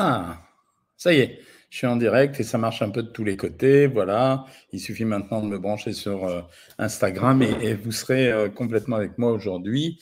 Ah, 0.00 0.38
ça 0.96 1.12
y 1.12 1.18
est, 1.18 1.40
je 1.70 1.78
suis 1.78 1.86
en 1.88 1.96
direct 1.96 2.38
et 2.38 2.44
ça 2.44 2.56
marche 2.56 2.82
un 2.82 2.90
peu 2.90 3.02
de 3.02 3.08
tous 3.08 3.24
les 3.24 3.36
côtés. 3.36 3.88
Voilà, 3.88 4.44
il 4.72 4.78
suffit 4.78 5.04
maintenant 5.04 5.42
de 5.42 5.48
me 5.48 5.58
brancher 5.58 5.92
sur 5.92 6.24
euh, 6.24 6.40
Instagram 6.78 7.42
et, 7.42 7.74
vous 7.74 7.90
serez 7.90 8.30
euh, 8.30 8.48
complètement 8.48 8.94
avec 8.94 9.18
moi 9.18 9.32
aujourd'hui. 9.32 9.98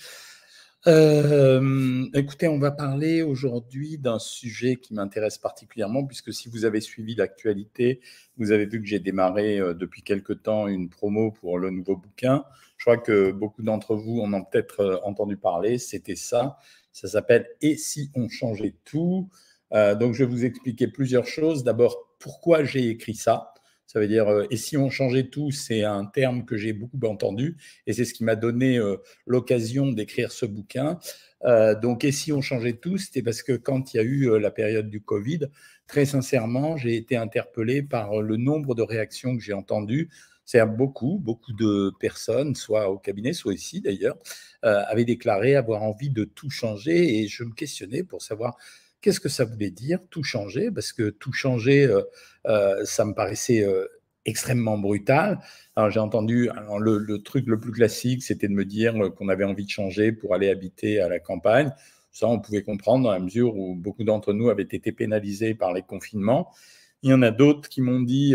Euh, 0.86 2.04
écoutez, 2.12 2.46
on 2.46 2.58
va 2.58 2.72
parler 2.72 3.22
aujourd'hui 3.22 3.96
d'un 3.96 4.18
sujet 4.18 4.76
qui 4.76 4.92
m'intéresse 4.92 5.38
particulièrement, 5.38 6.04
puisque 6.04 6.30
si 6.30 6.50
vous 6.50 6.66
avez 6.66 6.82
suivi 6.82 7.14
l'actualité, 7.14 8.02
vous 8.36 8.52
avez 8.52 8.66
vu 8.66 8.82
que 8.82 8.86
j'ai 8.86 9.00
démarré 9.00 9.58
depuis 9.74 10.02
quelque 10.02 10.34
temps 10.34 10.68
une 10.68 10.90
promo 10.90 11.32
pour 11.32 11.58
le 11.58 11.70
nouveau 11.70 11.96
bouquin. 11.96 12.44
Je 12.76 12.84
crois 12.84 12.98
que 12.98 13.32
beaucoup 13.32 13.62
d'entre 13.62 13.96
vous 13.96 14.20
en 14.20 14.30
ont 14.34 14.44
peut-être 14.44 15.00
entendu 15.04 15.38
parler. 15.38 15.78
C'était 15.78 16.16
ça. 16.16 16.58
Ça 16.92 17.08
s'appelle 17.08 17.48
Et 17.62 17.78
si 17.78 18.10
on 18.14 18.28
changeait 18.28 18.74
tout? 18.84 19.28
Euh, 19.72 19.94
donc, 19.94 20.14
je 20.14 20.24
vais 20.24 20.30
vous 20.30 20.44
expliquer 20.44 20.88
plusieurs 20.88 21.26
choses. 21.26 21.64
D'abord, 21.64 22.14
pourquoi 22.18 22.64
j'ai 22.64 22.88
écrit 22.88 23.14
ça? 23.14 23.52
Ça 23.86 24.00
veut 24.00 24.08
dire, 24.08 24.28
euh, 24.28 24.46
et 24.50 24.56
si 24.56 24.76
on 24.76 24.90
changeait 24.90 25.28
tout, 25.28 25.50
c'est 25.50 25.84
un 25.84 26.04
terme 26.06 26.44
que 26.44 26.56
j'ai 26.56 26.72
beaucoup 26.72 26.98
entendu, 27.06 27.56
et 27.86 27.92
c'est 27.92 28.04
ce 28.04 28.14
qui 28.14 28.24
m'a 28.24 28.34
donné 28.34 28.78
euh, 28.78 28.96
l'occasion 29.26 29.92
d'écrire 29.92 30.32
ce 30.32 30.46
bouquin. 30.46 30.98
donc, 31.82 32.04
et 32.04 32.12
si 32.12 32.32
on 32.32 32.40
changeait 32.42 32.72
tout, 32.72 32.98
c'était 32.98 33.22
parce 33.22 33.42
que 33.42 33.52
quand 33.52 33.94
il 33.94 33.98
y 33.98 34.00
a 34.00 34.02
eu 34.02 34.38
la 34.40 34.50
période 34.50 34.90
du 34.90 35.00
Covid, 35.00 35.46
très 35.86 36.04
sincèrement, 36.04 36.76
j'ai 36.76 36.96
été 36.96 37.16
interpellé 37.16 37.82
par 37.82 38.20
le 38.20 38.36
nombre 38.36 38.74
de 38.74 38.82
réactions 38.82 39.36
que 39.36 39.42
j'ai 39.42 39.52
entendues. 39.52 40.08
C'est 40.44 40.64
beaucoup, 40.66 41.18
beaucoup 41.22 41.52
de 41.52 41.92
personnes, 42.00 42.54
soit 42.56 42.90
au 42.90 42.98
cabinet, 42.98 43.32
soit 43.32 43.54
ici 43.54 43.80
d'ailleurs, 43.80 44.16
avaient 44.62 45.04
déclaré 45.04 45.54
avoir 45.54 45.82
envie 45.84 46.10
de 46.10 46.24
tout 46.24 46.50
changer, 46.50 47.20
et 47.20 47.28
je 47.28 47.44
me 47.44 47.52
questionnais 47.52 48.02
pour 48.02 48.22
savoir 48.22 48.56
Qu'est-ce 49.06 49.20
que 49.20 49.28
ça 49.28 49.44
voulait 49.44 49.70
dire 49.70 50.00
tout 50.10 50.24
changer? 50.24 50.72
Parce 50.72 50.92
que 50.92 51.10
tout 51.10 51.32
changer, 51.32 51.84
euh, 51.84 52.02
euh, 52.48 52.84
ça 52.84 53.04
me 53.04 53.14
paraissait 53.14 53.62
euh, 53.62 53.86
extrêmement 54.24 54.78
brutal. 54.78 55.38
Alors 55.76 55.92
j'ai 55.92 56.00
entendu 56.00 56.50
le, 56.80 57.16
truc 57.18 57.46
le 57.46 57.60
plus 57.60 57.70
classique, 57.70 58.24
c'était 58.24 58.48
de 58.48 58.52
me 58.52 58.64
dire 58.64 58.96
qu'on 59.16 59.28
avait 59.28 59.44
envie 59.44 59.64
de 59.64 59.70
changer 59.70 60.10
pour 60.10 60.34
aller 60.34 60.50
habiter 60.50 60.98
à 60.98 61.08
la 61.08 61.20
campagne. 61.20 61.72
Ça, 62.10 62.26
on 62.26 62.40
pouvait 62.40 62.64
comprendre 62.64 63.04
dans 63.04 63.12
la 63.12 63.20
mesure 63.20 63.56
où 63.56 63.76
beaucoup 63.76 64.02
d'entre 64.02 64.32
nous 64.32 64.50
avaient 64.50 64.64
été 64.64 64.90
pénalisés 64.90 65.54
par 65.54 65.72
les 65.72 65.82
confinements. 65.82 66.52
Il 67.04 67.10
y 67.10 67.14
en 67.14 67.22
a 67.22 67.30
d'autres 67.30 67.68
qui 67.68 67.82
m'ont 67.82 68.00
dit, 68.00 68.34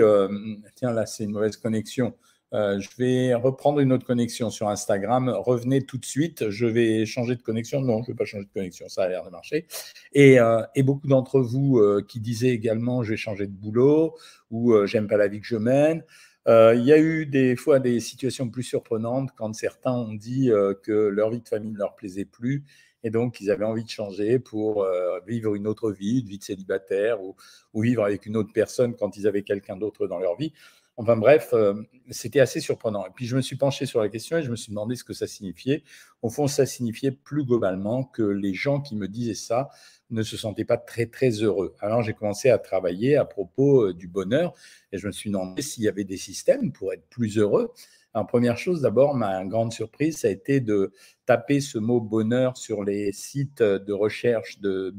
tiens 0.76 0.94
là 0.94 1.06
c'est 1.06 1.26
une 1.26 1.32
mauvaise 1.32 1.58
connexion. 1.58 2.14
Euh, 2.54 2.80
je 2.80 2.90
vais 2.98 3.34
reprendre 3.34 3.80
une 3.80 3.94
autre 3.94 4.06
connexion 4.06 4.50
sur 4.50 4.68
Instagram. 4.68 5.30
Revenez 5.30 5.84
tout 5.84 5.98
de 5.98 6.06
suite. 6.06 6.50
Je 6.50 6.66
vais 6.66 7.06
changer 7.06 7.36
de 7.36 7.42
connexion. 7.42 7.82
Non, 7.82 7.98
je 7.98 8.02
ne 8.02 8.08
vais 8.08 8.18
pas 8.18 8.26
changer 8.26 8.46
de 8.46 8.52
connexion. 8.52 8.90
Ça 8.90 9.04
a 9.04 9.10
l'air 9.10 9.24
de 9.24 9.30
marcher. 9.30 9.68
Et, 10.14 10.40
euh, 10.40 10.62
beaucoup 10.84 11.08
d'entre 11.08 11.40
vous 11.40 11.78
euh, 11.78 12.04
qui 12.06 12.20
disaient 12.20 12.50
également 12.50 13.04
je 13.04 13.12
vais 13.12 13.18
changer 13.18 13.48
de 13.48 13.54
boulot 13.54 14.16
ou 14.50 14.86
j'aime 14.86 15.08
pas 15.08 15.18
la 15.18 15.28
vie 15.28 15.40
que 15.40 15.48
je 15.48 15.56
mène. 15.56 16.04
Il 16.48 16.84
y 16.84 16.92
a 16.92 17.00
eu 17.00 17.26
des 17.26 17.56
fois 17.56 17.80
des 17.80 18.00
situations 18.00 18.50
plus 18.50 18.64
surprenantes 18.64 19.30
quand 19.38 19.54
certains 19.54 19.94
ont 19.94 20.14
dit 20.14 20.50
que 20.84 20.92
leur 20.92 21.30
vie 21.30 21.40
de 21.40 21.48
famille 21.48 21.72
ne 21.72 21.78
leur 21.78 21.96
plaisait 21.96 22.26
plus 22.26 22.64
et 23.04 23.12
donc 23.12 23.40
ils 23.40 23.50
avaient 23.52 23.66
envie 23.66 23.84
de 23.84 23.90
changer 23.90 24.40
pour 24.40 24.86
vivre 25.26 25.56
une 25.56 25.68
autre 25.68 25.92
vie, 25.92 26.20
une 26.20 26.28
vie 26.28 26.40
de 26.40 26.44
célibataire 26.44 27.22
ou, 27.22 27.36
ou 27.74 27.82
vivre 27.82 28.04
avec 28.04 28.26
une 28.26 28.36
autre 28.36 28.52
personne 28.54 28.96
quand 28.96 29.16
ils 29.16 29.28
avaient 29.28 29.44
quelqu'un 29.44 29.78
d'autre 29.78 30.08
dans 30.08 30.20
leur 30.20 30.36
vie. 30.36 30.52
Enfin 30.98 31.16
bref, 31.18 31.50
euh, 31.54 31.74
c'était 32.10 32.40
assez 32.42 32.60
surprenant. 32.60 33.06
Et 33.06 33.10
puis 33.16 33.26
je 33.26 33.36
me 33.36 33.42
suis 33.42 33.56
penché 33.56 33.86
sur 33.86 34.02
la 34.02 34.10
question 34.10 34.38
et 34.38 34.44
je 34.44 34.52
me 34.52 34.56
suis 34.56 34.70
demandé 34.70 34.96
ce 34.96 35.04
que 35.04 35.14
ça 35.14 35.26
signifiait. 35.26 35.84
Au 36.22 36.30
fond, 36.30 36.48
ça 36.48 36.66
signifiait 36.66 37.12
plus 37.12 37.46
globalement 37.46 38.04
que 38.04 38.22
les 38.22 38.54
gens 38.54 38.82
qui 38.82 38.96
me 38.96 39.08
disaient 39.08 39.34
ça 39.34 39.70
ne 40.10 40.22
se 40.24 40.38
sentaient 40.38 40.66
pas 40.66 40.78
très 40.78 41.06
très 41.06 41.30
heureux. 41.30 41.76
Alors 41.80 42.02
j'ai 42.04 42.14
commencé 42.14 42.50
à 42.50 42.58
travailler 42.58 43.16
à 43.16 43.26
propos 43.26 43.88
euh, 43.88 43.94
du 43.94 44.08
bonheur 44.08 44.54
et 44.92 44.98
je 44.98 45.08
me 45.08 45.12
suis 45.12 45.32
demandé 45.32 45.62
s'il 45.62 45.84
y 45.84 45.88
avait 45.88 46.04
des 46.04 46.18
systèmes 46.18 46.72
pour 46.72 46.94
être 46.94 47.08
plus 47.10 47.38
heureux. 47.38 47.74
Alors, 48.14 48.28
première 48.28 48.58
chose, 48.58 48.82
d'abord, 48.82 49.16
ma 49.16 49.46
grande 49.46 49.72
surprise, 49.72 50.18
ça 50.18 50.28
a 50.28 50.32
été 50.32 50.60
de 50.60 50.92
taper 51.26 51.62
ce 51.62 51.78
mot 51.78 52.02
bonheur 52.02 52.58
sur 52.58 52.84
les 52.84 53.14
sites 53.14 53.64
de 53.64 53.94
recherche 53.94 54.60
de, 54.60 54.94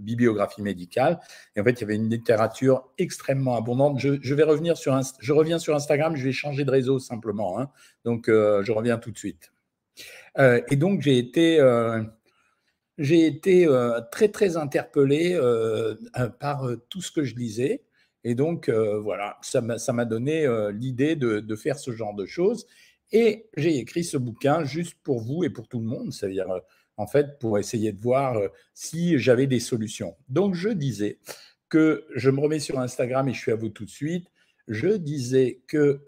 bibliographie 0.00 0.62
médicale. 0.62 1.18
Et 1.56 1.60
en 1.60 1.64
fait, 1.64 1.72
il 1.72 1.80
y 1.80 1.84
avait 1.84 1.96
une 1.96 2.08
littérature 2.08 2.88
extrêmement 2.98 3.56
abondante. 3.56 3.98
Je, 3.98 4.34
vais 4.34 4.44
revenir 4.44 4.76
sur, 4.76 4.98
je 5.18 5.32
reviens 5.32 5.58
sur 5.58 5.74
Instagram, 5.74 6.14
je 6.14 6.24
vais 6.24 6.32
changer 6.32 6.64
de 6.64 6.70
réseau 6.70 7.00
simplement. 7.00 7.58
Hein. 7.58 7.68
Donc, 8.04 8.28
euh, 8.28 8.62
je 8.62 8.70
reviens 8.70 8.98
tout 8.98 9.10
de 9.10 9.18
suite. 9.18 9.50
Euh, 10.38 10.62
et 10.70 10.76
donc, 10.76 11.00
j'ai 11.00 11.18
été, 11.18 11.58
euh, 11.58 12.00
j'ai 12.96 13.26
été 13.26 13.66
très, 14.12 14.28
très 14.28 14.56
interpellé 14.56 15.36
par 16.38 16.68
tout 16.90 17.00
ce 17.00 17.10
que 17.10 17.24
je 17.24 17.34
lisais. 17.34 17.82
Et 18.24 18.34
donc, 18.34 18.68
euh, 18.68 18.98
voilà, 18.98 19.38
ça 19.42 19.60
m'a 19.60 20.04
donné 20.04 20.44
euh, 20.44 20.72
l'idée 20.72 21.16
de, 21.16 21.56
faire 21.56 21.78
ce 21.78 21.92
genre 21.92 22.14
de 22.14 22.26
choses. 22.26 22.66
Et 23.12 23.48
j'ai 23.56 23.78
écrit 23.78 24.04
ce 24.04 24.16
bouquin 24.16 24.64
juste 24.64 24.96
pour 25.02 25.20
vous 25.20 25.42
et 25.42 25.50
pour 25.50 25.68
tout 25.68 25.80
le 25.80 25.86
monde, 25.86 26.12
c'est-à-dire, 26.12 26.50
euh, 26.50 26.60
en 26.96 27.06
fait, 27.06 27.38
pour 27.38 27.58
essayer 27.58 27.92
de 27.92 28.00
voir 28.00 28.38
si 28.74 29.18
j'avais 29.18 29.46
des 29.46 29.60
solutions. 29.60 30.16
Donc, 30.28 30.54
je 30.54 30.68
disais 30.68 31.18
que 31.68 32.04
je 32.14 32.30
me 32.30 32.40
remets 32.40 32.60
sur 32.60 32.78
Instagram 32.78 33.28
et 33.28 33.32
je 33.32 33.38
suis 33.38 33.52
à 33.52 33.56
vous 33.56 33.70
tout 33.70 33.86
de 33.86 33.90
suite. 33.90 34.28
Je 34.68 34.88
disais 34.88 35.62
que 35.66 36.02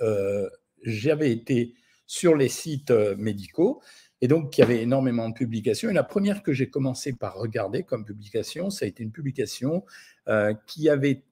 j'avais 0.82 1.32
été 1.32 1.74
sur 2.06 2.36
les 2.36 2.50
sites 2.50 2.90
médicaux 3.16 3.80
et 4.20 4.28
donc 4.28 4.50
qu'il 4.50 4.62
y 4.62 4.64
avait 4.66 4.82
énormément 4.82 5.30
de 5.30 5.34
publications. 5.34 5.88
Et 5.88 5.94
la 5.94 6.04
première 6.04 6.42
que 6.42 6.52
j'ai 6.52 6.68
commencé 6.68 7.14
par 7.14 7.36
regarder 7.36 7.84
comme 7.84 8.04
publication, 8.04 8.68
ça 8.68 8.84
a 8.84 8.88
été 8.88 9.02
une 9.02 9.12
publication 9.12 9.86
qui 10.66 10.90
avait 10.90 11.24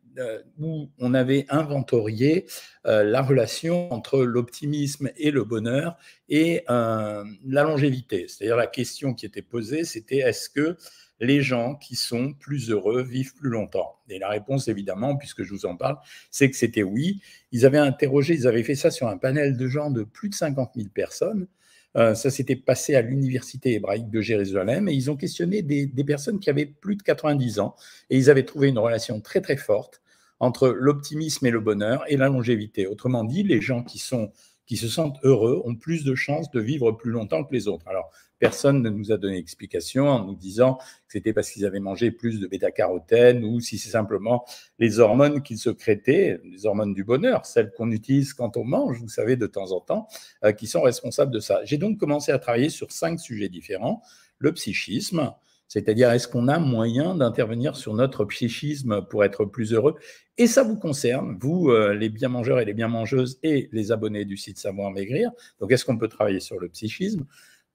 où 0.59 0.91
on 0.99 1.15
avait 1.15 1.47
inventorié 1.49 2.47
euh, 2.87 3.05
la 3.05 3.23
relation 3.23 3.93
entre 3.93 4.23
l'optimisme 4.23 5.11
et 5.17 5.31
le 5.31 5.45
bonheur 5.45 5.97
et 6.29 6.65
euh, 6.71 7.25
la 7.47 7.63
longévité. 7.63 8.27
C'est-à-dire 8.29 8.57
la 8.57 8.67
question 8.67 9.15
qui 9.15 9.27
était 9.27 9.43
posée, 9.43 9.85
c'était 9.85 10.19
est-ce 10.19 10.49
que 10.49 10.77
les 11.21 11.43
gens 11.43 11.75
qui 11.75 11.97
sont 11.97 12.33
plus 12.33 12.71
heureux 12.71 13.03
vivent 13.03 13.35
plus 13.35 13.51
longtemps? 13.51 13.99
Et 14.09 14.19
la 14.19 14.29
réponse, 14.29 14.69
évidemment, 14.69 15.17
puisque 15.17 15.43
je 15.43 15.53
vous 15.53 15.67
en 15.67 15.77
parle, 15.77 15.99
c'est 16.31 16.51
que 16.51 16.57
c'était 16.57 16.83
oui. 16.83 17.21
Ils 17.53 17.67
avaient 17.67 17.79
interrogé, 17.79 18.35
ils 18.35 18.47
avaient 18.47 18.63
fait 18.63 18.75
ça 18.75 18.91
sur 18.91 19.09
un 19.09 19.19
panel 19.19 19.57
de 19.57 19.69
gens 19.69 19.91
de 19.91 20.03
plus 20.03 20.31
de 20.31 20.35
50 20.35 20.73
000 20.77 20.89
personnes. 20.89 21.47
Ça 21.95 22.31
s'était 22.31 22.57
passé 22.57 22.95
à 22.95 23.03
l'université 23.03 23.75
hébraïque 23.75 24.11
de 24.11 24.21
Jérusalem 24.21 24.89
et 24.89 24.93
ils 24.93 25.11
ont 25.11 25.17
questionné 25.17 25.63
des, 25.63 25.87
des, 25.87 26.05
personnes 26.05 26.39
qui 26.39 26.49
avaient 26.49 26.67
plus 26.67 26.95
de 26.95 27.03
90 27.03 27.59
ans 27.59 27.75
et 28.11 28.17
ils 28.17 28.31
avaient 28.31 28.45
trouvé 28.45 28.69
une 28.69 28.79
relation 28.79 29.21
très 29.21 29.41
très 29.41 29.57
forte 29.57 30.01
entre 30.41 30.69
l'optimisme 30.69 31.47
et 31.47 31.51
le 31.51 31.61
bonheur 31.61 32.03
et 32.09 32.17
la 32.17 32.29
longévité. 32.29 32.87
Autrement 32.87 33.25
dit, 33.25 33.43
les 33.43 33.61
gens 33.61 33.85
qui, 33.85 33.99
sont, 33.99 34.33
qui 34.71 34.77
se 34.77 34.87
sentent 34.87 35.19
heureux 35.25 35.61
ont 35.65 35.75
plus 35.75 36.05
de 36.05 36.15
chances 36.15 36.49
de 36.53 36.61
vivre 36.61 36.93
plus 36.93 37.11
longtemps 37.11 37.43
que 37.43 37.53
les 37.53 37.67
autres. 37.67 37.89
Alors, 37.89 38.13
personne 38.39 38.83
ne 38.83 38.89
nous 38.89 39.11
a 39.11 39.17
donné 39.17 39.37
explication 39.37 40.07
en 40.07 40.25
nous 40.25 40.37
disant 40.37 40.77
que 40.77 40.85
c'était 41.09 41.33
parce 41.33 41.51
qu'ils 41.51 41.67
avaient 41.67 41.81
mangé 41.81 42.13
plus 42.13 42.39
de 42.39 42.47
bêta-carotène 42.47 43.43
ou 43.43 43.59
si 43.59 43.79
c'est 43.79 43.91
simplement 43.91 44.45
les 44.79 45.01
hormones 45.01 45.43
qu'ils 45.43 45.59
secrétaient, 45.59 46.41
les 46.45 46.67
hormones 46.67 46.95
du 46.95 47.03
bonheur, 47.03 47.47
celles 47.47 47.73
qu'on 47.73 47.91
utilise 47.91 48.33
quand 48.33 48.57
on 48.57 48.63
mange, 48.63 49.01
vous 49.01 49.09
savez, 49.09 49.35
de 49.35 49.49
temps 49.49 49.73
en 49.73 49.81
temps, 49.81 50.07
euh, 50.45 50.53
qui 50.53 50.69
sont 50.69 50.83
responsables 50.83 51.33
de 51.33 51.41
ça. 51.41 51.65
J'ai 51.65 51.77
donc 51.77 51.99
commencé 51.99 52.31
à 52.31 52.39
travailler 52.39 52.71
sur 52.71 52.93
cinq 52.93 53.19
sujets 53.19 53.49
différents. 53.49 54.03
Le 54.39 54.53
psychisme, 54.53 55.35
c'est-à-dire, 55.71 56.11
est-ce 56.11 56.27
qu'on 56.27 56.49
a 56.49 56.59
moyen 56.59 57.15
d'intervenir 57.15 57.77
sur 57.77 57.95
notre 57.95 58.25
psychisme 58.25 59.03
pour 59.09 59.23
être 59.23 59.45
plus 59.45 59.73
heureux? 59.73 59.95
Et 60.37 60.49
ça 60.49 60.65
vous 60.65 60.77
concerne, 60.77 61.39
vous, 61.41 61.71
euh, 61.71 61.95
les 61.95 62.09
bien 62.09 62.29
mangeurs 62.29 62.59
et 62.59 62.65
les 62.65 62.75
bien 62.75 62.89
mangeuses 62.89 63.39
et 63.45 63.69
les 63.71 63.93
abonnés 63.93 64.25
du 64.25 64.37
site 64.37 64.59
Savoir 64.59 64.91
Maigrir. 64.91 65.31
Donc, 65.61 65.71
est-ce 65.71 65.85
qu'on 65.85 65.97
peut 65.97 66.09
travailler 66.09 66.41
sur 66.41 66.59
le 66.59 66.69
psychisme? 66.69 67.25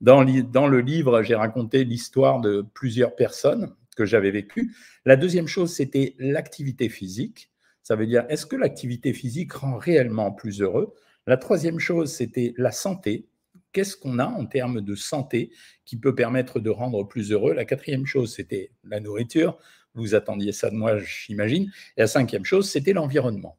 Dans 0.01 0.23
le 0.23 0.79
livre, 0.81 1.23
j'ai 1.23 1.35
raconté 1.35 1.85
l'histoire 1.85 2.41
de 2.41 2.65
plusieurs 2.73 3.15
personnes 3.15 3.73
que 3.95 4.03
j'avais 4.03 4.31
vécues. 4.31 4.75
La 5.05 5.15
deuxième 5.15 5.47
chose, 5.47 5.73
c'était 5.73 6.15
l'activité 6.19 6.89
physique. 6.89 7.49
Ça 7.81 7.95
veut 7.95 8.07
dire, 8.07 8.25
est-ce 8.27 8.45
que 8.45 8.57
l'activité 8.57 9.13
physique 9.13 9.53
rend 9.53 9.77
réellement 9.77 10.33
plus 10.33 10.61
heureux? 10.61 10.93
La 11.27 11.37
troisième 11.37 11.79
chose, 11.79 12.11
c'était 12.11 12.53
la 12.57 12.73
santé 12.73 13.29
qu'est-ce 13.75 13.97
qu'on 13.97 14.19
a 14.19 14.25
en 14.25 14.45
termes 14.45 14.79
de 14.79 14.95
santé 14.95 15.51
qui 15.83 15.97
peut 15.97 16.15
permettre 16.15 16.61
de 16.61 16.69
rendre 16.69 17.03
plus 17.03 17.33
heureux? 17.33 17.53
La 17.53 17.65
quatrième 17.65 18.05
chose, 18.05 18.33
c'était 18.33 18.71
la 18.85 19.01
nourriture. 19.01 19.57
Vous 19.95 20.15
attendiez 20.15 20.53
ça 20.53 20.69
de 20.69 20.75
moi, 20.75 20.97
j'imagine. 20.99 21.69
Et 21.97 22.01
la 22.01 22.07
cinquième 22.07 22.45
chose, 22.45 22.69
c'était 22.69 22.93
l'environnement. 22.93 23.57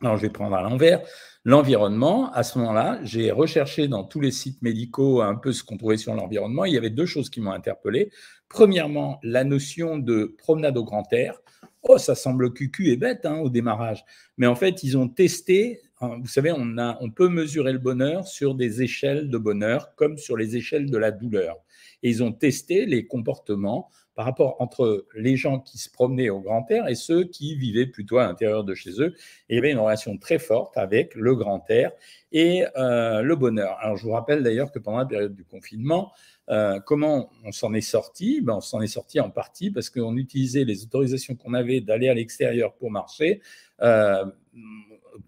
Alors, 0.00 0.16
je 0.16 0.22
vais 0.22 0.30
prendre 0.30 0.56
à 0.56 0.62
l'envers. 0.62 1.02
L'environnement, 1.44 2.32
à 2.32 2.42
ce 2.42 2.58
moment-là, 2.58 3.00
j'ai 3.02 3.30
recherché 3.30 3.86
dans 3.86 4.02
tous 4.02 4.20
les 4.20 4.30
sites 4.30 4.62
médicaux 4.62 5.20
un 5.20 5.34
peu 5.34 5.52
ce 5.52 5.62
qu'on 5.62 5.76
trouvait 5.76 5.98
sur 5.98 6.14
l'environnement. 6.14 6.64
Il 6.64 6.72
y 6.72 6.78
avait 6.78 6.88
deux 6.88 7.06
choses 7.06 7.28
qui 7.28 7.42
m'ont 7.42 7.52
interpellé. 7.52 8.10
Premièrement, 8.48 9.20
la 9.22 9.44
notion 9.44 9.98
de 9.98 10.34
promenade 10.38 10.78
au 10.78 10.84
grand 10.84 11.12
air. 11.12 11.38
Oh, 11.82 11.98
ça 11.98 12.14
semble 12.14 12.54
cucu 12.54 12.88
et 12.88 12.96
bête 12.96 13.26
hein, 13.26 13.40
au 13.40 13.50
démarrage. 13.50 14.06
Mais 14.38 14.46
en 14.46 14.54
fait, 14.54 14.82
ils 14.82 14.96
ont 14.96 15.08
testé 15.08 15.82
vous 16.20 16.28
savez, 16.28 16.52
on 16.52 17.10
peut 17.10 17.28
mesurer 17.28 17.72
le 17.72 17.78
bonheur 17.78 18.26
sur 18.26 18.54
des 18.54 18.82
échelles 18.82 19.28
de 19.28 19.38
bonheur 19.38 19.94
comme 19.96 20.16
sur 20.18 20.36
les 20.36 20.56
échelles 20.56 20.90
de 20.90 20.98
la 20.98 21.10
douleur. 21.10 21.56
et 22.02 22.10
ils 22.10 22.22
ont 22.22 22.32
testé 22.32 22.86
les 22.86 23.06
comportements 23.06 23.90
par 24.14 24.24
rapport 24.24 24.56
entre 24.60 25.06
les 25.14 25.36
gens 25.36 25.58
qui 25.58 25.78
se 25.78 25.90
promenaient 25.90 26.30
au 26.30 26.40
grand 26.40 26.70
air 26.70 26.88
et 26.88 26.94
ceux 26.94 27.24
qui 27.24 27.56
vivaient 27.56 27.86
plutôt 27.86 28.18
à 28.18 28.26
l'intérieur 28.26 28.64
de 28.64 28.74
chez 28.74 29.00
eux. 29.00 29.14
Et 29.48 29.54
il 29.54 29.56
y 29.56 29.58
avait 29.58 29.72
une 29.72 29.78
relation 29.78 30.16
très 30.16 30.38
forte 30.38 30.76
avec 30.76 31.14
le 31.14 31.34
grand 31.34 31.64
air 31.68 31.90
et 32.32 32.64
euh, 32.76 33.22
le 33.22 33.36
bonheur. 33.36 33.76
Alors 33.80 33.96
je 33.96 34.04
vous 34.04 34.12
rappelle 34.12 34.42
d'ailleurs 34.42 34.70
que 34.70 34.78
pendant 34.78 34.98
la 34.98 35.06
période 35.06 35.34
du 35.34 35.44
confinement, 35.44 36.12
euh, 36.50 36.78
comment 36.80 37.30
on 37.44 37.52
s'en 37.52 37.72
est 37.74 37.80
sorti? 37.80 38.40
Ben, 38.40 38.54
On 38.54 38.60
s'en 38.60 38.80
est 38.80 38.86
sorti 38.86 39.18
en 39.18 39.30
partie 39.30 39.70
parce 39.70 39.90
qu'on 39.90 40.16
utilisait 40.16 40.64
les 40.64 40.84
autorisations 40.84 41.34
qu'on 41.34 41.54
avait 41.54 41.80
d'aller 41.80 42.08
à 42.08 42.14
l'extérieur 42.14 42.74
pour 42.74 42.90
marcher. 42.90 43.40
Euh, 43.82 44.24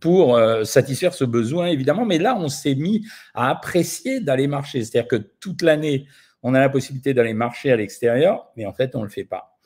pour 0.00 0.38
satisfaire 0.64 1.14
ce 1.14 1.24
besoin, 1.24 1.66
évidemment. 1.66 2.04
Mais 2.04 2.18
là, 2.18 2.36
on 2.36 2.48
s'est 2.48 2.74
mis 2.74 3.06
à 3.34 3.50
apprécier 3.50 4.20
d'aller 4.20 4.46
marcher. 4.46 4.84
C'est-à-dire 4.84 5.08
que 5.08 5.16
toute 5.16 5.62
l'année, 5.62 6.06
on 6.42 6.54
a 6.54 6.60
la 6.60 6.68
possibilité 6.68 7.14
d'aller 7.14 7.34
marcher 7.34 7.72
à 7.72 7.76
l'extérieur, 7.76 8.50
mais 8.56 8.66
en 8.66 8.72
fait, 8.72 8.94
on 8.94 9.00
ne 9.00 9.04
le 9.04 9.10
fait 9.10 9.24
pas. 9.24 9.56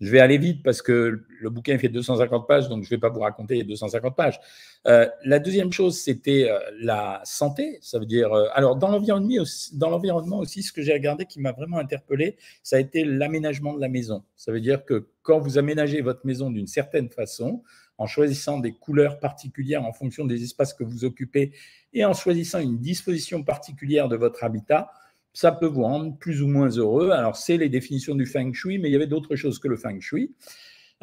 Je 0.00 0.10
vais 0.12 0.20
aller 0.20 0.38
vite 0.38 0.62
parce 0.62 0.80
que 0.80 1.24
le 1.40 1.50
bouquin 1.50 1.76
fait 1.78 1.88
250 1.88 2.46
pages, 2.46 2.68
donc 2.68 2.84
je 2.84 2.88
ne 2.88 2.90
vais 2.90 3.00
pas 3.00 3.08
vous 3.08 3.20
raconter 3.20 3.56
les 3.56 3.64
250 3.64 4.14
pages. 4.14 4.38
Euh, 4.86 5.08
la 5.24 5.40
deuxième 5.40 5.72
chose, 5.72 5.98
c'était 5.98 6.48
euh, 6.48 6.58
la 6.80 7.20
santé. 7.24 7.78
Ça 7.82 7.98
veut 7.98 8.06
dire, 8.06 8.32
euh, 8.32 8.46
alors 8.52 8.76
dans 8.76 8.88
l'environnement 8.88 9.42
aussi, 9.42 9.76
dans 9.76 9.90
l'environnement 9.90 10.38
aussi, 10.38 10.62
ce 10.62 10.72
que 10.72 10.82
j'ai 10.82 10.92
regardé 10.92 11.26
qui 11.26 11.40
m'a 11.40 11.50
vraiment 11.50 11.78
interpellé, 11.78 12.36
ça 12.62 12.76
a 12.76 12.78
été 12.78 13.04
l'aménagement 13.04 13.74
de 13.74 13.80
la 13.80 13.88
maison. 13.88 14.22
Ça 14.36 14.52
veut 14.52 14.60
dire 14.60 14.84
que 14.84 15.08
quand 15.22 15.40
vous 15.40 15.58
aménagez 15.58 16.00
votre 16.00 16.24
maison 16.24 16.50
d'une 16.50 16.68
certaine 16.68 17.10
façon, 17.10 17.64
en 17.98 18.06
choisissant 18.06 18.58
des 18.58 18.72
couleurs 18.72 19.18
particulières 19.18 19.84
en 19.84 19.92
fonction 19.92 20.24
des 20.24 20.42
espaces 20.42 20.72
que 20.72 20.84
vous 20.84 21.04
occupez 21.04 21.52
et 21.92 22.04
en 22.04 22.14
choisissant 22.14 22.60
une 22.60 22.78
disposition 22.78 23.42
particulière 23.42 24.08
de 24.08 24.16
votre 24.16 24.44
habitat, 24.44 24.90
ça 25.32 25.52
peut 25.52 25.66
vous 25.66 25.82
rendre 25.82 26.16
plus 26.16 26.42
ou 26.42 26.48
moins 26.48 26.68
heureux. 26.70 27.10
Alors, 27.10 27.36
c'est 27.36 27.56
les 27.56 27.68
définitions 27.68 28.14
du 28.14 28.26
feng 28.26 28.52
shui, 28.52 28.78
mais 28.78 28.88
il 28.88 28.92
y 28.92 28.96
avait 28.96 29.06
d'autres 29.06 29.36
choses 29.36 29.58
que 29.58 29.68
le 29.68 29.76
feng 29.76 30.00
shui. 30.00 30.34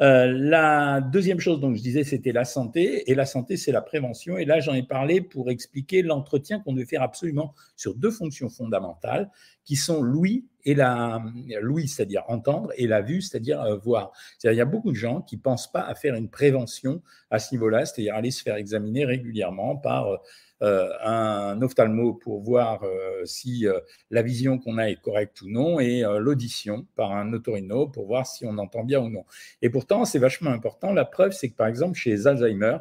Euh, 0.02 0.26
la 0.26 1.00
deuxième 1.00 1.40
chose, 1.40 1.58
donc 1.58 1.76
je 1.76 1.82
disais, 1.82 2.04
c'était 2.04 2.32
la 2.32 2.44
santé. 2.44 3.10
Et 3.10 3.14
la 3.14 3.24
santé, 3.24 3.56
c'est 3.56 3.72
la 3.72 3.80
prévention. 3.80 4.36
Et 4.36 4.44
là, 4.44 4.60
j'en 4.60 4.74
ai 4.74 4.82
parlé 4.82 5.20
pour 5.20 5.50
expliquer 5.50 6.02
l'entretien 6.02 6.60
qu'on 6.60 6.74
devait 6.74 6.86
faire 6.86 7.02
absolument 7.02 7.54
sur 7.76 7.94
deux 7.94 8.10
fonctions 8.10 8.48
fondamentales, 8.48 9.30
qui 9.64 9.76
sont 9.76 10.02
l'ouïe 10.02 10.44
et 10.64 10.74
la 10.74 11.22
l'ouïe, 11.60 11.88
c'est-à-dire 11.88 12.24
entendre, 12.28 12.72
et 12.76 12.86
la 12.86 13.00
vue, 13.00 13.22
c'est-à-dire 13.22 13.60
euh, 13.62 13.76
voir. 13.76 14.12
C'est-à-dire, 14.38 14.56
il 14.56 14.58
y 14.58 14.62
a 14.62 14.70
beaucoup 14.70 14.90
de 14.90 14.96
gens 14.96 15.22
qui 15.22 15.36
pensent 15.36 15.70
pas 15.70 15.82
à 15.82 15.94
faire 15.94 16.14
une 16.14 16.28
prévention 16.28 17.02
à 17.30 17.38
ce 17.38 17.54
niveau-là, 17.54 17.86
c'est-à-dire 17.86 18.14
aller 18.14 18.30
se 18.30 18.42
faire 18.42 18.56
examiner 18.56 19.04
régulièrement 19.04 19.76
par 19.76 20.08
euh, 20.08 20.16
un 20.60 21.60
ophtalmo 21.62 22.14
pour 22.14 22.42
voir 22.42 22.82
euh, 22.82 23.24
si 23.24 23.66
euh, 23.66 23.78
la 24.10 24.22
vision 24.22 24.58
qu'on 24.58 24.78
a 24.78 24.88
est 24.88 25.00
correcte 25.00 25.42
ou 25.42 25.48
non, 25.48 25.80
et 25.80 26.02
l'audition 26.18 26.86
par 26.94 27.12
un 27.12 27.32
otorino 27.32 27.88
pour 27.88 28.06
voir 28.06 28.26
si 28.26 28.46
on 28.46 28.56
entend 28.58 28.84
bien 28.84 29.00
ou 29.00 29.10
non. 29.10 29.24
Et 29.62 29.70
pourtant, 29.70 30.04
c'est 30.04 30.18
vachement 30.18 30.50
important. 30.50 30.92
La 30.92 31.04
preuve, 31.04 31.32
c'est 31.32 31.50
que 31.50 31.56
par 31.56 31.66
exemple, 31.66 31.98
chez 31.98 32.10
les 32.10 32.26
Alzheimer, 32.26 32.78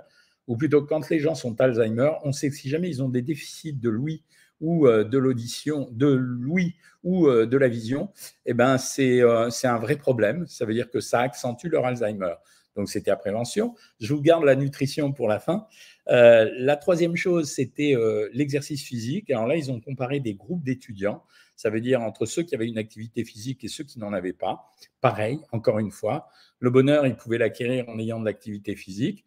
ou 0.48 0.58
plutôt 0.58 0.84
quand 0.84 1.10
les 1.10 1.20
gens 1.20 1.36
sont 1.36 1.60
Alzheimer, 1.60 2.12
on 2.24 2.32
sait 2.32 2.50
que 2.50 2.56
si 2.56 2.70
jamais 2.70 2.90
ils 2.90 3.02
ont 3.04 3.10
des 3.10 3.22
déficits 3.22 3.74
de 3.74 3.90
l'ouïe 3.90 4.24
ou 4.62 4.88
de 4.88 5.18
l'audition, 5.18 5.90
de 5.92 6.08
l'ouïe 6.08 6.76
ou 7.04 7.30
de 7.30 7.58
la 7.58 7.68
vision, 7.68 8.10
eh 8.46 8.54
ben 8.54 8.78
c'est 8.78 9.22
un 9.22 9.80
vrai 9.80 9.98
problème. 9.98 10.46
Ça 10.48 10.66
veut 10.66 10.74
dire 10.74 10.90
que 10.90 11.00
ça 11.00 11.22
accentue 11.22 11.68
leur 11.68 11.86
Alzheimer. 11.86 12.36
Donc 12.76 12.90
c'était 12.90 13.12
à 13.12 13.16
prévention. 13.16 13.74
Je 14.00 14.14
vous 14.14 14.22
garde 14.22 14.44
la 14.44 14.56
nutrition 14.56 15.12
pour 15.12 15.28
la 15.28 15.40
fin. 15.40 15.68
Euh, 16.10 16.50
la 16.58 16.76
troisième 16.76 17.16
chose, 17.16 17.50
c'était 17.50 17.96
euh, 17.96 18.30
l'exercice 18.34 18.84
physique. 18.84 19.30
Alors 19.32 19.48
là, 19.48 19.56
ils 19.56 19.72
ont 19.72 19.80
comparé 19.80 20.20
des 20.20 20.34
groupes 20.34 20.64
d'étudiants. 20.64 21.24
Ça 21.56 21.70
veut 21.70 21.82
dire 21.82 22.02
entre 22.02 22.26
ceux 22.26 22.44
qui 22.44 22.54
avaient 22.54 22.68
une 22.68 22.78
activité 22.78 23.24
physique 23.24 23.64
et 23.64 23.68
ceux 23.68 23.86
qui 23.86 24.00
n'en 24.00 24.12
avaient 24.12 24.34
pas. 24.34 24.74
Pareil, 25.00 25.40
encore 25.52 25.80
une 25.80 25.92
fois, 25.92 26.28
le 26.60 26.70
bonheur, 26.70 27.08
ils 27.08 27.16
pouvaient 27.16 27.38
l'acquérir 27.38 27.88
en 27.88 27.98
ayant 27.98 28.20
de 28.20 28.26
l'activité 28.26 28.76
physique. 28.76 29.26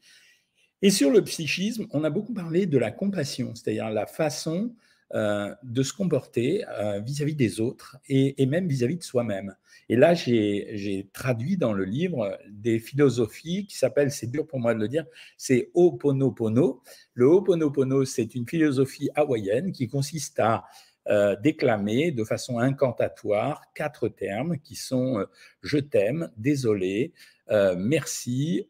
Et 0.83 0.91
sur 0.91 1.11
le 1.11 1.25
psychisme, 1.25 1.87
on 1.91 2.05
a 2.05 2.11
beaucoup 2.11 2.35
parlé 2.35 2.67
de 2.67 2.79
la 2.79 2.91
compassion, 2.91 3.55
c'est-à-dire 3.55 3.91
la 3.91 4.07
façon 4.07 4.75
euh, 5.15 5.55
de 5.63 5.83
se 5.83 5.93
comporter 5.93 6.65
vis-à-vis 7.05 7.35
des 7.35 7.61
autres 7.61 7.97
et, 8.09 8.47
même 8.47 8.69
vis-à-vis 8.69 8.97
de 8.97 9.03
soi-même. 9.03 9.55
Et 9.89 9.97
là, 9.97 10.15
j'ai 10.15 11.09
traduit 11.13 11.57
dans 11.57 11.73
le 11.73 11.85
livre 11.85 12.39
des 12.49 12.79
philosophies 12.79 13.67
qui 13.67 13.77
s'appellent, 13.77 14.11
c'est 14.11 14.27
dur 14.27 14.47
pour 14.47 14.61
moi 14.61 14.75
de 14.75 14.81
le 14.81 14.89
dire, 14.89 15.07
c'est 15.37 15.71
Ho'oponopono. 15.75 16.83
Le 17.15 17.27
Ho'oponopono, 17.27 18.05
c'est 18.05 18.35
une 18.35 18.47
philosophie 18.47 19.09
hawaïenne 19.15 19.73
qui 19.73 19.89
consiste 19.89 20.39
à 20.41 20.65
euh, 21.11 21.37
déclamer 21.37 22.11
de 22.11 22.23
façon 22.23 22.59
incantatoire 22.59 23.63
quatre 23.73 24.09
termes 24.09 24.59
qui 24.59 24.75
sont 24.75 25.21
euh, 25.21 25.25
je 25.63 25.79
t'aime, 25.79 26.31
désolé, 26.37 27.15
euh, 27.51 27.77
merci 27.79 28.67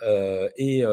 et 0.56 0.84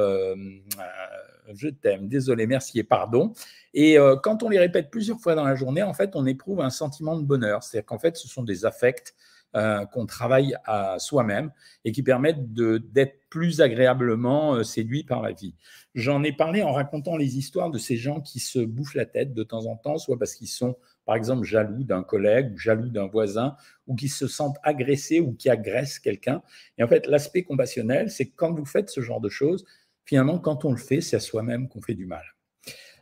je 1.54 1.70
t'aime, 1.70 2.08
désolé, 2.08 2.48
merci 2.48 2.80
et 2.80 2.84
pardon. 2.84 3.34
Et 3.74 3.98
quand 4.24 4.42
on 4.44 4.50
les 4.50 4.60
répète 4.60 4.90
plusieurs 4.90 5.20
fois 5.20 5.36
dans 5.36 5.44
la 5.44 5.56
journée, 5.56 5.84
en 5.84 5.94
fait, 5.94 6.16
on 6.16 6.26
éprouve 6.26 6.62
un 6.62 6.70
sentiment 6.70 7.18
de 7.18 7.24
bonheur. 7.24 7.62
C'est-à-dire 7.64 7.86
qu'en 7.86 8.00
fait, 8.00 8.16
ce 8.16 8.28
sont 8.28 8.44
des 8.44 8.66
affects 8.66 9.14
euh, 9.56 9.86
qu'on 9.86 10.06
travaille 10.06 10.54
à 10.66 11.00
soi-même 11.00 11.50
et 11.86 11.94
qui 11.94 12.04
permettent 12.04 12.52
d'être 12.54 13.22
plus 13.30 13.62
agréablement 13.62 14.56
euh, 14.56 14.64
séduit 14.64 15.06
par 15.06 15.22
la 15.22 15.32
vie. 15.32 15.56
J'en 15.94 16.24
ai 16.24 16.34
parlé 16.34 16.62
en 16.62 16.74
racontant 16.74 17.16
les 17.16 17.38
histoires 17.38 17.70
de 17.70 17.78
ces 17.78 17.96
gens 17.96 18.20
qui 18.20 18.42
se 18.42 18.60
bouffent 18.60 18.96
la 18.96 19.06
tête 19.06 19.34
de 19.34 19.44
temps 19.44 19.66
en 19.68 19.78
temps, 19.78 19.98
soit 19.98 20.20
parce 20.20 20.36
qu'ils 20.36 20.50
sont, 20.50 20.76
par 21.06 21.16
exemple, 21.16 21.46
jaloux 21.46 21.86
d'un 21.86 22.04
collègue 22.04 22.52
ou 22.54 22.58
jaloux 22.58 22.90
d'un 22.90 23.08
voisin, 23.08 23.56
ou 23.88 23.96
qui 23.96 24.10
se 24.10 24.28
sentent 24.28 24.58
agressés 24.62 25.22
ou 25.22 25.32
qui 25.32 25.50
agressent 25.50 26.00
quelqu'un. 26.00 26.42
Et 26.78 26.84
en 26.84 26.90
fait, 26.90 27.08
l'aspect 27.08 27.44
compassionnel, 27.44 28.12
c'est 28.12 28.28
quand 28.28 28.52
vous 28.52 28.66
faites 28.66 28.90
ce 28.90 29.00
genre 29.00 29.22
de 29.22 29.30
choses, 29.30 29.64
finalement, 30.06 30.40
quand 30.40 30.66
on 30.66 30.72
le 30.72 30.78
fait, 30.78 31.02
c'est 31.02 31.16
à 31.16 31.20
soi-même 31.20 31.68
qu'on 31.68 31.82
fait 31.82 31.96
du 31.96 32.06
mal. 32.06 32.24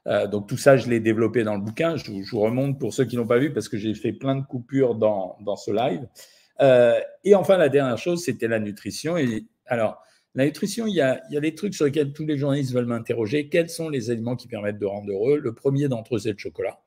Euh, 0.07 0.27
donc 0.27 0.47
tout 0.47 0.57
ça, 0.57 0.75
je 0.77 0.89
l'ai 0.89 0.99
développé 0.99 1.43
dans 1.43 1.55
le 1.55 1.61
bouquin. 1.61 1.95
Je, 1.95 2.11
vous 2.11 2.39
remonte 2.39 2.79
pour 2.79 2.93
ceux 2.93 3.05
qui 3.05 3.15
n'ont 3.15 3.27
pas 3.27 3.39
vu 3.39 3.53
parce 3.53 3.69
que 3.69 3.77
j'ai 3.77 3.93
fait 3.93 4.13
plein 4.13 4.35
de 4.35 4.45
coupures 4.45 4.95
dans, 4.95 5.37
dans 5.41 5.55
ce 5.55 5.71
live. 5.71 6.07
Euh, 6.61 6.99
et 7.23 7.35
enfin, 7.35 7.57
la 7.57 7.69
dernière 7.69 7.97
chose, 7.97 8.23
c'était 8.23 8.47
la 8.47 8.59
nutrition. 8.59 9.17
Et 9.17 9.45
alors, 9.65 10.01
la 10.35 10.45
nutrition, 10.45 10.87
il 10.87 10.95
y, 10.95 11.01
a, 11.01 11.21
il 11.29 11.33
y 11.33 11.37
a 11.37 11.41
des 11.41 11.55
trucs 11.55 11.73
sur 11.73 11.85
lesquels 11.85 12.11
tous 12.11 12.25
les 12.25 12.37
journalistes 12.37 12.73
veulent 12.73 12.85
m'interroger. 12.85 13.49
Quels 13.49 13.69
sont 13.69 13.89
les 13.89 14.09
aliments 14.09 14.35
qui 14.35 14.47
permettent 14.47 14.79
de 14.79 14.85
rendre 14.85 15.11
heureux? 15.11 15.37
Le 15.37 15.53
premier 15.53 15.87
d'entre 15.87 16.15
eux, 16.15 16.19
c'est 16.19 16.31
le 16.31 16.37
chocolat. 16.37 16.79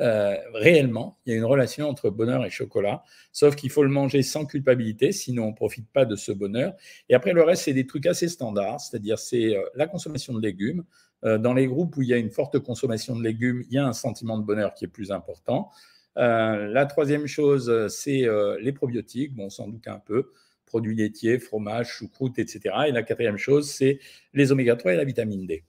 Euh, 0.00 0.36
réellement, 0.54 1.18
il 1.24 1.32
y 1.32 1.34
a 1.34 1.38
une 1.38 1.44
relation 1.44 1.88
entre 1.88 2.10
bonheur 2.10 2.44
et 2.44 2.50
chocolat, 2.50 3.02
sauf 3.30 3.56
qu'il 3.56 3.70
faut 3.70 3.82
le 3.82 3.90
manger 3.90 4.22
sans 4.22 4.46
culpabilité, 4.46 5.12
sinon 5.12 5.44
on 5.44 5.50
ne 5.50 5.54
profite 5.54 5.88
pas 5.92 6.04
de 6.04 6.16
ce 6.16 6.32
bonheur. 6.32 6.74
Et 7.08 7.14
après, 7.14 7.32
le 7.32 7.42
reste, 7.42 7.64
c'est 7.64 7.74
des 7.74 7.86
trucs 7.86 8.06
assez 8.06 8.28
standards, 8.28 8.80
c'est-à-dire 8.80 9.18
c'est 9.18 9.56
euh, 9.56 9.62
la 9.74 9.86
consommation 9.86 10.32
de 10.34 10.40
légumes. 10.40 10.84
dans 11.22 11.54
les 11.54 11.68
groupes 11.68 11.96
où 11.96 12.02
il 12.02 12.08
y 12.08 12.14
a 12.14 12.16
une 12.16 12.32
forte 12.32 12.58
consommation 12.58 13.14
de 13.14 13.22
légumes, 13.22 13.62
il 13.68 13.74
y 13.74 13.78
a 13.78 13.86
un 13.86 13.92
sentiment 13.92 14.38
de 14.38 14.44
bonheur 14.44 14.74
qui 14.74 14.86
est 14.86 14.88
plus 14.88 15.12
important. 15.12 15.70
Euh, 16.18 16.68
la 16.68 16.86
troisième 16.86 17.26
chose, 17.26 17.70
euh, 17.70 17.88
c'est 17.88 18.26
euh, 18.26 18.58
les 18.60 18.72
probiotiques. 18.72 19.34
Bon, 19.34 19.50
sans 19.50 19.68
doute 19.68 19.88
un 19.88 19.98
peu, 19.98 20.30
produits 20.66 20.94
laitiers, 20.94 21.38
fromage, 21.38 21.88
choucroute, 21.88 22.38
etc. 22.38 22.74
Et 22.88 22.92
la 22.92 23.02
quatrième 23.02 23.38
chose, 23.38 23.70
c'est 23.70 23.98
les 24.34 24.52
oméga 24.52 24.76
3 24.76 24.94
et 24.94 24.96
la 24.96 25.04
vitamine 25.04 25.46
D. 25.46 25.64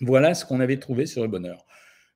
Voilà 0.00 0.34
ce 0.34 0.44
qu'on 0.44 0.60
avait 0.60 0.78
trouvé 0.78 1.06
sur 1.06 1.22
le 1.22 1.28
bonheur. 1.28 1.64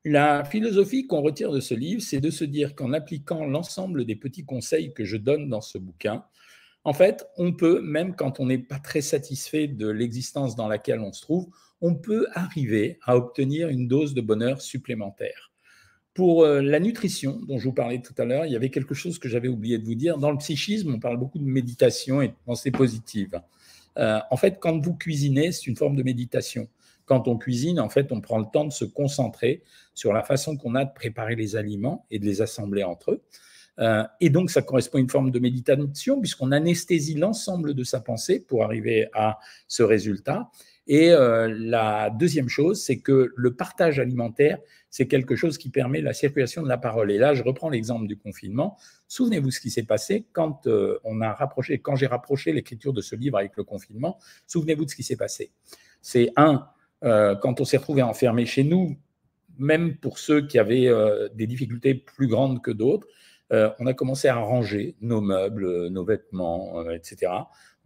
La 0.09 0.45
philosophie 0.45 1.09
qu'on 1.09 1.21
retire 1.21 1.51
de 1.51 1.59
ce 1.59 1.75
livre, 1.75 2.01
c'est 2.01 2.21
de 2.21 2.31
se 2.31 2.45
dire 2.45 2.77
qu'en 2.77 2.93
appliquant 2.93 3.45
l'ensemble 3.45 4.05
des 4.05 4.15
petits 4.15 4.45
conseils 4.45 4.95
que 4.95 5.05
je 5.05 5.17
donne 5.17 5.49
dans 5.49 5.61
ce 5.61 5.79
bouquin, 5.79 6.25
en 6.85 6.93
fait, 6.93 7.27
on 7.37 7.53
peut, 7.53 7.81
même 7.81 8.15
quand 8.15 8.39
on 8.39 8.47
n'est 8.47 8.57
pas 8.57 8.79
très 8.79 9.01
satisfait 9.01 9.67
de 9.67 9.89
l'existence 9.89 10.55
dans 10.55 10.69
laquelle 10.69 11.01
on 11.01 11.13
se 11.13 11.23
trouve, 11.23 11.49
on 11.81 11.97
peut 11.97 12.29
arriver 12.35 13.01
à 13.03 13.17
obtenir 13.17 13.69
une 13.69 13.89
dose 13.89 14.15
de 14.15 14.21
bonheur 14.21 14.63
supplémentaire. 14.63 15.51
Pour 16.15 16.45
euh, 16.45 16.63
la 16.63 16.79
nutrition, 16.79 17.41
dont 17.49 17.59
je 17.59 17.65
vous 17.65 17.75
parlais 17.75 18.01
tout 18.01 18.15
à 18.17 18.25
l'heure, 18.25 18.47
il 18.47 18.53
y 18.53 18.57
avait 18.57 18.71
quelque 18.71 18.95
chose 18.95 19.19
que 19.19 19.29
j'avais 19.29 19.49
oublié 19.49 19.77
de 19.77 19.85
vous 19.85 19.97
dire. 19.97 20.19
Dans 20.19 20.31
le 20.31 20.39
psychisme, 20.39 20.95
on 20.95 21.01
parle 21.01 21.17
beaucoup 21.17 21.41
de 21.41 21.45
méditation 21.45 22.23
et 22.23 22.29
de 22.29 22.35
pensée 22.45 22.71
positive. 22.71 23.41
Euh, 23.99 24.21
en 24.31 24.37
fait, 24.37 24.59
quand 24.61 24.79
vous 24.79 24.95
cuisinez, 24.95 25.51
c'est 25.51 25.67
une 25.67 25.77
forme 25.77 25.97
de 25.97 26.05
méditation. 26.05 26.69
Quand 27.07 27.29
on 27.29 27.39
cuisine, 27.39 27.81
en 27.81 27.89
fait, 27.89 28.13
on 28.13 28.21
prend 28.21 28.39
le 28.39 28.47
temps 28.53 28.65
de 28.65 28.73
se 28.73 28.85
concentrer 28.85 29.63
sur 29.95 30.13
la 30.13 30.23
façon 30.23 30.57
qu'on 30.57 30.75
a 30.75 30.85
de 30.85 30.93
préparer 30.95 31.37
les 31.37 31.57
aliments 31.57 32.07
et 32.11 32.19
de 32.19 32.25
les 32.25 32.43
assembler 32.43 32.85
entre 32.85 33.13
eux. 33.13 33.23
Euh, 33.79 34.05
et 34.21 34.31
donc, 34.31 34.51
ça 34.51 34.63
correspond 34.63 34.99
à 34.99 35.01
une 35.01 35.11
forme 35.11 35.31
de 35.31 35.39
méditation 35.39 36.21
puisqu'on 36.21 36.53
anesthésie 36.53 37.15
l'ensemble 37.15 37.75
de 37.75 37.85
sa 37.85 38.01
pensée 38.01 38.41
pour 38.41 38.65
arriver 38.65 39.09
à 39.13 39.39
ce 39.69 39.83
résultat. 39.83 40.51
Et 40.89 41.11
euh, 41.11 41.53
la 41.59 42.11
deuxième 42.11 42.49
chose, 42.49 42.83
c'est 42.83 42.99
que 42.99 43.33
le 43.35 43.55
partage 43.55 43.99
alimentaire, 43.99 44.59
c'est 44.89 45.09
quelque 45.09 45.35
chose 45.35 45.59
qui 45.59 45.69
permet 45.69 46.01
la 46.01 46.13
circulation 46.13 46.63
de 46.63 46.69
la 46.69 46.79
parole. 46.79 47.11
Et 47.11 47.19
là, 47.19 47.35
je 47.35 47.43
reprends 47.43 47.69
l'exemple 47.69 48.07
du 48.07 48.17
confinement. 48.17 48.79
Souvenez-vous 49.09 49.51
ce 49.51 49.61
qui 49.61 49.71
s'est 49.71 49.83
passé 49.83 50.27
quand 50.33 50.67
euh, 50.69 50.99
on 51.03 51.21
a 51.21 51.33
rapproché, 51.33 51.81
quand 51.81 51.97
j'ai 51.97 52.07
rapproché 52.07 52.53
l'écriture 52.53 52.93
de 52.93 53.01
ce 53.01 53.17
livre 53.17 53.37
avec 53.37 53.57
le 53.57 53.65
confinement. 53.65 54.19
Souvenez-vous 54.47 54.85
de 54.85 54.91
ce 54.91 54.97
qui 54.97 55.03
s'est 55.03 55.17
passé. 55.17 55.51
C'est 56.01 56.31
un, 56.37 56.69
euh, 57.05 57.35
quand 57.37 57.61
on 57.61 57.65
s'est 57.65 57.77
retrouvé 57.77 58.03
enfermé 58.03 58.47
chez 58.47 58.65
nous, 58.65 58.97
même 59.59 59.97
pour 59.97 60.19
ceux 60.19 60.47
qui 60.47 60.59
avaient 60.59 60.91
des 61.35 61.47
difficultés 61.47 61.95
plus 61.95 62.27
grandes 62.27 62.63
que 62.63 62.71
d'autres, 62.71 63.07
on 63.51 63.87
a 63.87 63.95
commencé 63.95 64.29
à 64.29 64.35
ranger 64.37 64.97
nos 65.01 65.23
meubles, 65.23 65.89
nos 65.89 66.05
vêtements, 66.05 66.91
etc. 66.91 67.33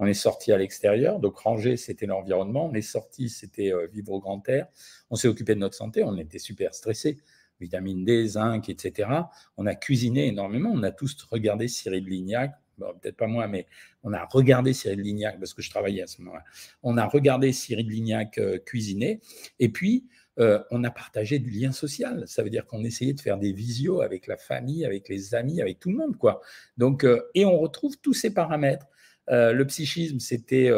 On 0.01 0.07
est 0.07 0.15
sorti 0.15 0.51
à 0.51 0.59
l'extérieur, 0.59 1.21
donc 1.21 1.39
ranger, 1.39 1.77
c'était 1.77 2.07
l'environnement. 2.07 2.67
On 2.67 2.75
est 2.75 2.83
sorti, 2.83 3.29
c'était 3.29 3.73
vivre 3.93 4.11
au 4.11 4.19
grand 4.19 4.49
air. 4.49 4.67
On 5.11 5.15
s'est 5.15 5.29
occupé 5.29 5.55
de 5.55 5.61
notre 5.61 5.77
santé, 5.77 6.03
on 6.03 6.19
était 6.19 6.41
super 6.41 6.75
stressés 6.75 7.19
vitamine 7.61 8.05
D, 8.05 8.27
zinc, 8.27 8.69
etc. 8.69 9.09
On 9.57 9.67
a 9.67 9.75
cuisiné 9.75 10.27
énormément. 10.27 10.71
On 10.73 10.83
a 10.83 10.91
tous 10.91 11.17
regardé 11.31 11.69
Cyril 11.69 12.07
Lignac. 12.07 12.53
Peut-être 13.01 13.17
pas 13.17 13.27
moi, 13.27 13.47
mais 13.49 13.67
on 14.03 14.13
a 14.13 14.25
regardé 14.25 14.73
Cyril 14.73 15.01
Lignac 15.01 15.39
parce 15.39 15.55
que 15.55 15.63
je 15.63 15.71
travaillais 15.71 16.03
à 16.03 16.07
ce 16.07 16.21
moment-là. 16.23 16.45
On 16.83 16.97
a 16.97 17.07
regardé 17.07 17.53
Cyril 17.53 17.89
Lignac 17.89 18.39
euh, 18.39 18.59
cuisiner. 18.59 19.21
Et 19.59 19.69
puis, 19.69 20.07
euh, 20.39 20.63
on 20.71 20.85
a 20.85 20.91
partagé 20.91 21.39
du 21.39 21.51
lien 21.51 21.73
social. 21.73 22.25
Ça 22.27 22.43
veut 22.43 22.51
dire 22.51 22.67
qu'on 22.67 22.85
essayait 22.85 23.13
de 23.13 23.21
faire 23.21 23.39
des 23.39 23.53
visios 23.53 24.01
avec 24.01 24.27
la 24.27 24.37
famille, 24.37 24.85
avec 24.85 25.09
les 25.09 25.35
amis, 25.35 25.61
avec 25.61 25.79
tout 25.79 25.91
le 25.91 25.97
monde, 25.97 26.17
quoi. 26.17 26.41
Donc, 26.77 27.05
euh, 27.05 27.23
et 27.35 27.45
on 27.45 27.59
retrouve 27.59 27.99
tous 28.01 28.15
ces 28.15 28.33
paramètres. 28.33 28.87
le 29.29 29.65
psychisme, 29.65 30.19
c'était 30.19 30.71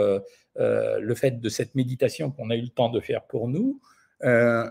le 0.57 1.15
fait 1.15 1.41
de 1.41 1.49
cette 1.49 1.75
méditation 1.75 2.31
qu'on 2.31 2.51
a 2.51 2.57
eu 2.57 2.63
le 2.63 2.69
temps 2.69 2.91
de 2.91 3.01
faire 3.01 3.27
pour 3.27 3.49
nous. 3.49 3.81
Euh, 4.25 4.69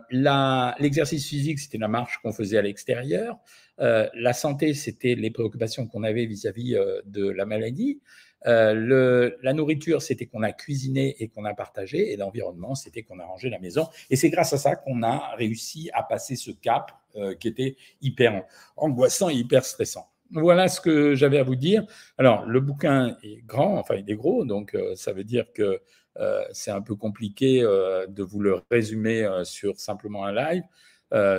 l'exercice 0.79 1.27
physique, 1.27 1.59
c'était 1.59 1.77
la 1.77 1.87
marche 1.87 2.19
qu'on 2.21 2.31
faisait 2.31 2.57
à 2.57 2.61
l'extérieur. 2.61 3.37
Euh, 3.79 4.07
la 4.13 4.33
santé, 4.33 4.73
c'était 4.73 5.15
les 5.15 5.31
préoccupations 5.31 5.87
qu'on 5.87 6.03
avait 6.03 6.25
vis-à-vis 6.25 6.75
euh, 6.75 7.01
de 7.05 7.29
la 7.29 7.45
maladie. 7.45 8.01
Le, 8.43 9.37
la 9.43 9.53
nourriture, 9.53 10.01
c'était 10.01 10.25
qu'on 10.25 10.41
a 10.41 10.51
cuisiné 10.51 11.15
et 11.19 11.27
qu'on 11.27 11.45
a 11.45 11.53
partagé. 11.53 12.11
Et 12.11 12.17
l'environnement, 12.17 12.73
c'était 12.73 13.03
qu'on 13.03 13.19
a 13.19 13.25
rangé 13.25 13.49
la 13.49 13.59
maison. 13.59 13.87
Et 14.09 14.15
c'est 14.15 14.31
grâce 14.31 14.51
à 14.53 14.57
ça 14.57 14.75
qu'on 14.75 15.03
a 15.03 15.35
réussi 15.35 15.91
à 15.93 16.01
passer 16.01 16.35
ce 16.35 16.49
cap 16.49 16.91
qui 17.39 17.47
était 17.47 17.75
hyper 18.01 18.43
angoissant 18.77 19.29
et 19.29 19.35
hyper 19.35 19.63
stressant. 19.63 20.09
Voilà 20.33 20.67
ce 20.67 20.79
que 20.79 21.15
j'avais 21.15 21.39
à 21.39 21.43
vous 21.43 21.55
dire. 21.55 21.85
Alors, 22.17 22.45
le 22.45 22.59
bouquin 22.59 23.17
est 23.23 23.45
grand, 23.45 23.77
enfin, 23.77 23.95
il 23.95 24.09
est 24.09 24.15
gros, 24.15 24.45
donc 24.45 24.77
ça 24.95 25.13
veut 25.13 25.23
dire 25.23 25.51
que 25.53 25.81
euh, 26.17 26.43
c'est 26.51 26.71
un 26.71 26.81
peu 26.81 26.95
compliqué 26.95 27.61
euh, 27.63 28.05
de 28.07 28.23
vous 28.23 28.39
le 28.41 28.61
résumer 28.69 29.23
euh, 29.23 29.43
sur 29.43 29.79
simplement 29.79 30.25
un 30.25 30.33
live. 30.33 30.63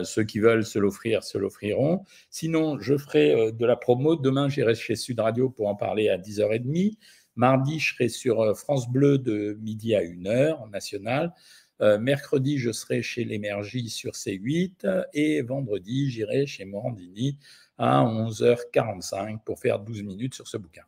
ceux 0.04 0.24
qui 0.24 0.38
veulent 0.38 0.64
se 0.64 0.78
l'offrir, 0.78 1.22
se 1.24 1.38
l'offriront. 1.38 2.04
Sinon, 2.30 2.78
je 2.80 2.96
ferai 2.96 3.52
de 3.52 3.66
la 3.66 3.76
promo. 3.76 4.16
Demain, 4.16 4.48
j'irai 4.48 4.74
chez 4.74 4.96
Sud 4.96 5.20
Radio 5.20 5.48
pour 5.48 5.68
en 5.68 5.74
parler 5.74 6.10
à 6.10 6.18
10h30. 6.18 6.98
Mardi, 7.36 7.78
je 7.78 7.94
serai 7.94 8.08
sur 8.08 8.54
France 8.58 8.90
Bleu 8.90 9.16
de 9.16 9.56
midi 9.62 9.94
à 9.94 10.02
1h 10.02 10.58
en 10.60 10.68
national. 10.68 11.32
mercredi, 11.80 12.58
je 12.58 12.70
serai 12.70 13.00
chez 13.02 13.24
l'Énergie 13.24 13.88
sur 13.88 14.12
C8. 14.12 15.06
Et 15.14 15.40
vendredi, 15.40 16.10
j'irai 16.10 16.46
chez 16.46 16.66
Morandini 16.66 17.38
à 17.82 18.04
11h45 18.04 19.40
pour 19.44 19.58
faire 19.58 19.80
12 19.80 20.04
minutes 20.04 20.34
sur 20.34 20.46
ce 20.46 20.56
bouquin. 20.56 20.82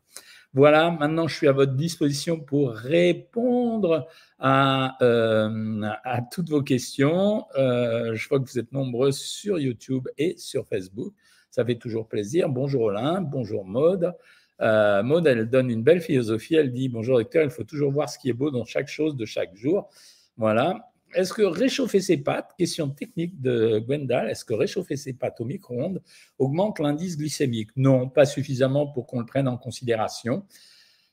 Voilà, 0.53 0.91
maintenant 0.91 1.27
je 1.27 1.35
suis 1.35 1.49
à 1.49 1.51
votre 1.51 1.73
disposition 1.73 2.39
pour 2.39 2.71
répondre 2.71 4.07
à, 4.39 4.95
euh, 5.01 5.89
toutes 6.31 6.49
vos 6.49 6.63
questions. 6.63 7.45
Euh, 7.57 8.15
je 8.15 8.29
vois 8.29 8.39
que 8.39 8.45
vous 8.45 8.57
êtes 8.57 8.71
nombreux 8.71 9.11
sur 9.11 9.59
YouTube 9.59 10.07
et 10.17 10.37
sur 10.37 10.65
Facebook. 10.65 11.13
Ça 11.51 11.65
fait 11.65 11.75
toujours 11.75 12.07
plaisir. 12.07 12.47
Bonjour 12.47 12.83
Olin, 12.83 13.19
bonjour 13.19 13.65
Maude. 13.65 14.13
Euh, 14.61 15.03
Maude, 15.03 15.27
elle 15.27 15.49
donne 15.49 15.69
une 15.69 15.83
belle 15.83 15.99
philosophie. 15.99 16.55
Elle 16.55 16.71
dit 16.71 16.87
Bonjour 16.87 17.17
docteur, 17.17 17.43
il 17.43 17.49
faut 17.49 17.65
toujours 17.65 17.91
voir 17.91 18.09
ce 18.09 18.17
qui 18.17 18.29
est 18.29 18.33
beau 18.33 18.51
dans 18.51 18.63
chaque 18.63 18.87
chose 18.87 19.17
de 19.17 19.25
chaque 19.25 19.53
jour. 19.53 19.89
Voilà. 20.37 20.94
Est-ce 21.13 21.33
que 21.33 21.43
réchauffer 21.43 22.01
ses 22.01 22.17
pâtes, 22.17 22.51
question 22.57 22.89
technique 22.89 23.39
de 23.41 23.79
Gwendal, 23.79 24.29
est-ce 24.29 24.43
que 24.43 24.53
réchauffer 24.53 24.97
ses 24.97 25.13
pâtes 25.13 25.39
au 25.39 25.45
micro-ondes 25.45 26.01
augmente 26.39 26.79
l'indice 26.79 27.17
glycémique? 27.17 27.69
Non, 27.75 28.09
pas 28.09 28.25
suffisamment 28.25 28.87
pour 28.87 29.07
qu'on 29.07 29.19
le 29.19 29.25
prenne 29.25 29.47
en 29.47 29.57
considération. 29.57 30.45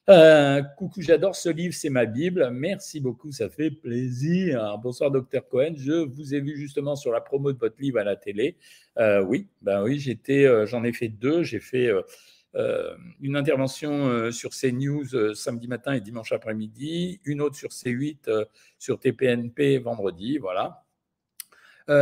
Euh, 0.08 0.62
coucou, 0.62 1.00
j'adore 1.00 1.36
ce 1.36 1.48
livre, 1.48 1.74
c'est 1.74 1.88
ma 1.88 2.06
Bible. 2.06 2.50
Merci 2.50 2.98
beaucoup, 2.98 3.30
ça 3.30 3.48
fait 3.48 3.70
plaisir. 3.70 4.76
Bonsoir, 4.82 5.12
docteur 5.12 5.48
Cohen. 5.48 5.74
Je 5.76 5.92
vous 5.92 6.34
ai 6.34 6.40
vu 6.40 6.56
justement 6.56 6.96
sur 6.96 7.12
la 7.12 7.20
promo 7.20 7.52
de 7.52 7.58
votre 7.58 7.80
livre 7.80 8.00
à 8.00 8.04
la 8.04 8.16
télé. 8.16 8.56
Euh, 8.98 9.22
oui, 9.22 9.46
ben 9.60 9.82
oui, 9.84 10.04
euh, 10.30 10.66
j'en 10.66 10.82
ai 10.82 10.92
fait 10.92 11.08
deux. 11.08 11.44
J'ai 11.44 11.60
fait 11.60 11.88
une 13.20 13.36
intervention 13.36 14.08
euh, 14.08 14.30
sur 14.30 14.50
CNews 14.50 15.14
euh, 15.14 15.34
samedi 15.34 15.68
matin 15.68 15.92
et 15.92 16.00
dimanche 16.00 16.32
après-midi, 16.32 17.20
une 17.24 17.40
autre 17.40 17.56
sur 17.56 17.70
C8 17.70 18.46
sur 18.78 18.98
TPNP 18.98 19.78
vendredi, 19.78 20.38
voilà. 20.38 20.84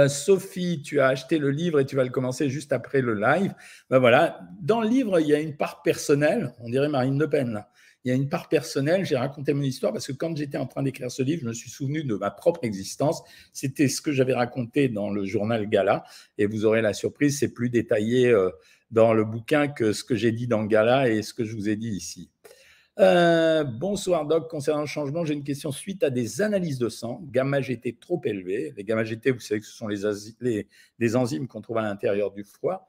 Sophie, 0.09 0.83
tu 0.83 1.01
as 1.01 1.09
acheté 1.09 1.39
le 1.39 1.51
livre 1.51 1.81
et 1.81 1.87
tu 1.87 1.97
vas 1.97 2.05
le 2.05 2.11
commencer 2.11 2.49
juste 2.49 2.73
après 2.73 3.01
le 3.01 3.15
live. 3.15 3.55
Ben 3.89 3.99
voilà, 3.99 4.41
dans 4.61 4.81
le 4.81 4.89
livre, 4.89 5.19
il 5.19 5.27
y 5.27 5.35
a 5.35 5.41
une 5.41 5.57
part 5.57 5.83
personnelle, 5.83 6.53
on 6.61 6.69
dirait 6.69 6.89
Marine 6.89 7.19
Le 7.19 7.29
Pen. 7.29 7.65
Il 8.05 8.09
y 8.09 8.13
a 8.13 8.15
une 8.15 8.29
part 8.29 8.49
personnelle, 8.49 9.05
j'ai 9.05 9.17
raconté 9.17 9.53
mon 9.53 9.63
histoire 9.63 9.93
parce 9.93 10.07
que 10.07 10.13
quand 10.13 10.37
j'étais 10.37 10.59
en 10.59 10.67
train 10.67 10.83
d'écrire 10.83 11.11
ce 11.11 11.23
livre, 11.23 11.43
je 11.43 11.49
me 11.49 11.53
suis 11.53 11.71
souvenu 11.71 12.05
de 12.05 12.15
ma 12.15 12.31
propre 12.31 12.65
existence. 12.65 13.23
C'était 13.53 13.89
ce 13.89 14.01
que 14.01 14.13
j'avais 14.13 14.35
raconté 14.35 14.89
dans 14.89 15.11
le 15.11 15.25
journal 15.25 15.69
Gala 15.69 16.05
et 16.39 16.47
vous 16.47 16.67
aurez 16.67 16.83
la 16.83 16.93
surprise, 16.93 17.39
c'est 17.39 17.53
plus 17.53 17.69
détaillé 17.69 18.33
dans 18.91 19.15
le 19.15 19.25
bouquin 19.25 19.69
que 19.69 19.93
ce 19.93 20.05
que 20.05 20.15
j'ai 20.15 20.33
dit 20.33 20.47
dans 20.47 20.65
Gala 20.65 21.09
et 21.09 21.23
ce 21.23 21.35
que 21.35 21.45
je 21.45 21.55
vous 21.55 21.69
ai 21.69 21.77
dit 21.77 21.91
ici. 21.91 22.31
Euh, 22.99 23.65
bonsoir 23.65 24.27
Doc, 24.27 24.51
concernant 24.51 24.83
le 24.83 24.87
changement, 24.87 25.25
j'ai 25.25 25.33
une 25.33 25.45
question 25.45 25.73
suite 25.73 26.03
à 26.03 26.11
des 26.11 26.43
analyses 26.43 26.79
de 26.79 26.89
sang, 26.89 27.23
gamma 27.31 27.61
GT 27.61 27.97
trop 27.99 28.21
élevé. 28.25 28.75
Les 28.77 28.85
gamma 28.85 29.05
GT, 29.05 29.31
vous 29.31 29.41
savez 29.41 29.61
que 29.61 29.67
ce 29.67 29.73
sont 29.73 29.89
les, 29.89 31.17
enzymes 31.17 31.47
qu'on 31.47 31.63
trouve 31.63 31.79
à 31.79 31.83
l'intérieur 31.83 32.31
du 32.31 32.45
foie. 32.45 32.89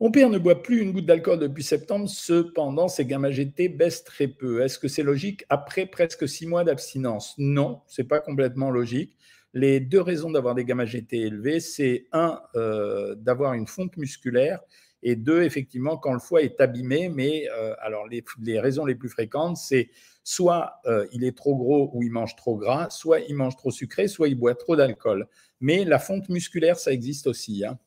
Mon 0.00 0.10
père 0.10 0.30
ne 0.30 0.38
boit 0.38 0.62
plus 0.62 0.80
une 0.80 0.92
goutte 0.92 1.04
d'alcool 1.04 1.38
depuis 1.38 1.62
septembre, 1.62 2.08
cependant 2.08 2.88
ses 2.88 3.04
gamma 3.04 3.30
GT 3.30 3.68
baissent 3.68 4.04
très 4.04 4.28
peu. 4.28 4.62
Est-ce 4.62 4.78
que 4.78 4.88
c'est 4.88 5.02
logique 5.02 5.44
après 5.50 5.84
presque 5.84 6.26
six 6.26 6.46
mois 6.46 6.64
d'abstinence? 6.64 7.34
Non, 7.36 7.82
c'est 7.86 8.08
pas 8.08 8.20
complètement 8.20 8.70
logique. 8.70 9.18
Les 9.52 9.80
deux 9.80 10.00
raisons 10.00 10.30
d'avoir 10.30 10.54
des 10.54 10.64
gamma 10.64 10.86
GT 10.86 11.18
élevés, 11.18 11.60
c'est 11.60 12.06
un, 12.12 12.40
euh, 12.54 13.14
d'avoir 13.16 13.52
une 13.52 13.66
fonte 13.66 13.98
musculaire 13.98 14.60
et 15.02 15.16
deux, 15.16 15.42
effectivement, 15.42 15.96
quand 15.96 16.12
le 16.12 16.18
foie 16.18 16.42
est 16.42 16.60
abîmé, 16.60 17.08
mais 17.08 17.48
euh, 17.50 17.74
alors 17.80 18.06
les, 18.06 18.60
raisons 18.60 18.84
les 18.84 18.94
plus 18.94 19.08
fréquentes, 19.08 19.56
c'est 19.56 19.90
soit 20.24 20.80
euh, 20.86 21.06
il 21.12 21.24
est 21.24 21.36
trop 21.36 21.56
gros 21.56 21.90
ou 21.94 22.02
il 22.02 22.10
mange 22.10 22.36
trop 22.36 22.56
gras, 22.56 22.90
soit 22.90 23.20
il 23.20 23.34
mange 23.34 23.56
trop 23.56 23.70
sucré, 23.70 24.08
soit 24.08 24.28
il 24.28 24.34
boit 24.34 24.54
trop 24.54 24.76
d'alcool. 24.76 25.26
Mais 25.60 25.84
la 25.84 25.98
fonte 25.98 26.28
musculaire, 26.28 26.78
ça 26.78 26.92
existe 26.92 27.26
aussi. 27.26 27.64
Hein. 27.64 27.78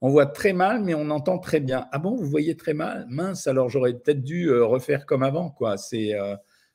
On 0.00 0.08
voit 0.08 0.26
très 0.26 0.52
mal, 0.52 0.82
mais 0.82 0.94
on 0.94 1.10
entend 1.10 1.38
très 1.38 1.60
bien. 1.60 1.86
Ah 1.92 1.98
bon, 1.98 2.16
vous 2.16 2.26
voyez 2.26 2.56
très 2.56 2.74
mal? 2.74 3.06
Mince, 3.08 3.46
alors 3.46 3.68
j'aurais 3.68 3.94
peut-être 3.94 4.22
dû 4.22 4.48
euh, 4.48 4.64
refaire 4.64 5.04
comme 5.04 5.22
avant. 5.22 5.50
quoi. 5.50 5.76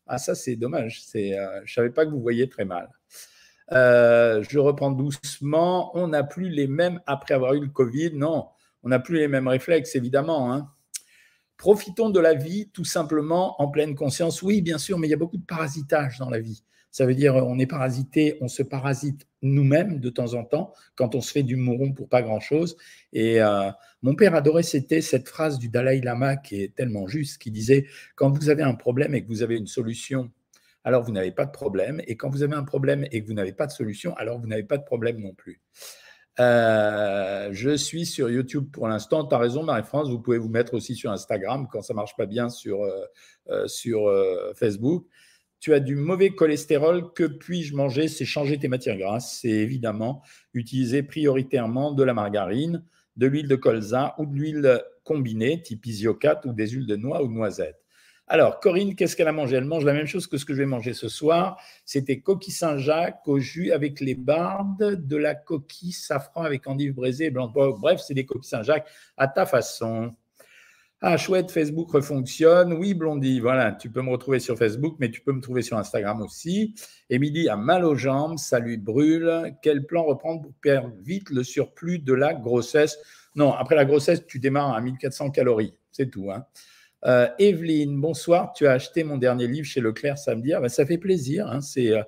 Ah, 0.05 0.17
ça, 0.17 0.35
c'est 0.35 0.55
dommage. 0.55 1.01
C'est 1.03 1.31
je 1.63 1.73
savais 1.73 1.89
pas 1.89 2.05
que 2.05 2.11
vous 2.11 2.21
voyez 2.21 2.47
très 2.49 2.65
mal. 2.65 2.89
je 3.71 4.59
reprends 4.59 4.91
doucement. 4.91 5.97
On 5.97 6.09
n'a 6.09 6.23
plus 6.23 6.49
les 6.49 6.67
mêmes 6.67 6.99
après 7.07 7.33
avoir 7.33 7.53
eu 7.53 7.61
le 7.61 7.69
Covid. 7.69 8.11
Non, 8.13 8.49
on 8.83 8.89
n'a 8.89 8.99
plus 8.99 9.17
les 9.17 9.27
mêmes 9.27 9.47
réflexes, 9.47 9.95
évidemment. 9.95 10.53
Hein. 10.53 10.69
Profitons 11.57 12.09
de 12.09 12.19
la 12.19 12.33
vie 12.33 12.69
tout 12.73 12.85
simplement 12.85 13.61
en 13.61 13.69
pleine 13.69 13.95
conscience. 13.95 14.41
Oui, 14.41 14.61
bien 14.61 14.77
sûr, 14.77 14.97
mais 14.97 15.07
il 15.07 15.11
y 15.11 15.15
a 15.15 15.17
beaucoup 15.17 15.37
de 15.37 15.45
parasitage 15.45 16.19
dans 16.19 16.29
la 16.29 16.39
vie. 16.39 16.63
Ça 16.91 17.07
veut 17.07 17.15
dire 17.15 17.35
on 17.35 17.57
est 17.57 17.65
parasité, 17.65 18.37
on 18.39 18.47
se 18.47 18.61
parasite 18.61 19.27
nous-mêmes 19.41 19.99
de 19.99 20.09
temps 20.11 20.35
en 20.35 20.43
temps 20.43 20.73
quand 20.95 21.15
on 21.15 21.21
se 21.21 21.31
fait 21.31 21.41
du 21.41 21.55
mouron 21.55 21.91
pour 21.91 22.07
pas 22.07 22.21
grand-chose. 22.21 22.77
Et 23.13 23.41
euh, 23.41 23.71
mon 24.03 24.13
père 24.13 24.35
adorait 24.35 24.61
cette 24.61 25.27
phrase 25.27 25.57
du 25.57 25.69
Dalai 25.69 26.01
Lama 26.01 26.35
qui 26.35 26.61
est 26.61 26.75
tellement 26.75 27.07
juste, 27.07 27.41
qui 27.41 27.49
disait 27.49 27.87
quand 28.15 28.29
vous 28.29 28.49
avez 28.49 28.61
un 28.61 28.75
problème 28.75 29.15
et 29.15 29.23
que 29.23 29.27
vous 29.27 29.41
avez 29.41 29.57
une 29.57 29.65
solution, 29.65 30.29
alors 30.83 31.01
vous 31.01 31.11
n'avez 31.11 31.31
pas 31.31 31.45
de 31.45 31.51
problème. 31.51 31.99
Et 32.05 32.15
quand 32.15 32.29
vous 32.29 32.43
avez 32.43 32.55
un 32.55 32.63
problème 32.63 33.07
et 33.11 33.23
que 33.23 33.27
vous 33.27 33.33
n'avez 33.33 33.53
pas 33.53 33.65
de 33.65 33.71
solution, 33.71 34.15
alors 34.17 34.39
vous 34.39 34.47
n'avez 34.47 34.63
pas 34.63 34.77
de 34.77 34.83
problème 34.83 35.19
non 35.19 35.33
plus. 35.33 35.61
Euh, 36.39 37.49
je 37.51 37.75
suis 37.75 38.05
sur 38.05 38.29
YouTube 38.29 38.69
pour 38.71 38.87
l'instant. 38.87 39.25
Tu 39.25 39.35
as 39.35 39.37
raison, 39.37 39.63
Marie-France. 39.63 40.09
Vous 40.09 40.19
pouvez 40.19 40.37
vous 40.37 40.49
mettre 40.49 40.73
aussi 40.73 40.95
sur 40.95 41.11
Instagram 41.11 41.67
quand 41.71 41.81
ça 41.81 41.93
marche 41.93 42.15
pas 42.15 42.25
bien 42.25 42.49
sur, 42.49 42.83
euh, 42.83 43.05
euh, 43.49 43.67
sur 43.67 44.11
Facebook. 44.55 45.05
Tu 45.59 45.73
as 45.73 45.79
du 45.79 45.95
mauvais 45.95 46.31
cholestérol. 46.31 47.13
Que 47.13 47.25
puis-je 47.25 47.75
manger? 47.75 48.07
C'est 48.07 48.25
changer 48.25 48.57
tes 48.57 48.67
matières 48.67 48.97
grasses. 48.97 49.39
C'est 49.41 49.49
évidemment 49.49 50.21
utiliser 50.53 51.03
prioritairement 51.03 51.91
de 51.91 52.03
la 52.03 52.13
margarine, 52.13 52.83
de 53.15 53.27
l'huile 53.27 53.47
de 53.47 53.55
colza 53.55 54.15
ou 54.17 54.25
de 54.25 54.35
l'huile 54.35 54.81
combinée, 55.03 55.61
type 55.61 55.85
isiocat 55.85 56.41
ou 56.45 56.53
des 56.53 56.69
huiles 56.69 56.87
de 56.87 56.95
noix 56.95 57.21
ou 57.23 57.27
de 57.27 57.33
noisettes. 57.33 57.82
Alors, 58.27 58.59
Corinne, 58.61 58.95
qu'est-ce 58.95 59.17
qu'elle 59.17 59.27
a 59.27 59.33
mangé? 59.33 59.57
Elle 59.57 59.65
mange 59.65 59.83
la 59.83 59.93
même 59.93 60.05
chose 60.05 60.27
que 60.27 60.37
ce 60.37 60.45
que 60.45 60.53
je 60.53 60.59
vais 60.59 60.65
manger 60.65 60.93
ce 60.93 61.09
soir. 61.09 61.61
C'était 61.85 62.21
coquille 62.21 62.53
Saint-Jacques 62.53 63.27
au 63.27 63.39
jus 63.39 63.71
avec 63.71 63.99
les 63.99 64.15
bardes, 64.15 64.95
de 65.05 65.17
la 65.17 65.35
coquille 65.35 65.91
safran 65.91 66.43
avec 66.43 66.65
endive 66.67 66.93
braisée 66.93 67.25
et 67.25 67.31
blanc. 67.31 67.49
Bref, 67.49 68.01
c'est 68.05 68.13
des 68.13 68.25
coquilles 68.25 68.49
Saint-Jacques 68.49 68.87
à 69.17 69.27
ta 69.27 69.45
façon. 69.45 70.15
Ah, 71.05 71.17
chouette, 71.17 71.51
Facebook 71.51 71.91
refonctionne. 71.91 72.71
Oui, 72.71 72.93
Blondie, 72.93 73.41
voilà, 73.41 73.73
tu 73.73 73.89
peux 73.89 74.01
me 74.01 74.09
retrouver 74.09 74.39
sur 74.39 74.57
Facebook, 74.57 74.95
mais 74.99 75.11
tu 75.11 75.19
peux 75.19 75.33
me 75.33 75.41
trouver 75.41 75.61
sur 75.61 75.77
Instagram 75.77 76.21
aussi. 76.21 76.75
Émilie 77.09 77.49
a 77.49 77.57
mal 77.57 77.83
aux 77.83 77.95
jambes, 77.95 78.37
ça 78.37 78.59
lui 78.59 78.77
brûle. 78.77 79.53
Quel 79.61 79.85
plan 79.85 80.05
reprendre 80.05 80.43
pour 80.43 80.53
perdre 80.61 80.93
vite 81.01 81.29
le 81.29 81.43
surplus 81.43 81.99
de 81.99 82.13
la 82.13 82.33
grossesse? 82.33 82.97
Non, 83.35 83.51
après 83.51 83.75
la 83.75 83.83
grossesse, 83.83 84.25
tu 84.25 84.39
démarres 84.39 84.73
à 84.73 84.79
1400 84.79 85.31
calories. 85.31 85.73
C'est 85.91 86.09
tout. 86.09 86.31
Hein. 86.31 86.45
Euh, 87.05 87.27
Evelyne, 87.37 87.99
bonsoir. 87.99 88.53
Tu 88.53 88.65
as 88.65 88.71
acheté 88.71 89.03
mon 89.03 89.17
dernier 89.17 89.47
livre 89.47 89.67
chez 89.67 89.81
Leclerc 89.81 90.17
samedi. 90.17 90.53
Ah, 90.53 90.61
ben, 90.61 90.69
ça 90.69 90.85
fait 90.85 90.97
plaisir. 90.97 91.47
Hein. 91.47 91.59
C'est, 91.61 91.91
euh, 91.91 92.03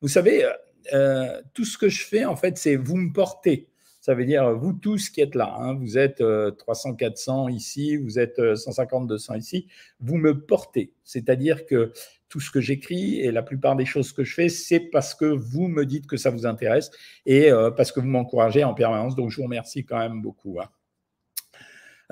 vous 0.00 0.08
savez, 0.08 0.44
euh, 0.92 1.40
tout 1.54 1.64
ce 1.64 1.78
que 1.78 1.88
je 1.88 2.04
fais, 2.04 2.24
en 2.24 2.36
fait, 2.36 2.58
c'est 2.58 2.76
vous 2.76 2.96
me 2.96 3.12
portez. 3.12 3.68
Ça 4.00 4.14
veut 4.14 4.24
dire 4.24 4.56
vous 4.56 4.72
tous 4.72 5.10
qui 5.10 5.20
êtes 5.20 5.34
là. 5.34 5.54
Hein. 5.58 5.74
Vous 5.74 5.98
êtes 5.98 6.24
300, 6.56 6.94
400 6.94 7.48
ici, 7.48 7.96
vous 7.96 8.18
êtes 8.18 8.56
150, 8.56 9.06
200 9.06 9.34
ici. 9.34 9.68
Vous 10.00 10.16
me 10.16 10.40
portez. 10.40 10.94
C'est-à-dire 11.04 11.66
que 11.66 11.92
tout 12.30 12.40
ce 12.40 12.50
que 12.50 12.60
j'écris 12.60 13.20
et 13.20 13.30
la 13.30 13.42
plupart 13.42 13.76
des 13.76 13.84
choses 13.84 14.12
que 14.12 14.24
je 14.24 14.34
fais, 14.34 14.48
c'est 14.48 14.80
parce 14.80 15.14
que 15.14 15.26
vous 15.26 15.68
me 15.68 15.84
dites 15.84 16.06
que 16.06 16.16
ça 16.16 16.30
vous 16.30 16.46
intéresse 16.46 16.90
et 17.26 17.50
parce 17.76 17.92
que 17.92 18.00
vous 18.00 18.06
m'encouragez 18.06 18.64
en 18.64 18.72
permanence. 18.72 19.16
Donc, 19.16 19.30
je 19.30 19.36
vous 19.36 19.42
remercie 19.42 19.84
quand 19.84 19.98
même 19.98 20.22
beaucoup. 20.22 20.58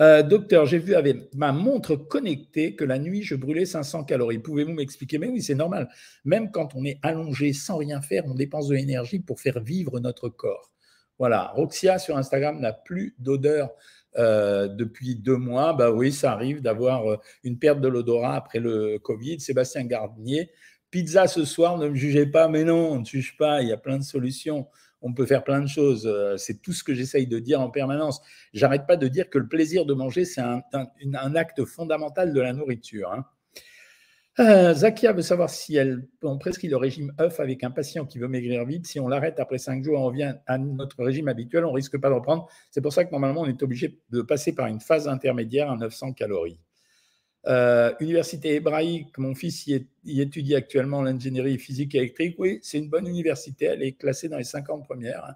Euh, 0.01 0.23
docteur, 0.23 0.65
j'ai 0.65 0.79
vu 0.79 0.95
avec 0.95 1.35
ma 1.35 1.51
montre 1.53 1.97
connectée 1.97 2.77
que 2.77 2.85
la 2.85 2.99
nuit, 2.99 3.23
je 3.23 3.35
brûlais 3.35 3.67
500 3.67 4.05
calories. 4.05 4.39
Pouvez-vous 4.39 4.73
m'expliquer? 4.73 5.19
Mais 5.19 5.29
oui, 5.29 5.43
c'est 5.43 5.57
normal. 5.57 5.89
Même 6.25 6.51
quand 6.53 6.75
on 6.77 6.85
est 6.85 6.99
allongé 7.03 7.53
sans 7.53 7.79
rien 7.79 8.01
faire, 8.01 8.25
on 8.27 8.35
dépense 8.35 8.69
de 8.69 8.77
l'énergie 8.77 9.19
pour 9.19 9.41
faire 9.41 9.61
vivre 9.61 9.99
notre 9.99 10.29
corps. 10.29 10.71
Voilà. 11.19 11.49
Roxia 11.55 11.99
sur 11.99 12.17
Instagram 12.17 12.61
n'a 12.61 12.73
plus 12.73 13.17
d'odeur 13.19 13.71
euh, 14.17 14.69
depuis 14.69 15.17
deux 15.17 15.37
mois. 15.37 15.73
Bah 15.73 15.91
oui, 15.91 16.13
ça 16.13 16.33
arrive 16.33 16.63
d'avoir 16.63 17.11
euh, 17.11 17.17
une 17.43 17.59
perte 17.59 17.81
de 17.81 17.89
l'odorat 17.89 18.37
après 18.37 18.61
le 18.61 18.99
Covid. 19.01 19.41
Sébastien 19.41 19.85
Gardinier, 19.85 20.53
pizza 20.93 21.27
ce 21.27 21.45
soir, 21.45 21.77
ne 21.77 21.89
me 21.89 21.97
jugez 21.97 22.27
pas. 22.27 22.49
Mais 22.49 22.63
non, 22.63 22.93
on 22.93 23.01
ne 23.01 23.05
juge 23.05 23.37
pas. 23.37 23.63
Il 23.63 23.69
y 23.69 23.73
a 23.73 23.77
plein 23.77 23.99
de 23.99 24.05
solutions 24.05 24.69
on 25.03 25.13
peut 25.13 25.27
faire 25.27 25.45
plein 25.45 25.61
de 25.61 25.67
choses. 25.67 26.07
Euh, 26.07 26.37
c'est 26.37 26.61
tout 26.61 26.73
ce 26.73 26.85
que 26.85 26.95
j'essaye 26.95 27.27
de 27.27 27.39
dire 27.39 27.61
en 27.61 27.71
permanence. 27.71 28.21
J'arrête 28.53 28.87
pas 28.87 28.97
de 28.97 29.09
dire 29.09 29.31
que 29.31 29.39
le 29.39 29.49
plaisir 29.49 29.87
de 29.87 29.95
manger, 29.95 30.25
c'est 30.25 30.41
un, 30.41 30.63
acte 31.35 31.65
fondamental 31.65 32.33
de 32.33 32.41
la 32.41 32.53
nourriture. 32.53 33.13
Hein. 33.13 33.25
Euh, 34.41 34.73
Zakia 34.73 35.13
veut 35.13 35.23
savoir 35.23 35.51
si 35.51 35.75
elle, 35.75 36.07
on 36.23 36.39
prescrit 36.39 36.69
le 36.69 36.77
régime 36.77 37.13
œuf 37.21 37.41
avec 37.41 37.65
un 37.65 37.73
patient 37.73 38.07
qui 38.07 38.19
veut 38.19 38.29
maigrir 38.29 38.65
vite. 38.65 38.87
Si 38.87 39.01
on 39.01 39.09
l'arrête 39.09 39.41
après 39.41 39.59
cinq 39.59 39.83
jours, 39.83 39.99
on 40.01 40.05
revient 40.05 40.35
à 40.47 40.59
notre 40.59 41.03
régime 41.03 41.27
habituel, 41.27 41.65
on 41.65 41.73
risque 41.73 41.99
pas 41.99 42.09
de 42.09 42.15
reprendre. 42.15 42.49
C'est 42.71 42.81
pour 42.81 42.93
ça 42.93 43.05
que 43.05 43.11
normalement, 43.11 43.41
on 43.41 43.47
est 43.47 43.63
obligé 43.63 43.99
de 44.11 44.23
passer 44.23 44.55
par 44.55 44.67
une 44.67 44.81
phase 44.81 45.09
intermédiaire 45.09 45.71
à 45.71 45.77
900 45.77 46.13
calories. 46.13 46.61
Euh, 47.47 47.95
université 48.01 48.57
hébraïque, 48.57 49.17
mon 49.17 49.35
fils 49.35 49.67
y, 49.69 49.87
étudie 50.21 50.55
actuellement 50.55 51.03
l'ingénierie 51.03 51.59
physique 51.59 51.95
et 51.95 51.99
électrique. 51.99 52.35
Oui, 52.39 52.59
c'est 52.63 52.79
une 52.79 52.89
bonne 52.89 53.07
université, 53.07 53.67
elle 53.67 53.83
est 53.83 53.93
classée 53.93 54.29
dans 54.29 54.39
les 54.39 54.45
50 54.45 54.85
premières. 54.85 55.35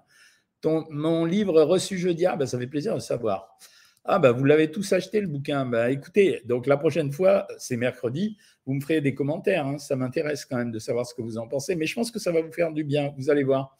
Ton, 0.61 0.85
mon 0.89 1.25
livre 1.25 1.61
reçu 1.61 1.97
jeudi, 1.97 2.25
ah, 2.25 2.35
ben, 2.35 2.45
ça 2.45 2.59
fait 2.59 2.67
plaisir 2.67 2.93
de 2.93 2.99
savoir. 2.99 3.57
Ah, 4.05 4.19
bah, 4.19 4.31
vous 4.31 4.43
l'avez 4.43 4.69
tous 4.69 4.91
acheté 4.91 5.21
le 5.21 5.27
bouquin. 5.27 5.65
Bah, 5.65 5.89
écoutez, 5.89 6.41
donc 6.45 6.67
la 6.67 6.75
prochaine 6.77 7.11
fois, 7.11 7.47
c'est 7.57 7.77
mercredi, 7.77 8.37
vous 8.65 8.73
me 8.73 8.81
ferez 8.81 8.99
des 8.99 9.15
commentaires. 9.15 9.65
Hein. 9.65 9.77
Ça 9.77 9.95
m'intéresse 9.95 10.45
quand 10.45 10.57
même 10.57 10.71
de 10.71 10.79
savoir 10.79 11.05
ce 11.05 11.13
que 11.13 11.21
vous 11.21 11.37
en 11.37 11.47
pensez, 11.47 11.75
mais 11.75 11.85
je 11.85 11.95
pense 11.95 12.11
que 12.11 12.19
ça 12.19 12.31
va 12.31 12.41
vous 12.41 12.51
faire 12.51 12.71
du 12.73 12.83
bien. 12.83 13.13
Vous 13.17 13.29
allez 13.29 13.43
voir. 13.43 13.77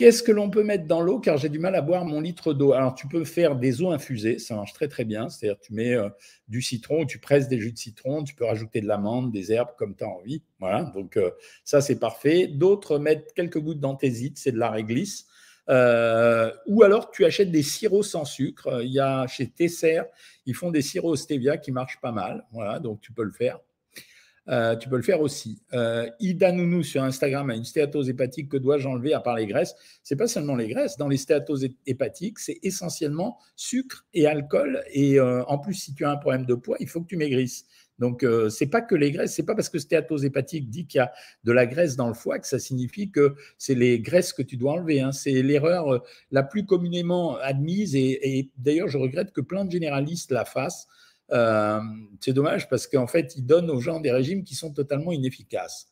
Qu'est-ce 0.00 0.22
que 0.22 0.32
l'on 0.32 0.48
peut 0.48 0.62
mettre 0.64 0.86
dans 0.86 1.02
l'eau? 1.02 1.20
Car 1.20 1.36
j'ai 1.36 1.50
du 1.50 1.58
mal 1.58 1.74
à 1.74 1.82
boire 1.82 2.06
mon 2.06 2.22
litre 2.22 2.54
d'eau. 2.54 2.72
Alors, 2.72 2.94
tu 2.94 3.06
peux 3.06 3.22
faire 3.24 3.54
des 3.54 3.82
eaux 3.82 3.90
infusées, 3.90 4.38
ça 4.38 4.56
marche 4.56 4.72
très 4.72 4.88
très 4.88 5.04
bien. 5.04 5.28
C'est-à-dire, 5.28 5.60
tu 5.60 5.74
mets 5.74 5.92
euh, 5.92 6.08
du 6.48 6.62
citron, 6.62 7.04
tu 7.04 7.18
presses 7.18 7.48
des 7.48 7.60
jus 7.60 7.72
de 7.72 7.76
citron, 7.76 8.24
tu 8.24 8.34
peux 8.34 8.46
rajouter 8.46 8.80
de 8.80 8.86
l'amande, 8.86 9.30
des 9.30 9.52
herbes 9.52 9.72
comme 9.76 9.94
tu 9.94 10.02
as 10.02 10.08
envie. 10.08 10.42
Voilà, 10.58 10.84
donc 10.84 11.18
euh, 11.18 11.30
ça 11.64 11.82
c'est 11.82 11.98
parfait. 11.98 12.46
D'autres 12.46 12.98
mettent 12.98 13.34
quelques 13.34 13.58
gouttes 13.58 13.80
d'anthésite, 13.80 14.38
c'est 14.38 14.52
de 14.52 14.58
la 14.58 14.70
réglisse. 14.70 15.26
Euh, 15.68 16.50
ou 16.66 16.82
alors, 16.82 17.10
tu 17.10 17.26
achètes 17.26 17.50
des 17.50 17.62
sirops 17.62 18.08
sans 18.08 18.24
sucre. 18.24 18.80
Il 18.82 18.92
y 18.92 19.00
a 19.00 19.26
chez 19.26 19.50
Tesser, 19.50 20.00
ils 20.46 20.54
font 20.54 20.70
des 20.70 20.80
sirops 20.80 21.18
stevia 21.18 21.58
qui 21.58 21.72
marchent 21.72 22.00
pas 22.00 22.12
mal. 22.12 22.46
Voilà, 22.52 22.78
donc 22.78 23.02
tu 23.02 23.12
peux 23.12 23.24
le 23.24 23.32
faire. 23.32 23.60
Euh, 24.50 24.74
tu 24.74 24.88
peux 24.88 24.96
le 24.96 25.02
faire 25.02 25.20
aussi. 25.20 25.62
Euh, 25.74 26.08
Ida 26.18 26.50
Nounou 26.50 26.82
sur 26.82 27.02
Instagram 27.02 27.50
a 27.50 27.54
une 27.54 27.64
stéatose 27.64 28.08
hépatique. 28.08 28.48
Que 28.48 28.56
dois-je 28.56 28.88
enlever 28.88 29.14
à 29.14 29.20
part 29.20 29.36
les 29.36 29.46
graisses? 29.46 29.74
C'est 30.02 30.16
pas 30.16 30.26
seulement 30.26 30.56
les 30.56 30.68
graisses. 30.68 30.96
Dans 30.96 31.08
les 31.08 31.18
stéatoses 31.18 31.68
hépatiques, 31.86 32.40
c'est 32.40 32.58
essentiellement 32.62 33.38
sucre 33.54 34.06
et 34.12 34.26
alcool. 34.26 34.82
Et 34.90 35.20
euh, 35.20 35.44
en 35.44 35.58
plus, 35.58 35.74
si 35.74 35.94
tu 35.94 36.04
as 36.04 36.10
un 36.10 36.16
problème 36.16 36.46
de 36.46 36.54
poids, 36.54 36.76
il 36.80 36.88
faut 36.88 37.00
que 37.00 37.06
tu 37.06 37.16
maigrisses. 37.16 37.64
Donc, 38.00 38.24
euh, 38.24 38.48
c'est 38.48 38.66
pas 38.66 38.80
que 38.80 38.94
les 38.94 39.12
graisses, 39.12 39.34
c'est 39.34 39.44
pas 39.44 39.54
parce 39.54 39.68
que 39.68 39.78
stéatose 39.78 40.24
hépatique 40.24 40.70
dit 40.70 40.86
qu'il 40.86 40.98
y 40.98 41.02
a 41.02 41.12
de 41.44 41.52
la 41.52 41.66
graisse 41.66 41.96
dans 41.96 42.08
le 42.08 42.14
foie 42.14 42.38
que 42.38 42.46
ça 42.46 42.58
signifie 42.58 43.10
que 43.10 43.34
c'est 43.58 43.74
les 43.74 44.00
graisses 44.00 44.32
que 44.32 44.42
tu 44.42 44.56
dois 44.56 44.72
enlever. 44.72 45.00
Hein. 45.00 45.12
C'est 45.12 45.42
l'erreur 45.42 46.02
la 46.30 46.42
plus 46.42 46.64
communément 46.64 47.36
admise 47.36 47.94
et 47.94 48.50
d'ailleurs, 48.56 48.88
je 48.88 48.96
regrette 48.96 49.32
que 49.32 49.42
plein 49.42 49.66
de 49.66 49.70
généralistes 49.70 50.32
la 50.32 50.46
fassent. 50.46 50.88
Euh, 51.32 51.80
c'est 52.20 52.32
dommage 52.32 52.68
parce 52.68 52.86
qu'en 52.86 53.06
fait, 53.06 53.34
ils 53.36 53.46
donnent 53.46 53.70
aux 53.70 53.80
gens 53.80 54.00
des 54.00 54.10
régimes 54.10 54.44
qui 54.44 54.54
sont 54.54 54.72
totalement 54.72 55.12
inefficaces. 55.12 55.88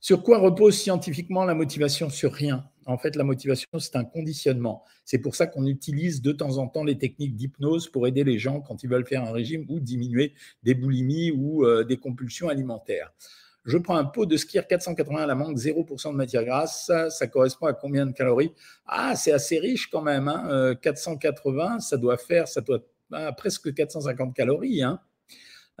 Sur 0.00 0.22
quoi 0.22 0.38
repose 0.38 0.76
scientifiquement 0.76 1.44
la 1.44 1.54
motivation 1.54 2.10
Sur 2.10 2.32
rien? 2.32 2.68
En 2.86 2.98
fait, 2.98 3.14
la 3.14 3.22
motivation, 3.22 3.68
c'est 3.78 3.94
un 3.94 4.04
conditionnement. 4.04 4.82
C'est 5.04 5.18
pour 5.18 5.36
ça 5.36 5.46
qu'on 5.46 5.66
utilise 5.66 6.22
de 6.22 6.32
temps 6.32 6.58
en 6.58 6.66
temps 6.66 6.82
les 6.82 6.98
techniques 6.98 7.36
d'hypnose 7.36 7.88
pour 7.88 8.08
aider 8.08 8.24
les 8.24 8.38
gens 8.38 8.60
quand 8.60 8.82
ils 8.82 8.90
veulent 8.90 9.06
faire 9.06 9.22
un 9.22 9.30
régime 9.30 9.64
ou 9.68 9.78
diminuer 9.78 10.34
des 10.64 10.74
boulimies 10.74 11.30
ou 11.30 11.64
euh, 11.64 11.84
des 11.84 11.98
compulsions 11.98 12.48
alimentaires. 12.48 13.12
Je 13.64 13.78
prends 13.78 13.94
un 13.94 14.04
pot 14.04 14.26
de 14.26 14.36
skir 14.36 14.66
480 14.66 15.22
à 15.22 15.26
la 15.26 15.36
mangue, 15.36 15.56
0% 15.56 16.10
de 16.10 16.16
matière 16.16 16.44
grasse. 16.44 16.90
Ça, 17.10 17.26
correspond 17.28 17.66
à 17.66 17.72
combien 17.72 18.06
de 18.06 18.10
calories? 18.10 18.52
Ah, 18.86 19.14
c'est 19.14 19.30
assez 19.30 19.60
riche 19.60 19.88
quand 19.88 20.02
même. 20.02 20.28
480, 20.82 21.64
hein. 21.64 21.78
ça 21.78 21.96
doit 21.96 22.16
faire, 22.16 22.48
ça 22.48 22.60
doit 22.60 22.82
presque 23.36 23.72
450 23.74 24.34
calories. 24.34 24.82
Hein. 24.82 25.00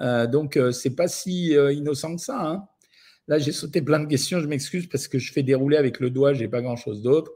Euh, 0.00 0.26
donc, 0.26 0.56
euh, 0.56 0.72
c'est 0.72 0.94
pas 0.94 1.08
si 1.08 1.56
euh, 1.56 1.72
innocent 1.72 2.16
que 2.16 2.20
ça. 2.20 2.40
Hein. 2.40 2.66
Là, 3.28 3.38
j'ai 3.38 3.52
sauté 3.52 3.82
plein 3.82 4.00
de 4.00 4.06
questions. 4.06 4.40
Je 4.40 4.46
m'excuse 4.46 4.88
parce 4.88 5.08
que 5.08 5.18
je 5.18 5.32
fais 5.32 5.42
dérouler 5.42 5.76
avec 5.76 6.00
le 6.00 6.10
doigt, 6.10 6.32
j'ai 6.32 6.48
pas 6.48 6.60
grand-chose 6.60 7.02
d'autre. 7.02 7.32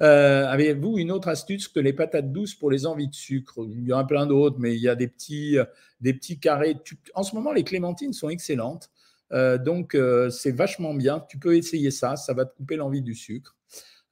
Avez-vous 0.00 0.98
une 0.98 1.10
autre 1.10 1.28
astuce 1.28 1.66
que 1.66 1.80
les 1.80 1.94
patates 1.94 2.30
douces 2.30 2.54
pour 2.54 2.70
les 2.70 2.84
envies 2.84 3.08
de 3.08 3.14
sucre? 3.14 3.60
Il 3.70 3.88
y 3.88 3.92
en 3.92 3.98
a 3.98 4.04
plein 4.04 4.26
d'autres, 4.26 4.56
mais 4.58 4.74
il 4.74 4.82
y 4.82 4.88
a 4.88 4.94
des 4.94 5.08
petits, 5.08 5.56
des 6.00 6.12
petits 6.12 6.38
carrés. 6.38 6.76
En 7.14 7.22
ce 7.22 7.34
moment, 7.34 7.52
les 7.52 7.64
clémentines 7.64 8.12
sont 8.12 8.28
excellentes. 8.28 8.90
donc, 9.30 9.96
c'est 10.30 10.50
vachement 10.50 10.92
bien. 10.92 11.24
Tu 11.30 11.38
peux 11.38 11.56
essayer 11.56 11.90
ça. 11.90 12.16
Ça 12.16 12.34
va 12.34 12.44
te 12.44 12.54
couper 12.54 12.76
l'envie 12.76 13.00
du 13.00 13.14
sucre. 13.14 13.56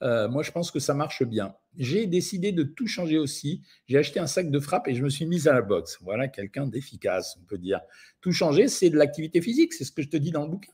Euh, 0.02 0.28
moi, 0.28 0.42
je 0.42 0.50
pense 0.50 0.70
que 0.70 0.80
ça 0.80 0.94
marche 0.94 1.22
bien. 1.22 1.54
J'ai 1.76 2.06
décidé 2.06 2.52
de 2.52 2.64
tout 2.64 2.86
changer 2.86 3.18
aussi. 3.18 3.62
J'ai 3.86 3.98
acheté 3.98 4.18
un 4.18 4.26
sac 4.26 4.50
de 4.50 4.58
frappe 4.58 4.88
et 4.88 4.94
je 4.94 5.02
me 5.02 5.08
suis 5.08 5.26
mise 5.26 5.46
à 5.46 5.52
la 5.52 5.62
boxe. 5.62 5.98
Voilà 6.02 6.28
quelqu'un 6.28 6.66
d'efficace, 6.66 7.38
on 7.40 7.44
peut 7.44 7.58
dire. 7.58 7.80
Tout 8.20 8.32
changer, 8.32 8.68
c'est 8.68 8.90
de 8.90 8.96
l'activité 8.96 9.40
physique, 9.40 9.72
c'est 9.72 9.84
ce 9.84 9.92
que 9.92 10.02
je 10.02 10.08
te 10.08 10.16
dis 10.16 10.32
dans 10.32 10.42
le 10.42 10.50
bouquin. 10.50 10.72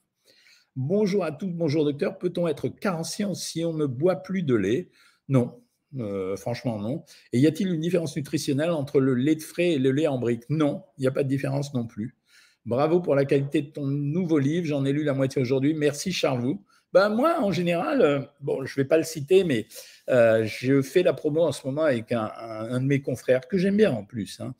Bonjour 0.76 1.24
à 1.24 1.32
tous, 1.32 1.48
bonjour 1.48 1.84
docteur. 1.84 2.18
Peut-on 2.18 2.48
être 2.48 2.68
carencien 2.68 3.34
si 3.34 3.64
on 3.64 3.74
ne 3.74 3.84
boit 3.84 4.16
plus 4.16 4.42
de 4.42 4.54
lait? 4.54 4.90
Non, 5.28 5.60
euh, 5.98 6.36
franchement 6.36 6.78
non. 6.78 7.04
Et 7.32 7.38
y 7.38 7.46
a-t-il 7.46 7.68
une 7.68 7.80
différence 7.80 8.16
nutritionnelle 8.16 8.70
entre 8.70 9.00
le 9.00 9.14
lait 9.14 9.34
de 9.34 9.42
frais 9.42 9.72
et 9.72 9.78
le 9.78 9.90
lait 9.92 10.06
en 10.06 10.18
brique 10.18 10.44
Non, 10.48 10.84
il 10.96 11.02
n'y 11.02 11.06
a 11.06 11.10
pas 11.10 11.24
de 11.24 11.28
différence 11.28 11.74
non 11.74 11.86
plus. 11.86 12.16
Bravo 12.64 13.00
pour 13.00 13.14
la 13.14 13.24
qualité 13.24 13.62
de 13.62 13.70
ton 13.70 13.86
nouveau 13.86 14.38
livre. 14.38 14.66
J'en 14.66 14.84
ai 14.84 14.92
lu 14.92 15.02
la 15.02 15.14
moitié 15.14 15.40
aujourd'hui. 15.42 15.74
Merci, 15.74 16.12
Charvou. 16.12 16.64
Ben 16.92 17.10
moi, 17.10 17.40
en 17.40 17.52
général, 17.52 18.00
euh, 18.00 18.20
bon, 18.40 18.64
je 18.64 18.72
ne 18.72 18.82
vais 18.82 18.88
pas 18.88 18.96
le 18.96 19.02
citer, 19.02 19.44
mais 19.44 19.66
euh, 20.08 20.44
je 20.46 20.80
fais 20.80 21.02
la 21.02 21.12
promo 21.12 21.42
en 21.42 21.52
ce 21.52 21.66
moment 21.66 21.82
avec 21.82 22.12
un, 22.12 22.80
de 22.80 22.84
mes 22.84 23.02
confrères 23.02 23.46
que 23.46 23.58
j'aime 23.58 23.76
bien 23.76 23.92
en 23.92 24.04
plus. 24.04 24.40
Hein. 24.40 24.54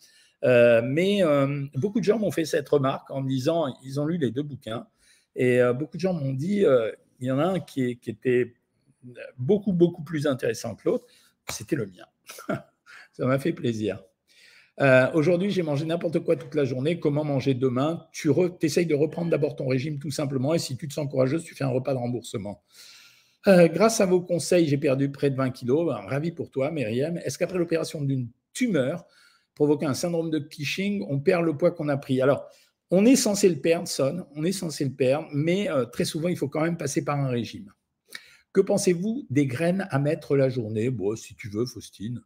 Euh, 0.44 0.82
mais 0.84 1.22
beaucoup 1.74 2.00
de 2.00 2.04
gens 2.04 2.18
m'ont 2.18 2.30
fait 2.30 2.44
cette 2.44 2.68
remarque 2.68 3.10
en 3.10 3.22
me 3.22 3.28
disant, 3.28 3.74
ils 3.82 3.98
ont 3.98 4.06
lu 4.06 4.18
les 4.18 4.30
deux 4.30 4.42
bouquins, 4.42 4.86
et 5.34 5.60
beaucoup 5.74 5.96
de 5.96 6.00
gens 6.00 6.12
m'ont 6.12 6.32
dit, 6.32 6.64
il 7.20 7.26
y 7.26 7.30
en 7.30 7.38
a 7.38 7.44
un 7.44 7.60
qui, 7.60 7.98
qui 7.98 8.10
était 8.10 8.54
beaucoup, 9.36 9.72
beaucoup 9.72 10.02
plus 10.02 10.26
intéressant 10.26 10.74
que 10.74 10.88
l'autre, 10.88 11.06
c'était 11.50 11.76
le 11.76 11.86
mien. 11.86 12.06
Ça 13.12 13.26
m'a 13.26 13.38
fait 13.38 13.52
plaisir. 13.52 14.02
Euh, 14.80 15.10
aujourd'hui, 15.12 15.50
j'ai 15.50 15.62
mangé 15.62 15.84
n'importe 15.84 16.20
quoi 16.20 16.36
toute 16.36 16.54
la 16.54 16.64
journée. 16.64 17.00
Comment 17.00 17.24
manger 17.24 17.54
demain? 17.54 18.06
Tu 18.12 18.30
essayes 18.62 18.86
de 18.86 18.94
reprendre 18.94 19.30
d'abord 19.30 19.56
ton 19.56 19.66
régime 19.66 19.98
tout 19.98 20.10
simplement. 20.10 20.54
Et 20.54 20.58
si 20.58 20.76
tu 20.76 20.86
te 20.86 20.92
sens 20.92 21.08
courageuse, 21.10 21.42
tu 21.42 21.54
fais 21.54 21.64
un 21.64 21.70
repas 21.70 21.92
de 21.92 21.98
remboursement. 21.98 22.62
Euh, 23.46 23.68
grâce 23.68 24.00
à 24.00 24.06
vos 24.06 24.20
conseils, 24.20 24.66
j'ai 24.66 24.78
perdu 24.78 25.10
près 25.10 25.30
de 25.30 25.36
20 25.36 25.50
kilos. 25.50 25.86
Ben, 25.86 26.00
ravi 26.06 26.30
pour 26.30 26.50
toi, 26.50 26.70
Myriam. 26.70 27.18
Est-ce 27.18 27.38
qu'après 27.38 27.58
l'opération 27.58 28.02
d'une 28.02 28.28
tumeur 28.52 29.06
provoquant 29.54 29.88
un 29.88 29.94
syndrome 29.94 30.30
de 30.30 30.38
Cushing, 30.38 31.04
on 31.08 31.18
perd 31.18 31.44
le 31.44 31.56
poids 31.56 31.72
qu'on 31.72 31.88
a 31.88 31.96
pris? 31.96 32.20
Alors, 32.20 32.46
on 32.90 33.04
est 33.04 33.16
censé 33.16 33.48
le 33.48 33.56
perdre, 33.56 33.88
Son, 33.88 34.26
on 34.34 34.44
est 34.44 34.52
censé 34.52 34.84
le 34.84 34.92
perdre, 34.92 35.28
mais 35.32 35.68
euh, 35.70 35.84
très 35.84 36.04
souvent, 36.04 36.28
il 36.28 36.36
faut 36.36 36.48
quand 36.48 36.62
même 36.62 36.76
passer 36.76 37.04
par 37.04 37.18
un 37.18 37.28
régime. 37.28 37.72
Que 38.52 38.60
pensez-vous 38.60 39.26
des 39.28 39.46
graines 39.46 39.86
à 39.90 39.98
mettre 39.98 40.36
la 40.36 40.48
journée? 40.48 40.88
Bon, 40.90 41.14
si 41.16 41.34
tu 41.34 41.48
veux, 41.48 41.66
Faustine. 41.66 42.22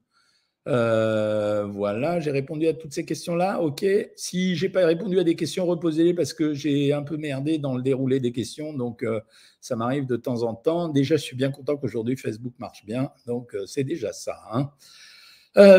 Euh, 0.69 1.67
voilà, 1.67 2.21
j'ai 2.21 2.31
répondu 2.31 2.69
à 2.69 2.75
toutes 2.75 2.93
ces 2.93 3.05
questions-là. 3.05 3.61
OK. 3.61 3.85
Si 4.17 4.55
j'ai 4.55 4.69
pas 4.69 4.87
répondu 4.87 5.19
à 5.19 5.25
des 5.25 5.35
questions, 5.35 5.67
reposez-les 5.67 6.15
parce 6.15 6.33
que 6.33 6.55
j'ai 6.55 6.93
un 6.93 7.03
peu 7.03 7.17
merdé 7.17 7.59
dans 7.59 7.75
le 7.75 7.83
déroulé 7.83 8.21
des 8.21 8.33
questions. 8.33 8.73
Donc, 8.73 9.03
euh, 9.03 9.21
ça 9.61 9.77
m'arrive 9.77 10.07
de 10.07 10.17
temps 10.17 10.43
en 10.45 10.55
temps. 10.55 10.89
Déjà, 10.89 11.17
je 11.17 11.23
suis 11.23 11.37
bien 11.37 11.51
content 11.51 11.77
qu'aujourd'hui 11.77 12.17
Facebook 12.17 12.55
marche 12.59 12.85
bien. 12.85 13.11
Donc, 13.27 13.55
euh, 13.55 13.67
c'est 13.67 13.85
déjà 13.85 14.13
ça. 14.13 14.39
Hein. 14.53 14.71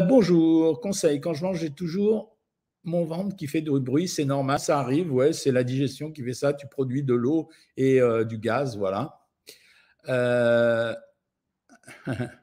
Bonjour, 0.07 0.79
conseil. 0.81 1.19
Quand 1.19 1.33
je 1.33 1.43
mange, 1.43 1.59
j'ai 1.59 1.71
toujours 1.71 2.37
mon 2.83 3.05
ventre 3.05 3.35
qui 3.35 3.47
fait 3.47 3.61
du 3.61 3.71
bruit, 3.79 4.07
c'est 4.07 4.25
normal, 4.25 4.59
ça 4.59 4.77
arrive, 4.77 5.11
ouais, 5.11 5.33
c'est 5.33 5.51
la 5.51 5.63
digestion 5.63 6.11
qui 6.11 6.21
fait 6.21 6.33
ça. 6.33 6.53
Tu 6.53 6.67
produis 6.67 7.01
de 7.01 7.15
l'eau 7.15 7.49
et 7.77 7.99
du 8.27 8.37
gaz, 8.37 8.77
voilà. 8.77 9.19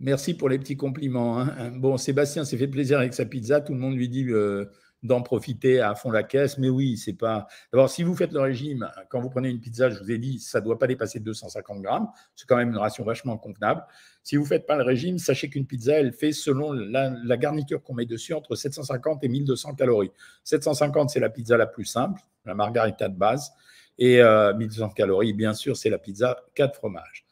Euh, 0.00 0.04
merci 0.04 0.34
pour 0.34 0.48
les 0.48 0.58
petits 0.58 0.76
compliments. 0.76 1.40
Hein. 1.40 1.70
Bon, 1.76 1.96
Sébastien 1.96 2.44
s'est 2.44 2.56
fait 2.56 2.68
plaisir 2.68 2.98
avec 2.98 3.14
sa 3.14 3.24
pizza. 3.24 3.60
Tout 3.60 3.74
le 3.74 3.80
monde 3.80 3.96
lui 3.96 4.08
dit 4.08 4.26
d'en 5.02 5.22
profiter 5.22 5.80
à 5.80 5.94
fond 5.94 6.10
la 6.10 6.22
caisse. 6.22 6.58
Mais 6.58 6.68
oui, 6.68 6.96
c'est 6.96 7.12
pas. 7.12 7.46
D'abord, 7.72 7.88
si 7.88 8.02
vous 8.02 8.14
faites 8.14 8.32
le 8.32 8.40
régime, 8.40 8.90
quand 9.10 9.20
vous 9.20 9.30
prenez 9.30 9.48
une 9.48 9.60
pizza, 9.60 9.90
je 9.90 9.98
vous 9.98 10.10
ai 10.10 10.18
dit, 10.18 10.38
ça 10.40 10.60
ne 10.60 10.64
doit 10.64 10.78
pas 10.78 10.86
dépasser 10.86 11.20
250 11.20 11.82
grammes. 11.82 12.08
C'est 12.34 12.46
quand 12.48 12.56
même 12.56 12.70
une 12.70 12.78
ration 12.78 13.04
vachement 13.04 13.38
convenable. 13.38 13.84
Si 14.22 14.36
vous 14.36 14.42
ne 14.42 14.48
faites 14.48 14.66
pas 14.66 14.76
le 14.76 14.84
régime, 14.84 15.18
sachez 15.18 15.48
qu'une 15.48 15.66
pizza, 15.66 15.94
elle 15.94 16.12
fait, 16.12 16.32
selon 16.32 16.72
la, 16.72 17.36
garniture 17.36 17.82
qu'on 17.82 17.94
met 17.94 18.06
dessus, 18.06 18.34
entre 18.34 18.56
750 18.56 19.22
et 19.24 19.28
1200 19.28 19.74
calories. 19.74 20.10
750, 20.44 21.10
c'est 21.10 21.20
la 21.20 21.30
pizza 21.30 21.56
la 21.56 21.66
plus 21.66 21.84
simple, 21.84 22.20
la 22.44 22.54
margarita 22.54 23.08
de 23.08 23.16
base. 23.16 23.52
Et 24.00 24.22
1200 24.22 24.84
euh, 24.84 24.88
calories, 24.94 25.32
bien 25.32 25.54
sûr, 25.54 25.76
c'est 25.76 25.90
la 25.90 25.98
pizza 25.98 26.36
4 26.54 26.76
fromages. 26.76 27.27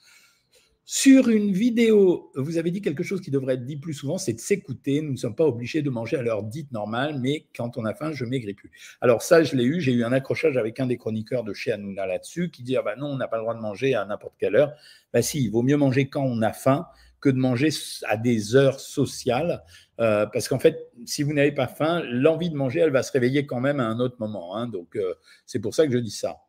Sur 0.88 1.30
une 1.30 1.50
vidéo, 1.50 2.30
vous 2.36 2.58
avez 2.58 2.70
dit 2.70 2.80
quelque 2.80 3.02
chose 3.02 3.20
qui 3.20 3.32
devrait 3.32 3.54
être 3.54 3.64
dit 3.64 3.76
plus 3.76 3.92
souvent, 3.92 4.18
c'est 4.18 4.34
de 4.34 4.38
s'écouter. 4.38 5.00
Nous 5.00 5.10
ne 5.10 5.16
sommes 5.16 5.34
pas 5.34 5.44
obligés 5.44 5.82
de 5.82 5.90
manger 5.90 6.16
à 6.16 6.22
l'heure 6.22 6.44
dite 6.44 6.70
normale, 6.70 7.18
mais 7.18 7.48
quand 7.56 7.76
on 7.76 7.84
a 7.84 7.92
faim, 7.92 8.12
je 8.12 8.24
maigris 8.24 8.54
plus. 8.54 8.70
Alors 9.00 9.20
ça, 9.20 9.42
je 9.42 9.56
l'ai 9.56 9.64
eu, 9.64 9.80
j'ai 9.80 9.90
eu 9.90 10.04
un 10.04 10.12
accrochage 10.12 10.56
avec 10.56 10.78
un 10.78 10.86
des 10.86 10.96
chroniqueurs 10.96 11.42
de 11.42 11.52
chez 11.52 11.72
Hanouna 11.72 12.06
là-dessus, 12.06 12.52
qui 12.52 12.62
dit, 12.62 12.76
ah 12.76 12.82
ben 12.82 12.94
non, 13.00 13.08
on 13.08 13.16
n'a 13.16 13.26
pas 13.26 13.36
le 13.36 13.42
droit 13.42 13.56
de 13.56 13.60
manger 13.60 13.96
à 13.96 14.04
n'importe 14.04 14.34
quelle 14.38 14.54
heure. 14.54 14.74
Ben 15.12 15.22
si, 15.22 15.42
il 15.42 15.50
vaut 15.50 15.64
mieux 15.64 15.76
manger 15.76 16.08
quand 16.08 16.22
on 16.22 16.40
a 16.40 16.52
faim 16.52 16.86
que 17.20 17.30
de 17.30 17.38
manger 17.38 17.70
à 18.04 18.16
des 18.16 18.54
heures 18.54 18.78
sociales, 18.78 19.64
euh, 19.98 20.26
parce 20.26 20.46
qu'en 20.46 20.60
fait, 20.60 20.88
si 21.04 21.24
vous 21.24 21.32
n'avez 21.32 21.50
pas 21.50 21.66
faim, 21.66 22.04
l'envie 22.08 22.48
de 22.48 22.54
manger, 22.54 22.78
elle 22.78 22.92
va 22.92 23.02
se 23.02 23.10
réveiller 23.10 23.44
quand 23.44 23.58
même 23.58 23.80
à 23.80 23.86
un 23.86 23.98
autre 23.98 24.18
moment. 24.20 24.54
Hein. 24.54 24.68
donc 24.68 24.94
euh, 24.94 25.14
c'est 25.46 25.58
pour 25.58 25.74
ça 25.74 25.84
que 25.84 25.92
je 25.92 25.98
dis 25.98 26.12
ça. 26.12 26.45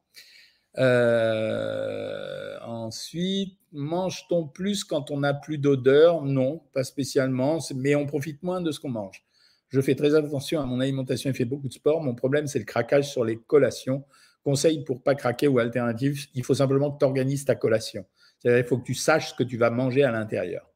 Euh, 0.78 2.58
ensuite, 2.62 3.58
mange-t-on 3.72 4.48
plus 4.48 4.84
quand 4.84 5.12
on 5.12 5.20
n'a 5.20 5.34
plus 5.34 5.58
d'odeur? 5.58 6.24
Non, 6.24 6.62
pas 6.74 6.84
spécialement, 6.84 7.60
mais 7.76 7.96
on 7.96 8.06
profite 8.06 8.44
moins 8.44 8.62
de 8.62 8.72
ce 8.72 8.80
qu'on 8.80 8.90
mange. 8.90 9.24
Je 9.70 9.82
fais 9.82 9.96
très 9.96 10.16
attention 10.16 10.62
à 10.62 10.66
mon 10.66 10.80
alimentation 10.80 11.30
et 11.30 11.34
fais 11.34 11.46
beaucoup 11.46 11.68
de 11.68 11.74
sport. 11.74 12.02
Mon 12.02 12.16
problème, 12.16 12.48
c'est 12.48 12.60
le 12.60 12.66
craquage 12.66 13.10
sur 13.10 13.26
les 13.26 13.38
collations. 13.38 14.06
Conseil 14.44 14.84
pour 14.86 15.04
pas 15.04 15.16
craquer 15.16 15.48
ou 15.48 15.60
alternative, 15.60 16.28
il 16.34 16.44
faut 16.44 16.54
simplement 16.54 16.92
que 16.92 17.00
tu 17.00 17.06
organises 17.06 17.44
ta 17.44 17.56
collation. 17.56 18.06
Il 18.46 18.64
faut 18.64 18.78
que 18.78 18.86
tu 18.86 18.94
saches 18.94 19.32
ce 19.32 19.34
que 19.34 19.44
tu 19.44 19.58
vas 19.58 19.70
manger 19.70 20.04
à 20.04 20.12
l'intérieur. 20.12 20.72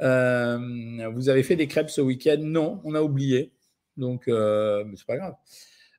Euh, 0.00 0.58
vous 1.12 1.28
avez 1.28 1.42
fait 1.42 1.56
des 1.56 1.68
crêpes 1.68 1.90
ce 1.90 2.00
week-end? 2.00 2.38
Non, 2.40 2.80
on 2.84 2.94
a 2.94 3.02
oublié. 3.02 3.52
Donc, 3.96 4.26
euh, 4.28 4.84
c'est 4.96 5.06
pas 5.06 5.16
grave. 5.16 5.34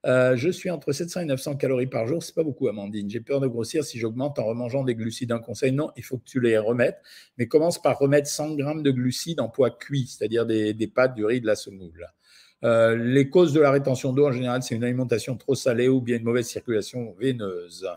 Euh, 0.05 0.35
je 0.35 0.49
suis 0.49 0.69
entre 0.69 0.91
700 0.91 1.21
et 1.21 1.25
900 1.25 1.55
calories 1.55 1.87
par 1.87 2.05
jour. 2.05 2.21
C'est 2.21 2.35
pas 2.35 2.43
beaucoup, 2.43 2.67
Amandine. 2.67 3.09
J'ai 3.09 3.21
peur 3.21 3.39
de 3.39 3.47
grossir 3.47 3.83
si 3.83 3.97
j'augmente 3.97 4.37
en 4.37 4.45
remangeant 4.45 4.83
des 4.83 4.93
glucides. 4.93 5.31
Un 5.31 5.39
conseil, 5.39 5.71
non, 5.71 5.91
il 5.97 6.03
faut 6.03 6.17
que 6.17 6.25
tu 6.25 6.39
les 6.39 6.57
remettes. 6.57 6.99
Mais 7.37 7.47
commence 7.47 7.81
par 7.81 7.97
remettre 7.97 8.27
100 8.27 8.55
grammes 8.55 8.83
de 8.83 8.91
glucides 8.91 9.39
en 9.39 9.49
poids 9.49 9.71
cuit, 9.71 10.07
c'est-à-dire 10.07 10.45
des, 10.45 10.91
pâtes, 10.93 11.15
du 11.15 11.25
riz, 11.25 11.41
de 11.41 11.47
la 11.47 11.55
semoule. 11.55 12.07
Euh, 12.63 12.95
les 12.95 13.29
causes 13.29 13.53
de 13.53 13.59
la 13.59 13.71
rétention 13.71 14.13
d'eau, 14.13 14.27
en 14.27 14.31
général, 14.31 14.61
c'est 14.61 14.75
une 14.75 14.83
alimentation 14.83 15.35
trop 15.37 15.55
salée 15.55 15.87
ou 15.87 16.01
bien 16.01 16.17
une 16.17 16.23
mauvaise 16.23 16.47
circulation 16.47 17.15
veineuse. 17.19 17.87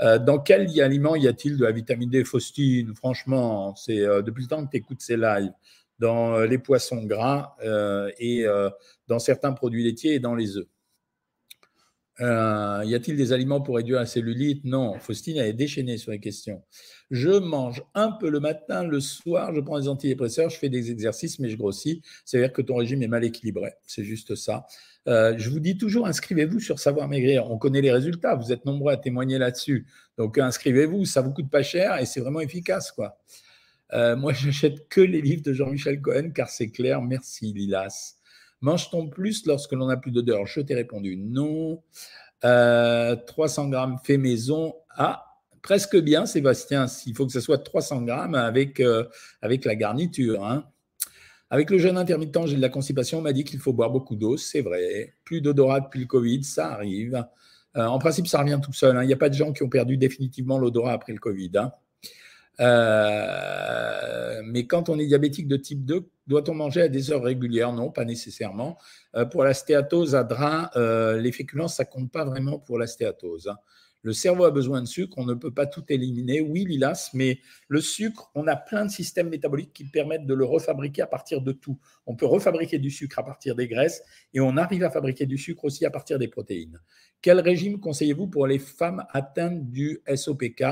Euh, 0.00 0.18
dans 0.18 0.40
quel 0.40 0.68
aliment 0.80 1.14
y 1.14 1.28
a-t-il 1.28 1.56
de 1.56 1.64
la 1.64 1.70
vitamine 1.70 2.10
D 2.10 2.24
Faustine 2.24 2.94
Franchement, 2.96 3.76
c'est 3.76 4.00
depuis 4.22 4.42
le 4.42 4.48
temps 4.48 4.64
que 4.64 4.70
tu 4.72 4.78
écoutes 4.78 5.00
ces 5.00 5.16
lives. 5.16 5.52
Dans 5.98 6.40
les 6.40 6.58
poissons 6.58 7.04
gras 7.04 7.54
et 8.18 8.44
dans 9.06 9.20
certains 9.20 9.52
produits 9.52 9.84
laitiers 9.84 10.14
et 10.14 10.18
dans 10.18 10.34
les 10.34 10.56
œufs. 10.56 10.66
Euh, 12.22 12.84
y 12.86 12.94
a-t-il 12.94 13.16
des 13.16 13.32
aliments 13.32 13.60
pour 13.60 13.76
réduire 13.76 13.98
la 13.98 14.06
cellulite? 14.06 14.64
Non. 14.64 14.98
Faustine 15.00 15.38
est 15.38 15.52
déchaînée 15.52 15.98
sur 15.98 16.12
les 16.12 16.20
questions. 16.20 16.62
Je 17.10 17.30
mange 17.30 17.82
un 17.94 18.12
peu 18.12 18.30
le 18.30 18.38
matin, 18.38 18.84
le 18.84 19.00
soir, 19.00 19.52
je 19.54 19.60
prends 19.60 19.80
des 19.80 19.88
antidépresseurs, 19.88 20.48
je 20.48 20.56
fais 20.56 20.68
des 20.68 20.90
exercices, 20.92 21.40
mais 21.40 21.48
je 21.48 21.56
grossis. 21.56 22.00
C'est-à-dire 22.24 22.52
que 22.52 22.62
ton 22.62 22.76
régime 22.76 23.02
est 23.02 23.08
mal 23.08 23.24
équilibré. 23.24 23.72
C'est 23.86 24.04
juste 24.04 24.36
ça. 24.36 24.66
Euh, 25.08 25.34
je 25.36 25.50
vous 25.50 25.58
dis 25.58 25.76
toujours, 25.76 26.06
inscrivez-vous 26.06 26.60
sur 26.60 26.78
Savoir 26.78 27.08
Maigrir. 27.08 27.50
On 27.50 27.58
connaît 27.58 27.80
les 27.80 27.92
résultats. 27.92 28.36
Vous 28.36 28.52
êtes 28.52 28.64
nombreux 28.66 28.92
à 28.92 28.96
témoigner 28.96 29.38
là-dessus. 29.38 29.86
Donc, 30.16 30.38
inscrivez-vous. 30.38 31.04
Ça 31.06 31.22
vous 31.22 31.32
coûte 31.32 31.50
pas 31.50 31.64
cher 31.64 31.98
et 31.98 32.06
c'est 32.06 32.20
vraiment 32.20 32.40
efficace, 32.40 32.92
quoi. 32.92 33.18
Euh, 33.94 34.14
moi, 34.16 34.32
j'achète 34.32 34.88
que 34.88 35.00
les 35.00 35.20
livres 35.20 35.42
de 35.42 35.52
Jean-Michel 35.52 36.00
Cohen 36.00 36.30
car 36.32 36.48
c'est 36.48 36.70
clair. 36.70 37.02
Merci, 37.02 37.52
Lilas. 37.52 38.21
Mange-t-on 38.62 39.08
plus 39.08 39.44
lorsque 39.46 39.72
l'on 39.72 39.86
n'a 39.86 39.96
plus 39.96 40.12
d'odeur 40.12 40.46
Je 40.46 40.60
t'ai 40.60 40.74
répondu 40.74 41.16
non. 41.16 41.82
300 42.40 42.44
euh, 42.44 43.68
grammes 43.68 43.98
fait 44.02 44.16
maison. 44.16 44.74
Ah, 44.90 45.24
presque 45.62 45.96
bien, 45.96 46.26
Sébastien. 46.26 46.86
Il 47.06 47.14
faut 47.14 47.26
que 47.26 47.32
ce 47.32 47.40
soit 47.40 47.58
300 47.58 48.02
grammes 48.02 48.34
avec, 48.34 48.80
euh, 48.80 49.04
avec 49.42 49.64
la 49.64 49.74
garniture. 49.74 50.44
Hein. 50.44 50.64
Avec 51.50 51.70
le 51.70 51.78
jeûne 51.78 51.98
intermittent, 51.98 52.46
j'ai 52.46 52.56
de 52.56 52.62
la 52.62 52.68
constipation. 52.68 53.18
On 53.18 53.22
m'a 53.22 53.32
dit 53.32 53.44
qu'il 53.44 53.58
faut 53.58 53.72
boire 53.72 53.90
beaucoup 53.90 54.16
d'eau. 54.16 54.36
C'est 54.36 54.62
vrai. 54.62 55.14
Plus 55.24 55.40
d'odorat 55.40 55.80
depuis 55.80 56.00
le 56.00 56.06
Covid, 56.06 56.44
ça 56.44 56.72
arrive. 56.72 57.24
Euh, 57.76 57.86
en 57.86 57.98
principe, 57.98 58.26
ça 58.26 58.38
revient 58.38 58.60
tout 58.62 58.72
seul. 58.72 58.96
Hein. 58.96 59.02
Il 59.02 59.06
n'y 59.06 59.12
a 59.12 59.18
pas 59.18 59.28
de 59.28 59.34
gens 59.34 59.52
qui 59.52 59.62
ont 59.62 59.68
perdu 59.68 59.96
définitivement 59.96 60.58
l'odorat 60.58 60.92
après 60.92 61.12
le 61.12 61.18
Covid. 61.18 61.50
Hein. 61.56 61.72
Euh, 62.60 64.42
mais 64.44 64.66
quand 64.66 64.88
on 64.88 64.98
est 64.98 65.06
diabétique 65.06 65.48
de 65.48 65.56
type 65.56 65.84
2, 65.84 66.08
doit-on 66.26 66.54
manger 66.54 66.82
à 66.82 66.88
des 66.88 67.10
heures 67.10 67.22
régulières? 67.22 67.72
Non, 67.72 67.90
pas 67.90 68.04
nécessairement. 68.04 68.78
Euh, 69.16 69.24
pour 69.24 69.44
la 69.44 69.54
stéatose 69.54 70.14
à 70.14 70.24
drain, 70.24 70.70
euh, 70.76 71.18
les 71.18 71.32
féculents, 71.32 71.68
ça 71.68 71.84
compte 71.84 72.10
pas 72.10 72.24
vraiment 72.24 72.58
pour 72.58 72.78
la 72.78 72.86
stéatose. 72.86 73.48
Hein. 73.48 73.56
Le 74.04 74.12
cerveau 74.12 74.44
a 74.44 74.50
besoin 74.50 74.80
de 74.82 74.86
sucre, 74.86 75.16
on 75.18 75.24
ne 75.24 75.34
peut 75.34 75.52
pas 75.52 75.66
tout 75.66 75.84
éliminer. 75.88 76.40
Oui, 76.40 76.64
Lilas, 76.64 77.10
mais 77.14 77.38
le 77.68 77.80
sucre, 77.80 78.32
on 78.34 78.48
a 78.48 78.56
plein 78.56 78.84
de 78.84 78.90
systèmes 78.90 79.28
métaboliques 79.28 79.72
qui 79.72 79.84
permettent 79.84 80.26
de 80.26 80.34
le 80.34 80.44
refabriquer 80.44 81.02
à 81.02 81.06
partir 81.06 81.40
de 81.40 81.52
tout. 81.52 81.78
On 82.06 82.16
peut 82.16 82.26
refabriquer 82.26 82.78
du 82.78 82.90
sucre 82.90 83.20
à 83.20 83.24
partir 83.24 83.54
des 83.54 83.68
graisses 83.68 84.02
et 84.34 84.40
on 84.40 84.56
arrive 84.56 84.82
à 84.82 84.90
fabriquer 84.90 85.24
du 85.24 85.38
sucre 85.38 85.64
aussi 85.66 85.86
à 85.86 85.90
partir 85.90 86.18
des 86.18 86.26
protéines. 86.26 86.80
Quel 87.20 87.38
régime 87.38 87.78
conseillez-vous 87.78 88.26
pour 88.26 88.48
les 88.48 88.58
femmes 88.58 89.04
atteintes 89.12 89.70
du 89.70 90.00
SOPK 90.12 90.64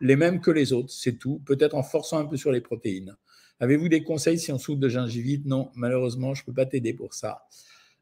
les 0.00 0.16
mêmes 0.16 0.40
que 0.40 0.50
les 0.50 0.72
autres, 0.72 0.90
c'est 0.90 1.18
tout, 1.18 1.40
peut-être 1.44 1.74
en 1.74 1.82
forçant 1.82 2.18
un 2.18 2.26
peu 2.26 2.36
sur 2.36 2.52
les 2.52 2.60
protéines. 2.60 3.16
Avez-vous 3.60 3.88
des 3.88 4.02
conseils 4.02 4.38
si 4.38 4.50
on 4.52 4.58
souffre 4.58 4.80
de 4.80 4.88
gingivite? 4.88 5.44
Non, 5.44 5.70
malheureusement, 5.74 6.34
je 6.34 6.42
ne 6.42 6.46
peux 6.46 6.54
pas 6.54 6.66
t'aider 6.66 6.94
pour 6.94 7.12
ça. 7.12 7.42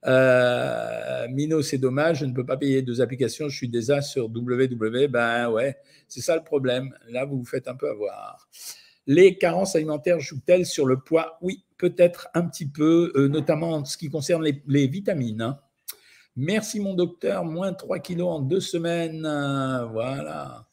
Euh, 0.06 1.26
Mino, 1.30 1.62
c'est 1.62 1.78
dommage, 1.78 2.20
je 2.20 2.24
ne 2.24 2.32
peux 2.32 2.46
pas 2.46 2.56
payer 2.56 2.82
deux 2.82 3.00
applications, 3.00 3.48
je 3.48 3.56
suis 3.56 3.68
déjà 3.68 4.00
sur 4.00 4.26
www. 4.26 5.08
Ben 5.08 5.50
ouais, 5.50 5.76
c'est 6.06 6.20
ça 6.20 6.36
le 6.36 6.44
problème. 6.44 6.94
Là, 7.08 7.24
vous 7.24 7.38
vous 7.38 7.44
faites 7.44 7.66
un 7.66 7.74
peu 7.74 7.90
avoir. 7.90 8.48
Les 9.08 9.36
carences 9.36 9.74
alimentaires 9.74 10.20
jouent-elles 10.20 10.66
sur 10.66 10.86
le 10.86 11.00
poids? 11.00 11.38
Oui, 11.40 11.64
peut-être 11.78 12.28
un 12.34 12.46
petit 12.46 12.68
peu, 12.68 13.12
euh, 13.16 13.26
notamment 13.26 13.70
en 13.72 13.84
ce 13.84 13.96
qui 13.96 14.10
concerne 14.10 14.44
les, 14.44 14.86
vitamines. 14.86 15.42
Hein. 15.42 15.58
Merci 16.36 16.78
mon 16.78 16.94
docteur, 16.94 17.44
moins 17.44 17.72
3 17.72 17.98
kilos 17.98 18.28
en 18.28 18.40
deux 18.40 18.60
semaines. 18.60 19.22
voilà. 19.92 20.68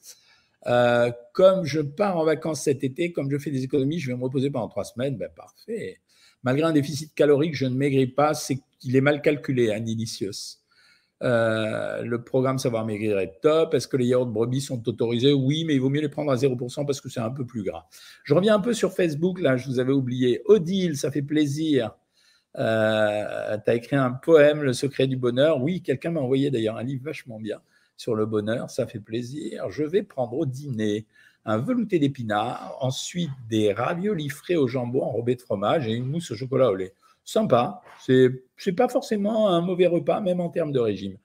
Euh, 0.66 1.12
comme 1.32 1.64
je 1.64 1.80
pars 1.80 2.16
en 2.16 2.24
vacances 2.24 2.62
cet 2.62 2.82
été, 2.82 3.12
comme 3.12 3.30
je 3.30 3.38
fais 3.38 3.50
des 3.50 3.62
économies, 3.64 3.98
je 3.98 4.10
vais 4.10 4.16
me 4.16 4.22
reposer 4.22 4.50
pendant 4.50 4.68
trois 4.68 4.84
semaines. 4.84 5.16
Ben, 5.16 5.30
parfait. 5.34 6.00
Malgré 6.42 6.66
un 6.66 6.72
déficit 6.72 7.14
calorique, 7.14 7.54
je 7.54 7.66
ne 7.66 7.74
maigris 7.74 8.06
pas. 8.06 8.34
C'est 8.34 8.58
qu'il 8.78 8.96
est 8.96 9.00
mal 9.00 9.22
calculé, 9.22 9.72
hein, 9.72 9.84
euh, 11.22 12.02
le 12.02 12.22
programme 12.22 12.58
Savoir 12.58 12.84
Maigrir 12.84 13.18
est 13.18 13.40
top. 13.40 13.72
Est-ce 13.72 13.88
que 13.88 13.96
les 13.96 14.06
yaourts 14.06 14.26
de 14.26 14.32
brebis 14.32 14.60
sont 14.60 14.86
autorisés? 14.86 15.32
Oui, 15.32 15.64
mais 15.64 15.74
il 15.74 15.80
vaut 15.80 15.88
mieux 15.88 16.02
les 16.02 16.10
prendre 16.10 16.30
à 16.30 16.36
0% 16.36 16.84
parce 16.84 17.00
que 17.00 17.08
c'est 17.08 17.20
un 17.20 17.30
peu 17.30 17.46
plus 17.46 17.62
gras. 17.62 17.86
Je 18.24 18.34
reviens 18.34 18.54
un 18.56 18.60
peu 18.60 18.74
sur 18.74 18.92
Facebook, 18.92 19.40
là, 19.40 19.56
je 19.56 19.66
vous 19.66 19.78
avais 19.78 19.92
oublié. 19.92 20.42
Odile, 20.44 20.96
ça 20.96 21.10
fait 21.10 21.22
plaisir. 21.22 21.96
Euh, 22.58 23.56
tu 23.64 23.70
as 23.70 23.74
écrit 23.74 23.96
un 23.96 24.10
poème, 24.10 24.62
Le 24.62 24.72
secret 24.74 25.06
du 25.06 25.16
bonheur. 25.16 25.62
Oui, 25.62 25.80
quelqu'un 25.80 26.10
m'a 26.10 26.20
envoyé 26.20 26.50
d'ailleurs 26.50 26.76
un 26.76 26.82
livre 26.82 27.04
vachement 27.04 27.40
bien 27.40 27.60
sur 27.96 28.14
le 28.14 28.26
bonheur, 28.26 28.70
ça 28.70 28.86
fait 28.86 29.00
plaisir. 29.00 29.70
Je 29.70 29.82
vais 29.82 30.02
prendre 30.02 30.34
au 30.34 30.46
dîner 30.46 31.06
un 31.44 31.58
velouté 31.58 31.98
d'épinards, 31.98 32.76
ensuite 32.80 33.30
des 33.48 33.72
raviolis 33.72 34.28
frais 34.28 34.56
au 34.56 34.66
jambon 34.66 35.02
enrobés 35.02 35.36
de 35.36 35.42
fromage 35.42 35.86
et 35.86 35.92
une 35.92 36.06
mousse 36.06 36.30
au 36.32 36.34
chocolat 36.34 36.70
au 36.70 36.74
lait. 36.74 36.92
Sympa, 37.24 37.80
c'est 38.04 38.72
pas 38.76 38.88
forcément 38.88 39.48
un 39.48 39.60
mauvais 39.60 39.86
repas, 39.86 40.20
même 40.20 40.40
en 40.40 40.48
termes 40.48 40.72
de 40.72 40.80
régime. 40.80 41.16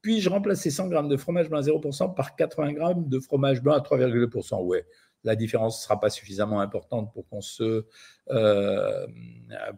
Puis 0.00 0.20
je 0.20 0.28
remplaçais 0.28 0.70
100 0.70 0.88
grammes 0.88 1.08
de 1.08 1.16
fromage 1.16 1.48
blanc 1.48 1.58
à 1.58 1.62
0% 1.62 2.14
par 2.14 2.36
80 2.36 2.72
grammes 2.72 3.08
de 3.08 3.18
fromage 3.18 3.62
blanc 3.62 3.72
à 3.72 3.80
3,2%. 3.80 4.62
Ouais, 4.62 4.86
la 5.24 5.34
différence 5.34 5.80
ne 5.80 5.82
sera 5.84 5.98
pas 5.98 6.10
suffisamment 6.10 6.60
importante 6.60 7.12
pour 7.12 7.26
qu'on 7.28 7.40
se, 7.40 7.86
euh, 8.30 9.06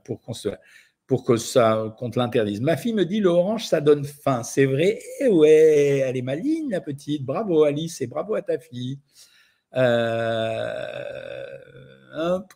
pour 0.05 0.21
qu'on 0.21 0.33
se, 0.33 0.49
pour 1.07 1.25
que 1.25 1.37
ça 1.37 1.95
contre 1.99 2.19
l'interdise. 2.19 2.61
Ma 2.61 2.77
fille 2.77 2.93
me 2.93 3.05
dit 3.05 3.21
l'orange, 3.21 3.67
ça 3.67 3.81
donne 3.81 4.05
faim. 4.05 4.43
C'est 4.43 4.67
vrai? 4.67 4.99
Eh 5.21 5.29
ouais, 5.29 6.03
elle 6.05 6.17
est 6.17 6.23
maligne, 6.23 6.71
la 6.71 6.81
petite. 6.81 7.25
Bravo, 7.25 7.63
Alice, 7.65 8.01
et 8.01 8.07
bravo 8.07 8.35
à 8.35 8.43
ta 8.43 8.59
fille. 8.59 8.99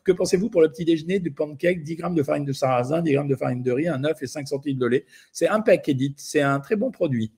que 0.04 0.12
pensez-vous 0.12 0.50
pour 0.50 0.62
le 0.62 0.68
petit 0.68 0.84
déjeuner 0.84 1.20
du 1.20 1.30
pancake? 1.32 1.82
10 1.84 1.96
grammes 1.96 2.14
de 2.14 2.22
farine 2.22 2.44
de 2.44 2.52
sarrasin, 2.52 3.02
10 3.02 3.12
grammes 3.12 3.28
de 3.28 3.36
farine 3.36 3.62
de 3.62 3.70
riz, 3.70 3.88
un 3.88 4.02
œuf 4.04 4.22
et 4.22 4.26
5 4.26 4.48
centilitres 4.48 4.80
de 4.80 4.86
lait. 4.86 5.04
C'est 5.32 5.48
un 5.48 5.60
pack 5.60 5.88
edit, 5.88 6.14
c'est 6.16 6.42
un 6.42 6.58
très 6.60 6.76
bon 6.76 6.90
produit. 6.90 7.32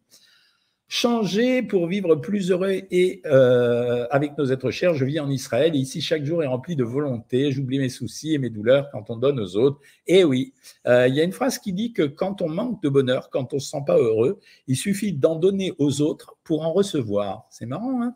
Changer 0.94 1.62
pour 1.62 1.86
vivre 1.86 2.16
plus 2.16 2.50
heureux 2.50 2.82
et 2.90 3.22
euh, 3.24 4.06
avec 4.10 4.36
nos 4.36 4.44
êtres 4.44 4.70
chers. 4.70 4.92
Je 4.92 5.06
vis 5.06 5.20
en 5.20 5.30
Israël 5.30 5.74
ici 5.74 6.02
chaque 6.02 6.22
jour 6.22 6.42
est 6.42 6.46
rempli 6.46 6.76
de 6.76 6.84
volonté. 6.84 7.50
J'oublie 7.50 7.78
mes 7.78 7.88
soucis 7.88 8.34
et 8.34 8.38
mes 8.38 8.50
douleurs 8.50 8.90
quand 8.90 9.08
on 9.08 9.16
donne 9.16 9.40
aux 9.40 9.56
autres. 9.56 9.80
Et 10.06 10.22
oui, 10.22 10.52
euh, 10.86 11.08
il 11.08 11.14
y 11.14 11.20
a 11.22 11.24
une 11.24 11.32
phrase 11.32 11.58
qui 11.58 11.72
dit 11.72 11.94
que 11.94 12.02
quand 12.02 12.42
on 12.42 12.50
manque 12.50 12.82
de 12.82 12.90
bonheur, 12.90 13.30
quand 13.30 13.54
on 13.54 13.58
se 13.58 13.70
sent 13.70 13.84
pas 13.86 13.96
heureux, 13.96 14.38
il 14.66 14.76
suffit 14.76 15.14
d'en 15.14 15.34
donner 15.34 15.72
aux 15.78 16.02
autres 16.02 16.36
pour 16.44 16.60
en 16.62 16.74
recevoir. 16.74 17.46
C'est 17.48 17.64
marrant, 17.64 18.02
hein? 18.02 18.14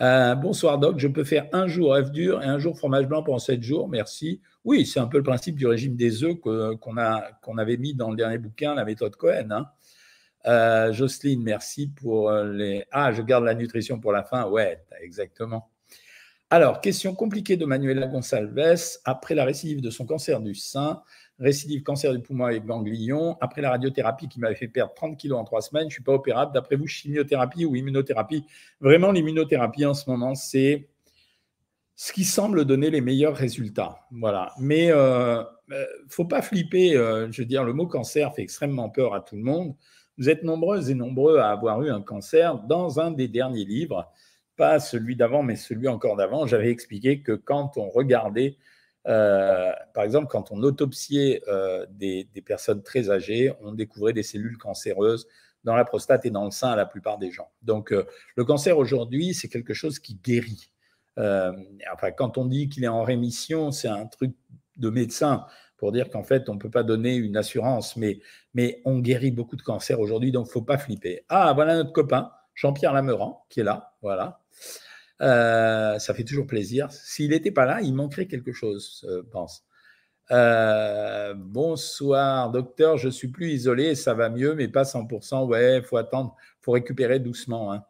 Euh, 0.00 0.34
bonsoir 0.34 0.78
Doc, 0.78 0.98
je 0.98 1.08
peux 1.08 1.24
faire 1.24 1.48
un 1.52 1.68
jour 1.68 1.94
œuf 1.94 2.10
dur 2.10 2.42
et 2.42 2.46
un 2.46 2.58
jour 2.58 2.76
fromage 2.76 3.06
blanc 3.06 3.22
pendant 3.22 3.38
sept 3.38 3.62
jours, 3.62 3.88
merci. 3.88 4.42
Oui, 4.64 4.84
c'est 4.84 5.00
un 5.00 5.06
peu 5.06 5.18
le 5.18 5.22
principe 5.22 5.56
du 5.56 5.66
régime 5.66 5.96
des 5.96 6.22
œufs 6.22 6.38
qu'on 6.38 7.58
avait 7.58 7.76
mis 7.78 7.94
dans 7.94 8.10
le 8.10 8.16
dernier 8.16 8.38
bouquin, 8.38 8.74
la 8.74 8.84
méthode 8.84 9.16
Cohen. 9.16 9.50
Hein. 9.50 9.66
Euh, 10.46 10.92
Jocelyne, 10.92 11.42
merci 11.42 11.88
pour 11.88 12.28
euh, 12.28 12.52
les. 12.52 12.84
Ah, 12.90 13.12
je 13.12 13.22
garde 13.22 13.44
la 13.44 13.54
nutrition 13.54 14.00
pour 14.00 14.12
la 14.12 14.24
fin. 14.24 14.46
Ouais, 14.48 14.82
exactement. 15.00 15.70
Alors, 16.50 16.80
question 16.80 17.14
compliquée 17.14 17.56
de 17.56 17.64
Manuela 17.64 18.06
Gonçalves. 18.08 18.76
Après 19.04 19.34
la 19.34 19.44
récidive 19.44 19.80
de 19.80 19.88
son 19.88 20.04
cancer 20.04 20.40
du 20.40 20.54
sein, 20.54 21.02
récidive 21.38 21.82
cancer 21.82 22.12
du 22.12 22.20
poumon 22.20 22.48
et 22.48 22.60
ganglion, 22.60 23.38
après 23.40 23.62
la 23.62 23.70
radiothérapie 23.70 24.28
qui 24.28 24.38
m'avait 24.38 24.54
fait 24.54 24.68
perdre 24.68 24.92
30 24.94 25.16
kilos 25.16 25.38
en 25.38 25.44
trois 25.44 25.62
semaines, 25.62 25.84
je 25.84 25.86
ne 25.86 25.92
suis 25.92 26.02
pas 26.02 26.12
opérable. 26.12 26.52
D'après 26.52 26.76
vous, 26.76 26.86
chimiothérapie 26.86 27.64
ou 27.64 27.74
immunothérapie? 27.74 28.44
Vraiment, 28.80 29.12
l'immunothérapie 29.12 29.86
en 29.86 29.94
ce 29.94 30.10
moment, 30.10 30.34
c'est 30.34 30.88
ce 31.94 32.12
qui 32.12 32.24
semble 32.24 32.64
donner 32.64 32.90
les 32.90 33.00
meilleurs 33.00 33.36
résultats. 33.36 34.00
Voilà. 34.10 34.52
Mais 34.58 34.86
il 34.86 34.92
euh, 34.92 35.42
ne 35.68 35.76
faut 36.08 36.26
pas 36.26 36.42
flipper. 36.42 36.92
je 36.92 37.40
veux 37.40 37.46
dire, 37.46 37.64
le 37.64 37.72
mot 37.72 37.86
cancer 37.86 38.34
fait 38.34 38.42
extrêmement 38.42 38.90
peur 38.90 39.14
à 39.14 39.20
tout 39.20 39.36
le 39.36 39.42
monde. 39.42 39.74
Vous 40.18 40.28
êtes 40.28 40.42
nombreuses 40.42 40.90
et 40.90 40.94
nombreux 40.94 41.38
à 41.38 41.50
avoir 41.50 41.82
eu 41.82 41.90
un 41.90 42.02
cancer. 42.02 42.58
Dans 42.58 43.00
un 43.00 43.10
des 43.10 43.28
derniers 43.28 43.64
livres, 43.64 44.10
pas 44.56 44.80
celui 44.80 45.16
d'avant, 45.16 45.42
mais 45.42 45.56
celui 45.56 45.88
encore 45.88 46.16
d'avant, 46.16 46.46
j'avais 46.46 46.70
expliqué 46.70 47.22
que 47.22 47.32
quand 47.32 47.76
on 47.76 47.88
regardait, 47.88 48.56
euh, 49.08 49.72
par 49.94 50.04
exemple, 50.04 50.28
quand 50.28 50.52
on 50.52 50.62
autopsiait 50.62 51.42
euh, 51.48 51.86
des, 51.90 52.28
personnes 52.44 52.82
très 52.82 53.10
âgées, 53.10 53.52
on 53.60 53.72
découvrait 53.72 54.12
des 54.12 54.22
cellules 54.22 54.58
cancéreuses 54.58 55.26
dans 55.64 55.74
la 55.74 55.84
prostate 55.84 56.26
et 56.26 56.30
dans 56.30 56.44
le 56.44 56.50
sein 56.50 56.70
à 56.70 56.76
la 56.76 56.86
plupart 56.86 57.18
des 57.18 57.30
gens. 57.30 57.50
Donc, 57.62 57.92
euh, 57.92 58.04
le 58.36 58.44
cancer 58.44 58.78
aujourd'hui, 58.78 59.34
c'est 59.34 59.48
quelque 59.48 59.74
chose 59.74 59.98
qui 59.98 60.16
guérit. 60.16 60.72
enfin, 61.16 62.10
quand 62.16 62.38
on 62.38 62.46
dit 62.46 62.68
qu'il 62.68 62.84
est 62.84 62.88
en 62.88 63.02
rémission, 63.02 63.70
c'est 63.70 63.88
un 63.88 64.06
truc 64.06 64.34
de 64.76 64.90
médecin 64.90 65.46
pour 65.82 65.90
dire 65.90 66.10
qu'en 66.10 66.22
fait, 66.22 66.48
on 66.48 66.54
ne 66.54 66.60
peut 66.60 66.70
pas 66.70 66.84
donner 66.84 67.16
une 67.16 67.36
assurance, 67.36 67.96
mais, 67.96 68.20
on 68.84 69.00
guérit 69.00 69.32
beaucoup 69.32 69.56
de 69.56 69.62
cancers 69.62 69.98
aujourd'hui, 69.98 70.30
donc 70.30 70.46
il 70.46 70.50
ne 70.50 70.52
faut 70.52 70.62
pas 70.62 70.78
flipper. 70.78 71.24
Ah, 71.28 71.52
voilà 71.54 71.74
notre 71.74 71.90
copain, 71.90 72.30
Jean-Pierre 72.54 72.92
Lameurant, 72.92 73.46
qui 73.50 73.58
est 73.58 73.64
là, 73.64 73.92
voilà. 74.00 74.38
Euh, 75.22 75.98
ça 75.98 76.14
fait 76.14 76.22
toujours 76.22 76.46
plaisir. 76.46 76.86
S'il 76.92 77.30
n'était 77.30 77.50
pas 77.50 77.66
là, 77.66 77.80
il 77.80 77.94
manquerait 77.94 78.28
quelque 78.28 78.52
chose, 78.52 79.04
je 79.08 79.22
pense. 79.22 79.64
Euh, 80.30 81.34
bonsoir, 81.36 82.52
docteur. 82.52 82.96
Je 82.96 83.08
suis 83.08 83.26
plus 83.26 83.50
isolé, 83.50 83.96
ça 83.96 84.14
va 84.14 84.28
mieux, 84.28 84.54
mais 84.54 84.68
pas 84.68 84.84
100%. 84.84 85.48
Ouais, 85.48 85.82
faut 85.82 85.96
attendre, 85.96 86.36
faut 86.60 86.70
récupérer 86.70 87.18
doucement. 87.18 87.72
Hein. 87.72 87.82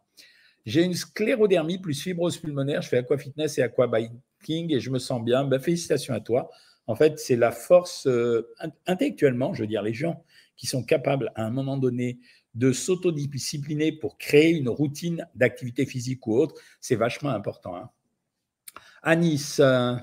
J'ai 0.65 0.81
une 0.81 0.95
sclérodermie 0.95 1.77
plus 1.77 2.01
fibrose 2.01 2.39
pulmonaire. 2.39 2.81
Je 2.81 2.89
fais 2.89 2.97
aqua 2.97 3.19
fitness 3.19 3.59
et 3.59 3.61
aqua 3.61 3.85
biking 3.85 4.73
et 4.73 4.79
je 4.79 4.89
me 4.89 4.97
sens 4.97 5.23
bien. 5.23 5.45
Ben, 5.45 5.59
félicitations 5.59 6.15
à 6.15 6.21
toi. 6.21 6.49
En 6.87 6.95
fait, 6.95 7.19
c'est 7.19 7.35
la 7.35 7.51
force 7.51 8.07
euh, 8.07 8.47
intellectuellement, 8.87 9.53
je 9.53 9.61
veux 9.61 9.67
dire, 9.67 9.81
les 9.81 9.93
gens 9.93 10.23
qui 10.57 10.67
sont 10.67 10.83
capables 10.83 11.31
à 11.35 11.45
un 11.45 11.49
moment 11.49 11.77
donné 11.77 12.19
de 12.55 12.71
s'autodiscipliner 12.71 13.91
pour 13.91 14.17
créer 14.17 14.51
une 14.51 14.69
routine 14.69 15.27
d'activité 15.33 15.85
physique 15.85 16.27
ou 16.27 16.37
autre, 16.37 16.55
c'est 16.79 16.95
vachement 16.95 17.29
important. 17.29 17.75
Hein. 17.75 17.89
Anis, 19.01 19.59
euh, 19.59 19.95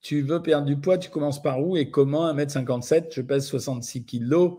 tu 0.00 0.22
veux 0.22 0.42
perdre 0.42 0.66
du 0.66 0.76
poids, 0.76 0.98
tu 0.98 1.10
commences 1.10 1.40
par 1.40 1.60
où 1.60 1.76
et 1.76 1.90
comment 1.90 2.32
1m57, 2.32 3.12
je 3.12 3.22
pèse 3.22 3.46
66 3.46 4.04
kg, 4.04 4.58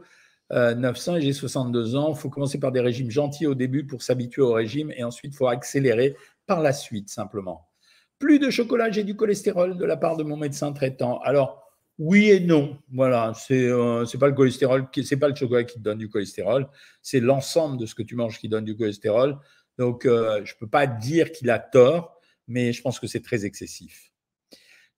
900 0.51 1.17
et 1.17 1.21
j'ai 1.21 1.33
62 1.33 1.95
ans. 1.95 2.13
Il 2.13 2.17
faut 2.17 2.29
commencer 2.29 2.59
par 2.59 2.71
des 2.71 2.79
régimes 2.79 3.11
gentils 3.11 3.47
au 3.47 3.55
début 3.55 3.85
pour 3.85 4.01
s'habituer 4.01 4.41
au 4.41 4.53
régime 4.53 4.91
et 4.91 5.03
ensuite 5.03 5.33
il 5.33 5.35
faut 5.35 5.47
accélérer 5.47 6.15
par 6.45 6.61
la 6.61 6.73
suite 6.73 7.09
simplement. 7.09 7.67
Plus 8.19 8.39
de 8.39 8.49
chocolat, 8.49 8.91
j'ai 8.91 9.03
du 9.03 9.15
cholestérol 9.15 9.77
de 9.77 9.85
la 9.85 9.97
part 9.97 10.17
de 10.17 10.23
mon 10.23 10.37
médecin 10.37 10.73
traitant. 10.73 11.19
Alors, 11.19 11.67
oui 11.99 12.29
et 12.29 12.39
non. 12.39 12.77
Voilà, 12.91 13.33
c'est 13.35 13.67
euh, 13.69 14.05
pas 14.19 14.27
le 14.27 14.33
cholestérol, 14.33 14.87
c'est 15.03 15.17
pas 15.17 15.29
le 15.29 15.35
chocolat 15.35 15.63
qui 15.63 15.75
te 15.75 15.83
donne 15.83 15.97
du 15.97 16.09
cholestérol, 16.09 16.67
c'est 17.01 17.19
l'ensemble 17.19 17.77
de 17.77 17.85
ce 17.85 17.95
que 17.95 18.03
tu 18.03 18.15
manges 18.15 18.39
qui 18.39 18.49
donne 18.49 18.65
du 18.65 18.75
cholestérol. 18.75 19.37
Donc, 19.77 20.05
euh, 20.05 20.41
je 20.45 20.53
ne 20.53 20.59
peux 20.59 20.67
pas 20.67 20.87
dire 20.87 21.31
qu'il 21.31 21.49
a 21.49 21.59
tort, 21.59 22.19
mais 22.47 22.73
je 22.73 22.81
pense 22.81 22.99
que 22.99 23.07
c'est 23.07 23.21
très 23.21 23.45
excessif. 23.45 24.11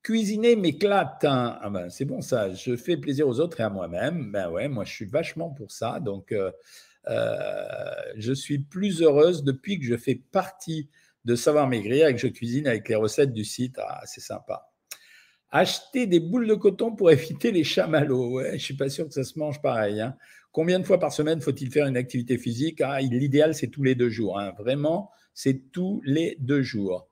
Cuisiner 0.01 0.55
m'éclate. 0.55 1.25
Ah 1.25 1.69
ben, 1.69 1.89
c'est 1.89 2.05
bon 2.05 2.21
ça. 2.21 2.53
Je 2.53 2.77
fais 2.77 2.95
plaisir 2.95 3.27
aux 3.27 3.41
autres 3.41 3.60
et 3.60 3.63
à 3.63 3.69
moi-même. 3.69 4.32
Ben 4.32 4.49
ouais, 4.49 4.69
moi 4.69 4.86
je 4.86 4.93
suis 4.93 5.05
vachement 5.05 5.49
pour 5.49 5.71
ça. 5.71 5.99
Donc, 5.99 6.32
euh, 6.32 6.51
je 8.15 8.34
suis 8.34 8.60
plus 8.60 9.01
heureuse 9.01 9.43
depuis 9.43 9.77
que 9.77 9.86
je 9.86 9.97
fais 9.97 10.15
partie 10.15 10.89
de 11.25 11.36
savoir 11.36 11.67
maigrir 11.67 12.08
et 12.08 12.13
que 12.13 12.19
je 12.19 12.27
cuisine 12.27 12.67
avec 12.67 12.88
les 12.89 12.95
recettes 12.95 13.34
du 13.34 13.43
site. 13.43 13.77
Ah, 13.79 14.01
c'est 14.05 14.21
sympa. 14.21 14.69
Acheter 15.51 16.08
des 16.08 16.19
boules 16.19 16.47
de 16.47 16.55
coton 16.55 16.95
pour 16.95 17.12
éviter 17.12 17.51
les 17.51 17.63
chamallows. 17.63 18.41
Je 18.43 18.53
ne 18.53 18.58
suis 18.58 18.75
pas 18.75 18.89
sûr 18.89 19.08
que 19.08 19.13
ça 19.13 19.23
se 19.23 19.38
mange 19.38 19.62
pareil. 19.62 20.01
Hein. 20.01 20.15
Combien 20.51 20.79
de 20.79 20.86
fois 20.86 20.99
par 20.99 21.13
semaine 21.13 21.41
faut-il 21.41 21.71
faire 21.71 21.88
une 21.88 21.97
activité 21.97 22.38
physique? 22.38 22.82
Ah, 22.82 23.01
L'idéal, 23.01 23.53
c'est 23.53 23.67
tous 23.67 23.84
les 23.84 23.95
deux 23.95 24.10
jours. 24.10 24.39
Hein. 24.39 24.53
Vraiment, 24.58 25.12
c'est 25.34 25.71
tous 25.71 26.01
les 26.05 26.38
deux 26.39 26.62
jours. 26.62 27.10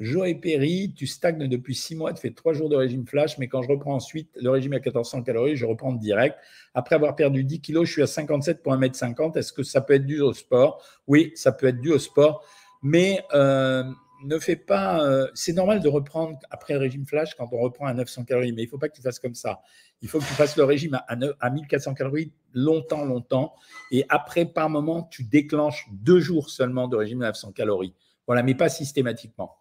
Joël 0.00 0.40
Perry, 0.40 0.94
tu 0.96 1.06
stagnes 1.06 1.46
depuis 1.46 1.74
six 1.74 1.94
mois, 1.94 2.14
tu 2.14 2.22
fais 2.22 2.30
trois 2.30 2.54
jours 2.54 2.70
de 2.70 2.76
régime 2.76 3.06
flash, 3.06 3.36
mais 3.36 3.48
quand 3.48 3.62
je 3.62 3.68
reprends 3.68 3.94
ensuite 3.94 4.30
le 4.40 4.48
régime 4.48 4.72
à 4.72 4.76
1400 4.76 5.22
calories, 5.22 5.56
je 5.56 5.66
reprends 5.66 5.92
direct. 5.92 6.36
Après 6.72 6.94
avoir 6.94 7.14
perdu 7.16 7.44
10 7.44 7.60
kilos, 7.60 7.86
je 7.86 7.92
suis 7.92 8.02
à 8.02 8.06
57 8.06 8.62
pour 8.62 8.72
1m50. 8.72 9.36
Est-ce 9.36 9.52
que 9.52 9.62
ça 9.62 9.82
peut 9.82 9.92
être 9.92 10.06
dû 10.06 10.22
au 10.22 10.32
sport? 10.32 10.82
Oui, 11.06 11.32
ça 11.34 11.52
peut 11.52 11.66
être 11.66 11.82
dû 11.82 11.90
au 11.90 11.98
sport 11.98 12.46
mais 12.82 13.24
euh, 13.34 13.84
ne 14.24 14.38
fais 14.38 14.56
pas. 14.56 15.04
Euh, 15.04 15.28
c'est 15.34 15.52
normal 15.52 15.80
de 15.80 15.88
reprendre 15.88 16.38
après 16.50 16.76
régime 16.76 17.06
flash 17.06 17.34
quand 17.34 17.48
on 17.52 17.58
reprend 17.58 17.86
à 17.86 17.94
900 17.94 18.24
calories, 18.24 18.52
mais 18.52 18.62
il 18.62 18.66
ne 18.66 18.70
faut 18.70 18.78
pas 18.78 18.88
que 18.88 18.96
tu 18.96 19.02
fasses 19.02 19.18
comme 19.18 19.34
ça. 19.34 19.60
Il 20.02 20.08
faut 20.08 20.18
que 20.18 20.24
tu 20.24 20.34
fasses 20.34 20.56
le 20.56 20.64
régime 20.64 20.94
à, 20.94 21.16
à 21.40 21.50
1400 21.50 21.94
calories 21.94 22.32
longtemps, 22.52 23.04
longtemps. 23.04 23.54
Et 23.90 24.04
après, 24.08 24.46
par 24.46 24.70
moment, 24.70 25.04
tu 25.04 25.24
déclenches 25.24 25.88
deux 25.92 26.20
jours 26.20 26.50
seulement 26.50 26.88
de 26.88 26.96
régime 26.96 27.22
à 27.22 27.26
900 27.26 27.52
calories. 27.52 27.94
Voilà, 28.26 28.42
mais 28.42 28.54
pas 28.54 28.68
systématiquement. 28.68 29.56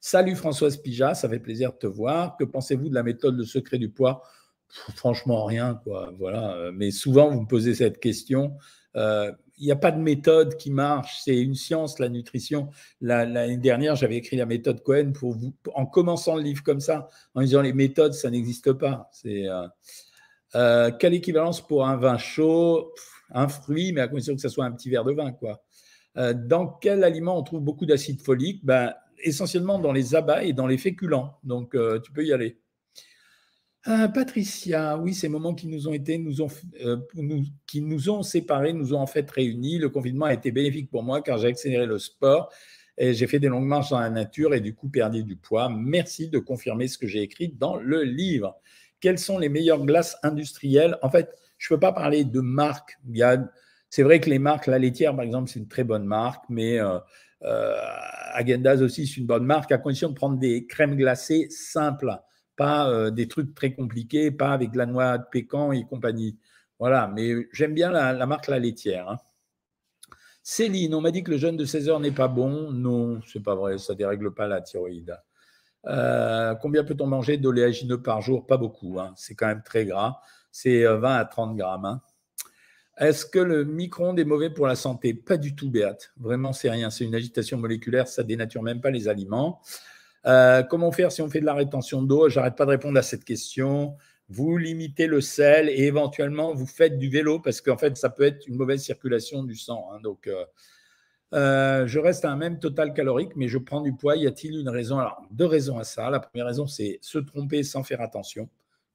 Salut 0.00 0.34
Françoise 0.34 0.76
Pija, 0.76 1.14
ça 1.14 1.28
fait 1.28 1.38
plaisir 1.38 1.72
de 1.72 1.78
te 1.78 1.86
voir. 1.86 2.36
Que 2.36 2.44
pensez-vous 2.44 2.88
de 2.88 2.94
la 2.94 3.02
méthode 3.02 3.36
Le 3.36 3.44
secret 3.44 3.78
du 3.78 3.90
poids? 3.90 4.22
Franchement, 4.96 5.44
rien, 5.44 5.80
quoi. 5.82 6.12
Voilà. 6.18 6.70
Mais 6.72 6.90
souvent, 6.90 7.28
vous 7.30 7.42
me 7.42 7.46
posez 7.46 7.74
cette 7.74 8.00
question. 8.00 8.56
Euh, 8.96 9.32
il 9.60 9.66
n'y 9.66 9.72
a 9.72 9.76
pas 9.76 9.92
de 9.92 10.00
méthode 10.00 10.56
qui 10.56 10.70
marche, 10.70 11.20
c'est 11.22 11.38
une 11.38 11.54
science, 11.54 11.98
la 11.98 12.08
nutrition. 12.08 12.70
L'année 13.02 13.58
dernière, 13.58 13.94
j'avais 13.94 14.16
écrit 14.16 14.36
la 14.36 14.46
méthode 14.46 14.82
Cohen 14.82 15.12
pour 15.12 15.34
vous, 15.34 15.52
en 15.74 15.84
commençant 15.84 16.36
le 16.36 16.42
livre 16.42 16.62
comme 16.62 16.80
ça, 16.80 17.10
en 17.34 17.42
disant 17.42 17.60
les 17.60 17.74
méthodes, 17.74 18.14
ça 18.14 18.30
n'existe 18.30 18.72
pas. 18.72 19.10
C'est 19.12 19.46
euh, 19.46 19.68
euh, 20.54 20.90
quelle 20.98 21.12
équivalence 21.12 21.60
pour 21.60 21.86
un 21.86 21.96
vin 21.96 22.16
chaud? 22.16 22.92
Un 23.32 23.48
fruit, 23.48 23.92
mais 23.92 24.00
à 24.00 24.08
condition 24.08 24.34
que 24.34 24.40
ce 24.40 24.48
soit 24.48 24.64
un 24.64 24.72
petit 24.72 24.88
verre 24.88 25.04
de 25.04 25.12
vin, 25.12 25.30
quoi. 25.30 25.62
Euh, 26.16 26.32
dans 26.34 26.66
quel 26.66 27.04
aliment 27.04 27.38
on 27.38 27.42
trouve 27.42 27.60
beaucoup 27.60 27.84
d'acide 27.84 28.20
folique? 28.22 28.64
Ben, 28.64 28.94
Essentiellement 29.22 29.78
dans 29.78 29.92
les 29.92 30.14
abats 30.14 30.42
et 30.42 30.54
dans 30.54 30.66
les 30.66 30.78
féculents. 30.78 31.38
Donc, 31.44 31.76
tu 32.02 32.12
peux 32.12 32.24
y 32.24 32.32
aller. 32.32 32.58
Ah, 33.84 34.08
Patricia, 34.08 34.98
oui, 34.98 35.14
ces 35.14 35.30
moments 35.30 35.54
qui 35.54 35.66
nous 35.66 35.88
ont 35.88 35.94
été, 35.94 36.18
nous 36.18 36.42
ont, 36.42 36.48
euh, 36.84 36.98
qui 37.66 37.80
nous 37.80 38.10
ont 38.10 38.22
séparés, 38.22 38.74
nous 38.74 38.92
ont 38.92 39.00
en 39.00 39.06
fait 39.06 39.30
réunis. 39.30 39.78
Le 39.78 39.88
confinement 39.88 40.26
a 40.26 40.34
été 40.34 40.52
bénéfique 40.52 40.90
pour 40.90 41.02
moi 41.02 41.22
car 41.22 41.38
j'ai 41.38 41.48
accéléré 41.48 41.86
le 41.86 41.98
sport 41.98 42.52
et 42.98 43.14
j'ai 43.14 43.26
fait 43.26 43.38
des 43.38 43.48
longues 43.48 43.66
marches 43.66 43.88
dans 43.88 44.00
la 44.00 44.10
nature 44.10 44.52
et 44.52 44.60
du 44.60 44.74
coup 44.74 44.90
perdu 44.90 45.24
du 45.24 45.36
poids. 45.36 45.70
Merci 45.70 46.28
de 46.28 46.38
confirmer 46.38 46.88
ce 46.88 46.98
que 46.98 47.06
j'ai 47.06 47.22
écrit 47.22 47.48
dans 47.58 47.76
le 47.76 48.02
livre. 48.02 48.54
Quelles 49.00 49.18
sont 49.18 49.38
les 49.38 49.48
meilleures 49.48 49.86
glaces 49.86 50.18
industrielles? 50.22 50.98
En 51.00 51.08
fait, 51.08 51.34
je 51.56 51.72
ne 51.72 51.76
peux 51.76 51.80
pas 51.80 51.92
parler 51.92 52.24
de 52.24 52.40
marques. 52.40 52.98
C'est 53.88 54.02
vrai 54.02 54.20
que 54.20 54.28
les 54.28 54.38
marques, 54.38 54.66
la 54.66 54.78
laitière 54.78 55.16
par 55.16 55.24
exemple, 55.24 55.48
c'est 55.48 55.58
une 55.58 55.68
très 55.68 55.84
bonne 55.84 56.04
marque, 56.04 56.44
mais 56.50 56.78
euh, 56.78 56.98
euh, 57.44 57.76
Agendas 58.34 58.82
aussi, 58.82 59.06
c'est 59.06 59.16
une 59.16 59.26
bonne 59.26 59.46
marque 59.46 59.72
à 59.72 59.78
condition 59.78 60.10
de 60.10 60.14
prendre 60.14 60.38
des 60.38 60.66
crèmes 60.66 60.96
glacées 60.96 61.46
simples 61.48 62.20
pas 62.60 62.90
euh, 62.90 63.10
des 63.10 63.26
trucs 63.26 63.54
très 63.54 63.72
compliqués, 63.72 64.30
pas 64.30 64.50
avec 64.50 64.74
la 64.74 64.84
noix 64.84 65.16
de 65.16 65.24
pécan 65.30 65.72
et 65.72 65.86
compagnie. 65.86 66.38
Voilà, 66.78 67.08
mais 67.08 67.48
j'aime 67.54 67.72
bien 67.72 67.90
la, 67.90 68.26
marque 68.26 68.48
La 68.48 68.58
Laitière. 68.58 69.08
Hein. 69.08 69.16
Céline, 70.42 70.94
on 70.94 71.00
m'a 71.00 71.10
dit 71.10 71.24
que 71.24 71.30
le 71.30 71.38
jeûne 71.38 71.56
de 71.56 71.64
16 71.64 71.88
heures 71.88 72.00
n'est 72.00 72.10
pas 72.10 72.28
bon. 72.28 72.70
Non, 72.70 73.22
c'est 73.26 73.42
pas 73.42 73.54
vrai, 73.54 73.78
ça 73.78 73.94
dérègle 73.94 74.34
pas 74.34 74.46
la 74.46 74.60
thyroïde. 74.60 75.16
Euh, 75.86 76.54
combien 76.56 76.84
peut-on 76.84 77.06
manger 77.06 77.38
d'oléagineux 77.38 78.02
par 78.02 78.20
jour? 78.20 78.46
Pas 78.46 78.58
beaucoup, 78.58 79.00
hein. 79.00 79.14
c'est 79.16 79.34
quand 79.34 79.46
même 79.46 79.62
très 79.62 79.86
gras. 79.86 80.20
C'est 80.52 80.84
20 80.84 80.90
euh, 80.92 81.18
à 81.18 81.24
30 81.24 81.56
grammes. 81.56 81.86
Hein. 81.86 82.02
Est-ce 82.98 83.24
que 83.24 83.38
le 83.38 83.64
micro-ondes 83.64 84.18
est 84.18 84.24
mauvais 84.26 84.50
pour 84.50 84.66
la 84.66 84.76
santé? 84.76 85.14
Pas 85.14 85.38
du 85.38 85.54
tout, 85.54 85.70
Béate. 85.70 86.12
Vraiment, 86.18 86.52
c'est 86.52 86.68
rien. 86.68 86.90
C'est 86.90 87.06
une 87.06 87.14
agitation 87.14 87.56
moléculaire, 87.56 88.06
ça 88.06 88.22
dénature 88.22 88.62
même 88.62 88.82
pas 88.82 88.90
les 88.90 89.08
aliments. 89.08 89.62
Euh, 90.26 90.62
comment 90.62 90.92
faire 90.92 91.12
si 91.12 91.22
on 91.22 91.28
fait 91.28 91.40
de 91.40 91.46
la 91.46 91.54
rétention 91.54 92.02
d'eau? 92.02 92.28
J'arrête 92.28 92.56
pas 92.56 92.64
de 92.64 92.70
répondre 92.70 92.98
à 92.98 93.02
cette 93.02 93.24
question. 93.24 93.96
Vous 94.28 94.56
limitez 94.56 95.06
le 95.06 95.20
sel 95.20 95.68
et 95.68 95.84
éventuellement 95.84 96.54
vous 96.54 96.66
faites 96.66 96.98
du 96.98 97.08
vélo 97.08 97.40
parce 97.40 97.60
qu'en 97.60 97.76
fait, 97.76 97.96
ça 97.96 98.10
peut 98.10 98.24
être 98.24 98.46
une 98.46 98.56
mauvaise 98.56 98.82
circulation 98.82 99.42
du 99.42 99.56
sang. 99.56 99.88
Hein. 99.92 100.00
donc, 100.02 100.26
euh, 100.26 100.44
euh, 101.32 101.86
je 101.86 101.98
reste 101.98 102.24
à 102.24 102.30
un 102.30 102.36
même 102.36 102.58
total 102.58 102.92
calorique, 102.92 103.32
mais 103.36 103.48
je 103.48 103.58
prends 103.58 103.80
du 103.80 103.94
poids. 103.94 104.16
Y 104.16 104.26
a-t-il 104.26 104.58
une 104.58 104.68
raison? 104.68 105.00
Deux 105.30 105.46
raisons 105.46 105.78
à 105.78 105.84
ça. 105.84 106.10
La 106.10 106.20
première 106.20 106.46
raison, 106.46 106.66
c'est 106.66 106.98
se 107.02 107.18
tromper 107.18 107.62
sans 107.62 107.82
faire 107.82 108.00
attention 108.00 108.48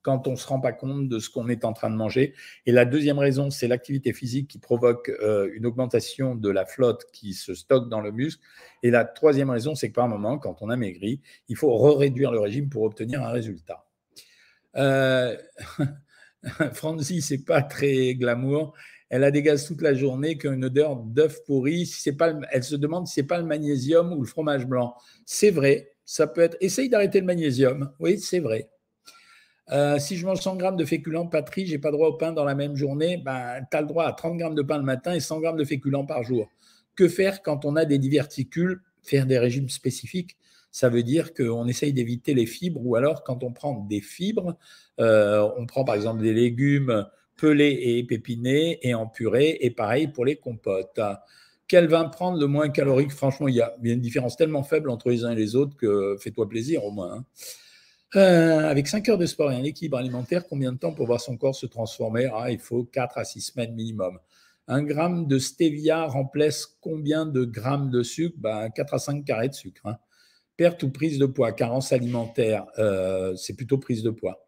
quand 0.06 0.28
on 0.28 0.32
ne 0.32 0.36
se 0.36 0.46
rend 0.46 0.60
pas 0.60 0.72
compte 0.72 1.10
de 1.10 1.18
ce 1.18 1.32
qu'on 1.32 1.50
est 1.50 1.65
en 1.65 1.74
train 1.74 1.89
de 1.89 1.96
manger. 1.96 2.36
Et 2.68 2.72
la 2.72 2.86
deuxième 2.86 3.18
raison, 3.18 3.50
c'est 3.50 3.68
l'activité 3.68 4.13
physique 4.13 4.48
qui 4.48 4.60
provoque 4.60 5.10
euh, 5.10 5.50
une 5.56 5.65
augmentation 5.65 6.36
de 6.36 6.48
la 6.48 6.68
flotte 6.68 7.06
qui 7.12 7.34
se 7.34 7.56
stocke 7.56 7.89
dans 7.89 8.02
le 8.02 8.12
muscle. 8.12 8.39
Et 8.84 8.91
la 8.91 9.04
troisième 9.04 9.50
raison, 9.50 9.74
c'est 9.74 9.89
que 9.89 9.96
par 9.96 10.08
moment, 10.08 10.38
quand 10.38 10.62
on 10.62 10.70
a 10.70 10.78
maigri, 10.78 11.22
il 11.50 11.56
faut 11.56 11.76
réduire 11.96 12.32
le 12.32 12.39
régime 12.39 12.70
pour 12.70 12.84
obtenir 12.84 13.24
un 13.24 13.32
résultat. 13.32 13.88
Euh, 14.76 15.36
Franzi, 16.74 17.24
c'est 17.24 17.44
pas 17.44 17.63
très 17.63 18.13
glamour. 18.13 18.76
Elle 19.10 19.24
a 19.24 19.32
des 19.32 19.41
gaz 19.41 19.65
toute 19.65 19.82
la 19.82 19.96
journée, 19.96 20.38
qui 20.38 20.48
ont 20.48 20.54
une 20.54 20.65
odeur 20.65 20.98
d'œuf 20.98 21.44
pourri. 21.46 21.88
Si 21.88 22.12
pas, 22.12 22.36
elle 22.52 22.63
se 22.63 22.76
demande 22.76 23.08
si 23.08 23.15
c'est 23.15 23.24
pas 23.24 23.39
le 23.39 23.46
magnésium 23.46 24.13
ou 24.13 24.22
le 24.22 24.28
fromage 24.28 24.68
blanc. 24.68 24.96
C'est 25.26 25.50
vrai, 25.50 25.94
ça 26.06 26.28
peut 26.28 26.41
être. 26.41 26.58
Essaye 26.62 26.89
d'arrêter 26.89 27.22
le 27.22 27.26
magnésium. 27.26 27.91
Oui, 28.00 28.20
c'est 28.20 28.39
vrai. 28.39 28.70
Euh, 29.71 29.97
si 29.97 30.15
je 30.15 30.25
mange 30.25 30.39
100 30.41 30.58
grammes 30.58 30.78
de 30.78 30.86
féculents, 30.86 31.25
Patrie, 31.25 31.65
j'ai 31.65 31.80
pas 31.80 31.91
droit 31.91 32.10
au 32.10 32.13
pain 32.13 32.32
dans 32.32 32.43
la 32.43 32.56
même 32.56 32.75
journée. 32.75 33.17
Ben, 33.17 33.65
tu 33.69 33.78
as 33.78 33.82
le 33.82 33.88
droit 33.88 34.06
à 34.06 34.13
30 34.13 34.38
grammes 34.38 34.56
de 34.56 34.62
pain 34.62 34.78
le 34.78 34.84
matin 34.84 35.13
et 35.13 35.19
100 35.19 35.39
grammes 35.39 35.58
de 35.58 35.65
féculents 35.65 36.06
par 36.06 36.23
jour. 36.23 36.49
Que 36.95 37.08
faire 37.08 37.41
quand 37.41 37.65
on 37.65 37.75
a 37.75 37.86
des 37.86 37.97
diverticules 37.97 38.82
Faire 39.04 39.25
des 39.25 39.38
régimes 39.38 39.69
spécifiques? 39.69 40.38
Ça 40.71 40.89
veut 40.89 41.04
dire 41.04 41.34
qu'on 41.34 41.67
essaye 41.67 41.93
d'éviter 41.93 42.34
les 42.34 42.45
fibres 42.45 42.82
ou 42.84 42.95
alors 42.95 43.23
quand 43.23 43.43
on 43.43 43.51
prend 43.54 43.80
des 43.88 44.01
fibres, 44.01 44.58
euh, 44.99 45.47
on 45.58 45.65
prend 45.65 45.86
par 45.86 45.95
exemple 45.95 46.21
des 46.21 46.34
légumes 46.34 47.06
pelés 47.38 47.71
et 47.71 47.99
épépinés 47.99 48.80
et 48.82 48.93
en 48.93 49.08
purée 49.08 49.58
et 49.62 49.69
pareil 49.71 50.08
pour 50.08 50.25
les 50.25 50.36
compotes. 50.36 50.99
Quel 51.67 51.88
vin 51.88 52.06
prendre 52.06 52.39
le 52.39 52.47
moins 52.47 52.69
calorique? 52.69 53.12
Franchement, 53.12 53.47
il 53.47 53.56
y, 53.56 53.62
a, 53.62 53.75
une 53.82 54.01
différence 54.01 54.38
tellement 54.38 54.63
faible 54.63 54.89
entre 54.89 55.10
les 55.10 55.23
uns 55.23 55.32
et 55.32 55.36
les 55.36 55.56
autres 55.56 55.75
que 55.78 56.17
fais-toi 56.19 56.47
plaisir 56.49 56.84
au 56.84 56.91
moins. 56.91 57.13
Hein. 57.13 57.25
Euh, 58.15 58.69
avec 58.69 58.88
5 58.88 59.10
heures 59.10 59.17
de 59.17 59.25
sport 59.25 59.51
et 59.51 59.56
un 59.56 59.63
équilibre 59.63 59.97
alimentaire, 59.97 60.47
combien 60.47 60.71
de 60.71 60.78
temps 60.78 60.93
pour 60.93 61.06
voir 61.06 61.19
son 61.19 61.36
corps 61.36 61.56
se 61.56 61.65
transformer? 61.65 62.30
Ah, 62.34 62.49
Il 62.49 62.60
faut 62.60 62.86
4 62.86 63.17
à 63.17 63.25
6 63.25 63.41
semaines 63.41 63.73
minimum. 63.73 64.19
Un 64.67 64.84
gramme 64.84 65.28
de 65.28 65.38
stevia 65.38 66.06
remplace 66.06 66.78
combien 66.80 67.25
de 67.25 67.43
grammes 67.43 67.89
de 67.91 68.04
sucre? 68.04 68.36
Ben, 68.39 68.69
4 68.69 68.93
à 68.93 68.99
5 68.99 69.25
carrés 69.25 69.49
de 69.49 69.54
sucre. 69.54 69.82
Hein. 69.86 69.97
Perte 70.56 70.84
ou 70.84 70.89
prise 70.89 71.19
de 71.19 71.25
poids, 71.25 71.51
carence 71.51 71.91
alimentaire, 71.91 72.65
euh, 72.80 73.36
c'est 73.36 73.56
plutôt 73.56 73.78
prise 73.78 74.04
de 74.04 74.10
poids. 74.12 74.47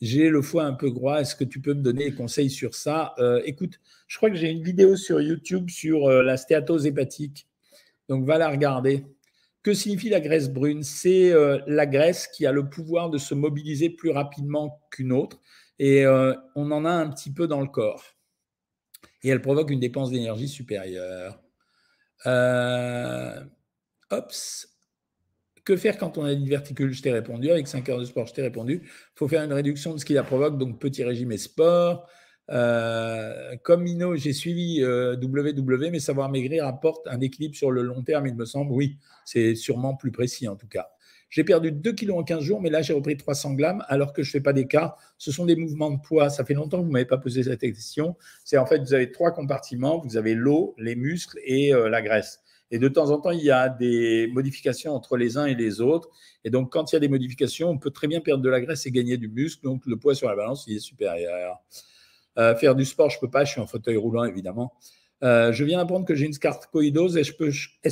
J'ai 0.00 0.28
le 0.28 0.42
foie 0.42 0.64
un 0.64 0.72
peu 0.74 0.90
gras, 0.90 1.20
est-ce 1.20 1.36
que 1.36 1.44
tu 1.44 1.60
peux 1.60 1.74
me 1.74 1.82
donner 1.82 2.06
des 2.10 2.14
conseils 2.14 2.50
sur 2.50 2.74
ça? 2.74 3.14
Euh, 3.18 3.40
Écoute, 3.44 3.80
je 4.08 4.16
crois 4.16 4.30
que 4.30 4.36
j'ai 4.36 4.50
une 4.50 4.64
vidéo 4.64 4.96
sur 4.96 5.20
YouTube 5.20 5.70
sur 5.70 6.08
la 6.08 6.36
stéatose 6.36 6.86
hépatique. 6.86 7.46
Donc 8.08 8.24
va 8.26 8.38
la 8.38 8.48
regarder. 8.50 9.04
Que 9.66 9.74
signifie 9.74 10.10
la 10.10 10.20
graisse 10.20 10.48
brune? 10.48 10.84
C'est 10.84 11.32
euh, 11.32 11.58
la 11.66 11.86
graisse 11.86 12.28
qui 12.28 12.46
a 12.46 12.52
le 12.52 12.68
pouvoir 12.68 13.10
de 13.10 13.18
se 13.18 13.34
mobiliser 13.34 13.90
plus 13.90 14.10
rapidement 14.10 14.80
qu'une 14.92 15.10
autre. 15.10 15.40
Et 15.80 16.06
euh, 16.06 16.34
on 16.54 16.70
en 16.70 16.84
a 16.84 16.90
un 16.92 17.10
petit 17.10 17.32
peu 17.32 17.48
dans 17.48 17.60
le 17.60 17.66
corps. 17.66 18.04
Et 19.24 19.28
elle 19.28 19.42
provoque 19.42 19.72
une 19.72 19.80
dépense 19.80 20.12
d'énergie 20.12 20.46
supérieure. 20.46 21.42
Euh, 22.26 23.40
Que 25.64 25.76
faire 25.76 25.98
quand 25.98 26.16
on 26.16 26.24
a 26.24 26.30
une 26.30 26.48
verticule? 26.48 26.92
Je 26.92 27.02
t'ai 27.02 27.10
répondu. 27.10 27.50
Avec 27.50 27.66
5 27.66 27.88
heures 27.88 27.98
de 27.98 28.04
sport, 28.04 28.28
je 28.28 28.34
t'ai 28.34 28.42
répondu. 28.42 28.82
Il 28.84 29.18
faut 29.18 29.26
faire 29.26 29.42
une 29.42 29.52
réduction 29.52 29.94
de 29.94 29.98
ce 29.98 30.04
qui 30.04 30.12
la 30.12 30.22
provoque, 30.22 30.58
donc 30.58 30.78
petit 30.78 31.02
régime 31.02 31.32
et 31.32 31.38
sport. 31.38 32.08
Euh, 32.50 33.56
comme 33.62 33.82
Mino, 33.82 34.16
j'ai 34.16 34.32
suivi 34.32 34.82
WW, 34.82 34.86
euh, 34.86 35.90
mais 35.90 35.98
savoir 35.98 36.30
maigrir 36.30 36.66
apporte 36.66 37.06
un 37.08 37.20
équilibre 37.20 37.56
sur 37.56 37.70
le 37.70 37.82
long 37.82 38.02
terme, 38.02 38.26
il 38.26 38.34
me 38.34 38.44
semble. 38.44 38.72
Oui, 38.72 38.98
c'est 39.24 39.54
sûrement 39.54 39.94
plus 39.94 40.12
précis 40.12 40.48
en 40.48 40.56
tout 40.56 40.68
cas. 40.68 40.88
J'ai 41.28 41.42
perdu 41.42 41.72
2 41.72 41.92
kilos 41.92 42.18
en 42.18 42.22
15 42.22 42.40
jours, 42.40 42.60
mais 42.60 42.70
là 42.70 42.82
j'ai 42.82 42.92
repris 42.92 43.16
300 43.16 43.54
grammes 43.54 43.84
alors 43.88 44.12
que 44.12 44.22
je 44.22 44.28
ne 44.28 44.32
fais 44.32 44.40
pas 44.40 44.52
d'écart. 44.52 44.96
Ce 45.18 45.32
sont 45.32 45.44
des 45.44 45.56
mouvements 45.56 45.90
de 45.90 46.00
poids. 46.00 46.30
Ça 46.30 46.44
fait 46.44 46.54
longtemps 46.54 46.78
que 46.78 46.82
vous 46.82 46.88
ne 46.88 46.92
m'avez 46.92 47.04
pas 47.04 47.18
posé 47.18 47.42
cette 47.42 47.60
question. 47.60 48.16
C'est 48.44 48.58
en 48.58 48.66
fait, 48.66 48.78
vous 48.78 48.94
avez 48.94 49.10
trois 49.10 49.32
compartiments. 49.32 49.98
Vous 49.98 50.16
avez 50.16 50.34
l'eau, 50.34 50.74
les 50.78 50.94
muscles 50.94 51.38
et 51.44 51.74
euh, 51.74 51.88
la 51.88 52.00
graisse. 52.00 52.40
Et 52.70 52.78
de 52.78 52.88
temps 52.88 53.10
en 53.10 53.20
temps, 53.20 53.30
il 53.30 53.44
y 53.44 53.50
a 53.50 53.68
des 53.68 54.28
modifications 54.32 54.92
entre 54.92 55.16
les 55.16 55.36
uns 55.36 55.46
et 55.46 55.54
les 55.54 55.80
autres. 55.80 56.10
Et 56.44 56.50
donc, 56.50 56.72
quand 56.72 56.92
il 56.92 56.94
y 56.94 56.98
a 56.98 57.00
des 57.00 57.08
modifications, 57.08 57.70
on 57.70 57.78
peut 57.78 57.90
très 57.90 58.08
bien 58.08 58.20
perdre 58.20 58.42
de 58.42 58.48
la 58.48 58.60
graisse 58.60 58.86
et 58.86 58.90
gagner 58.90 59.16
du 59.16 59.28
muscle. 59.28 59.62
Donc, 59.62 59.86
le 59.86 59.96
poids 59.96 60.14
sur 60.16 60.28
la 60.28 60.34
balance, 60.34 60.64
il 60.66 60.76
est 60.76 60.80
supérieur. 60.80 61.62
Euh, 62.38 62.54
faire 62.54 62.74
du 62.74 62.84
sport, 62.84 63.10
je 63.10 63.16
ne 63.16 63.20
peux 63.20 63.30
pas, 63.30 63.44
je 63.44 63.52
suis 63.52 63.60
en 63.60 63.66
fauteuil 63.66 63.96
roulant, 63.96 64.24
évidemment. 64.24 64.74
Euh, 65.22 65.52
je 65.52 65.64
viens 65.64 65.78
d'apprendre 65.78 66.04
que 66.04 66.14
j'ai 66.14 66.26
une 66.26 66.32
scarcoïdose. 66.32 67.16
Est-ce 67.16 67.32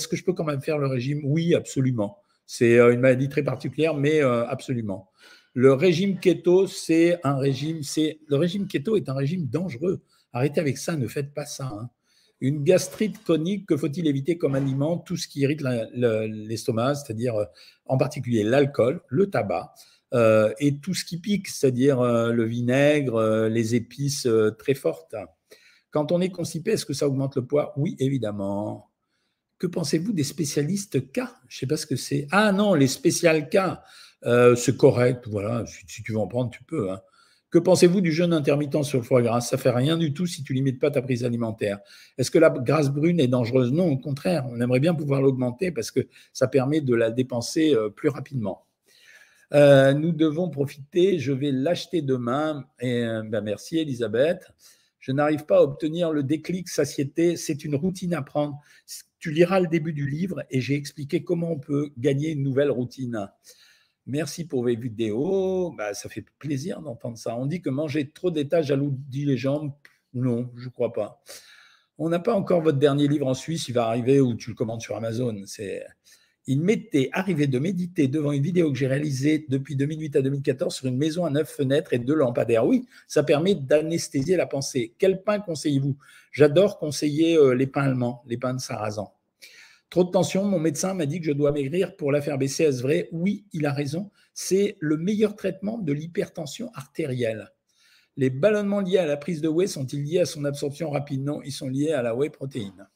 que 0.09 0.17
je 0.17 0.25
peux 0.25 0.35
quand 0.35 0.45
même 0.45 0.61
faire 0.61 0.79
le 0.79 0.87
régime? 0.87 1.21
Oui, 1.25 1.55
absolument. 1.55 2.19
C'est 2.47 2.79
euh, 2.79 2.93
une 2.93 3.01
maladie 3.01 3.29
très 3.29 3.43
particulière, 3.43 3.95
mais 3.95 4.21
absolument. 4.21 5.09
Le 5.55 5.73
régime 5.73 6.19
keto, 6.19 6.67
c'est 6.67 7.21
un 7.23 7.37
régime, 7.37 7.81
le 8.29 8.37
régime 8.37 8.67
keto 8.67 8.97
est 8.97 9.09
un 9.09 9.15
régime 9.15 9.47
dangereux. 9.47 10.03
Arrêtez 10.33 10.61
avec 10.61 10.79
ça, 10.79 10.97
ne 10.97 11.07
faites 11.07 11.33
pas 11.33 11.47
ça. 11.47 11.67
Hein. 11.67 11.89
Une 12.41 12.65
gastrite 12.65 13.23
chronique, 13.23 13.65
que 13.67 13.77
faut-il 13.77 14.07
éviter 14.09 14.37
comme 14.37 14.57
aliment? 14.57 14.99
Tout 14.99 15.17
ce 15.17 15.29
qui 15.29 15.41
irrite 15.41 15.63
l'estomac, 15.63 16.97
c'est-à-dire 16.97 17.37
en 17.87 17.97
particulier 17.97 18.43
l'alcool, 18.43 19.01
le 19.09 19.31
tabac, 19.31 19.73
et 20.15 20.79
tout 20.79 20.95
ce 20.95 21.05
qui 21.05 21.19
pique, 21.19 21.49
c'est-à-dire 21.49 22.01
euh, 22.01 22.33
le 22.33 22.45
vinaigre, 22.45 23.17
euh, 23.17 23.49
les 23.49 23.75
épices 23.75 24.29
très 24.59 24.75
fortes. 24.75 25.17
Quand 25.91 26.13
on 26.13 26.21
est 26.21 26.31
constipé, 26.31 26.73
est-ce 26.73 26.87
que 26.87 26.93
ça 26.93 27.07
augmente 27.07 27.37
le 27.37 27.45
poids? 27.45 27.73
Oui, 27.77 27.97
évidemment. 27.99 28.91
Que 29.59 29.67
pensez-vous 29.67 30.13
des 30.13 30.25
spécialistes 30.25 31.13
K? 31.13 31.21
Je 31.49 31.57
ne 31.57 31.59
sais 31.61 31.67
pas 31.67 31.77
ce 31.77 31.87
que 31.87 31.97
c'est. 31.97 32.27
Ah 32.31 32.53
non, 32.53 32.75
les 32.75 32.89
spécial 32.89 33.49
K, 33.49 33.59
c'est 34.57 34.77
correct. 34.77 35.27
Voilà, 35.29 35.65
si, 35.67 36.03
tu 36.03 36.13
veux 36.13 36.19
en 36.19 36.27
prendre, 36.27 36.51
tu 36.51 36.65
peux. 36.65 36.91
Hein. 36.91 37.01
Que 37.51 37.59
pensez-vous 37.61 38.01
du 38.01 38.11
jeûne 38.11 38.33
intermittent 38.33 38.83
sur 38.83 38.99
le 38.99 39.05
foie 39.05 39.23
gras? 39.23 39.41
Ça 39.41 39.57
fait 39.57 39.71
rien 39.71 39.97
du 39.97 40.13
tout 40.13 40.27
si 40.27 40.43
tu 40.43 40.53
limites 40.53 40.81
pas 40.81 40.91
ta 40.91 41.03
prise 41.03 41.25
alimentaire. 41.25 41.79
Est-ce 42.19 42.33
que 42.33 42.39
la 42.41 42.51
graisse 42.51 42.89
brune 42.89 43.21
est 43.21 43.29
dangereuse? 43.29 43.73
Non, 43.73 43.89
au 43.89 43.99
contraire. 43.99 44.45
On 44.51 44.61
aimerait 44.61 44.81
bien 44.81 44.95
pouvoir 44.95 45.23
l'augmenter 45.23 45.71
parce 45.71 45.93
que 45.93 46.01
ça 46.33 46.49
permet 46.49 46.81
de 46.81 46.95
la 46.97 47.13
dépenser 47.13 47.77
plus 47.95 48.09
rapidement. 48.09 48.67
Euh, 49.53 49.93
nous 49.93 50.13
devons 50.13 50.49
profiter. 50.49 51.19
Je 51.19 51.33
vais 51.33 51.53
l'acheter 51.53 52.03
demain. 52.03 52.65
Et, 52.81 53.05
euh, 53.05 53.23
ben 53.23 53.41
merci, 53.41 53.79
Elisabeth. 53.79 54.51
Je 54.99 55.13
n'arrive 55.13 55.45
pas 55.45 55.59
à 55.59 55.63
obtenir 55.63 56.13
le 56.13 56.23
déclic 56.23 56.69
satiété. 56.69 57.37
C'est 57.37 57.65
une 57.65 57.75
routine 57.75 58.15
à 58.15 58.23
prendre. 58.23 58.59
Tu 59.19 59.31
liras 59.31 59.61
le 59.61 59.69
début 59.69 59.93
du 59.93 60.09
livre 60.09 60.43
et 60.51 60.61
j'ai 60.61 60.75
expliqué 60.75 61.23
comment 61.23 61.53
on 61.53 61.59
peut 61.59 61.91
gagner 61.99 62.31
une 62.31 62.43
nouvelle 62.43 62.71
routine. 62.71 63.29
Merci 64.07 64.47
pour 64.47 64.63
vos 64.63 64.75
vidéos. 64.75 65.73
Ben, 65.77 65.95
ça 65.95 66.09
fait 66.09 66.25
plaisir 66.39 66.81
d'entendre 66.81 67.19
ça. 67.19 67.37
On 67.37 67.47
dit 67.47 67.61
que 67.61 67.71
manger 67.71 68.11
trop 68.11 68.31
d'étages 68.31 68.71
alourdit 68.71 69.25
les 69.25 69.37
jambes. 69.37 69.73
Non, 70.15 70.51
je 70.57 70.67
ne 70.67 70.71
crois 70.71 70.93
pas. 70.93 71.23
On 71.97 72.09
n'a 72.09 72.19
pas 72.19 72.35
encore 72.35 72.61
votre 72.61 72.79
dernier 72.79 73.07
livre 73.07 73.27
en 73.27 73.35
Suisse. 73.35 73.69
Il 73.69 73.75
va 73.75 73.87
arriver 73.87 74.21
ou 74.21 74.35
tu 74.35 74.51
le 74.51 74.57
commandes 74.57 74.83
sur 74.83 74.97
Amazon. 74.97 75.43
C'est 75.47 75.85
il 76.47 76.61
m'était 76.61 77.09
arrivé 77.13 77.47
de 77.47 77.59
méditer 77.59 78.07
devant 78.07 78.33
une 78.33 78.43
vidéo 78.43 78.71
que 78.71 78.79
j'ai 78.79 78.87
réalisée 78.87 79.47
depuis 79.49 79.77
2008 79.77 80.17
à 80.17 80.23
2014 80.23 80.75
sur 80.75 80.87
une 80.87 80.99
maison 80.99 81.25
à 81.25 81.31
neuf 81.31 81.49
fenêtres 81.49 81.95
et 81.95 81.99
deux 81.99 82.15
lampadaires. 82.15 82.67
Oui, 82.67 82.87
ça 83.09 83.23
permet 83.23 83.55
d'anesthésier 83.55 84.37
la 84.37 84.47
pensée. 84.47 84.95
Quel 84.99 85.23
pain 85.23 85.41
conseillez-vous? 85.41 85.97
J'adore 86.33 86.79
conseiller 86.79 87.37
euh, 87.37 87.55
les 87.55 87.67
pains 87.67 87.85
allemands, 87.85 88.23
les 88.27 88.37
pains 88.37 88.53
de 88.53 88.61
sarrasin. 88.61 89.09
Trop 89.89 90.05
de 90.05 90.11
tension, 90.11 90.45
mon 90.45 90.59
médecin 90.59 90.93
m'a 90.93 91.07
dit 91.07 91.21
que 91.21 91.27
je 91.27 91.33
dois 91.33 91.53
maigrir 91.53 91.97
pour 91.97 92.13
la 92.13 92.21
faire 92.21 92.37
baisser. 92.37 92.65
Est-ce 92.65 92.83
vrai? 92.83 93.09
Oui, 93.13 93.47
il 93.53 93.65
a 93.65 93.73
raison. 93.73 94.11
C'est 94.35 94.77
le 94.81 94.97
meilleur 94.97 95.37
traitement 95.37 95.79
de 95.79 95.93
l'hypertension 95.93 96.71
artérielle. 96.75 97.53
Les 98.17 98.29
ballonnements 98.29 98.81
liés 98.81 98.99
à 98.99 99.07
la 99.07 99.17
prise 99.17 99.41
de 99.41 99.49
whey 99.49 99.67
sont-ils 99.67 100.03
liés 100.03 100.21
à 100.21 100.27
son 100.27 100.45
absorption 100.45 100.91
rapide 100.91 101.25
Non, 101.25 101.41
ils 101.43 101.53
sont 101.53 101.69
liés 101.69 101.93
à 101.93 102.03
la 102.03 102.15
whey 102.15 102.29
protéine. 102.29 102.89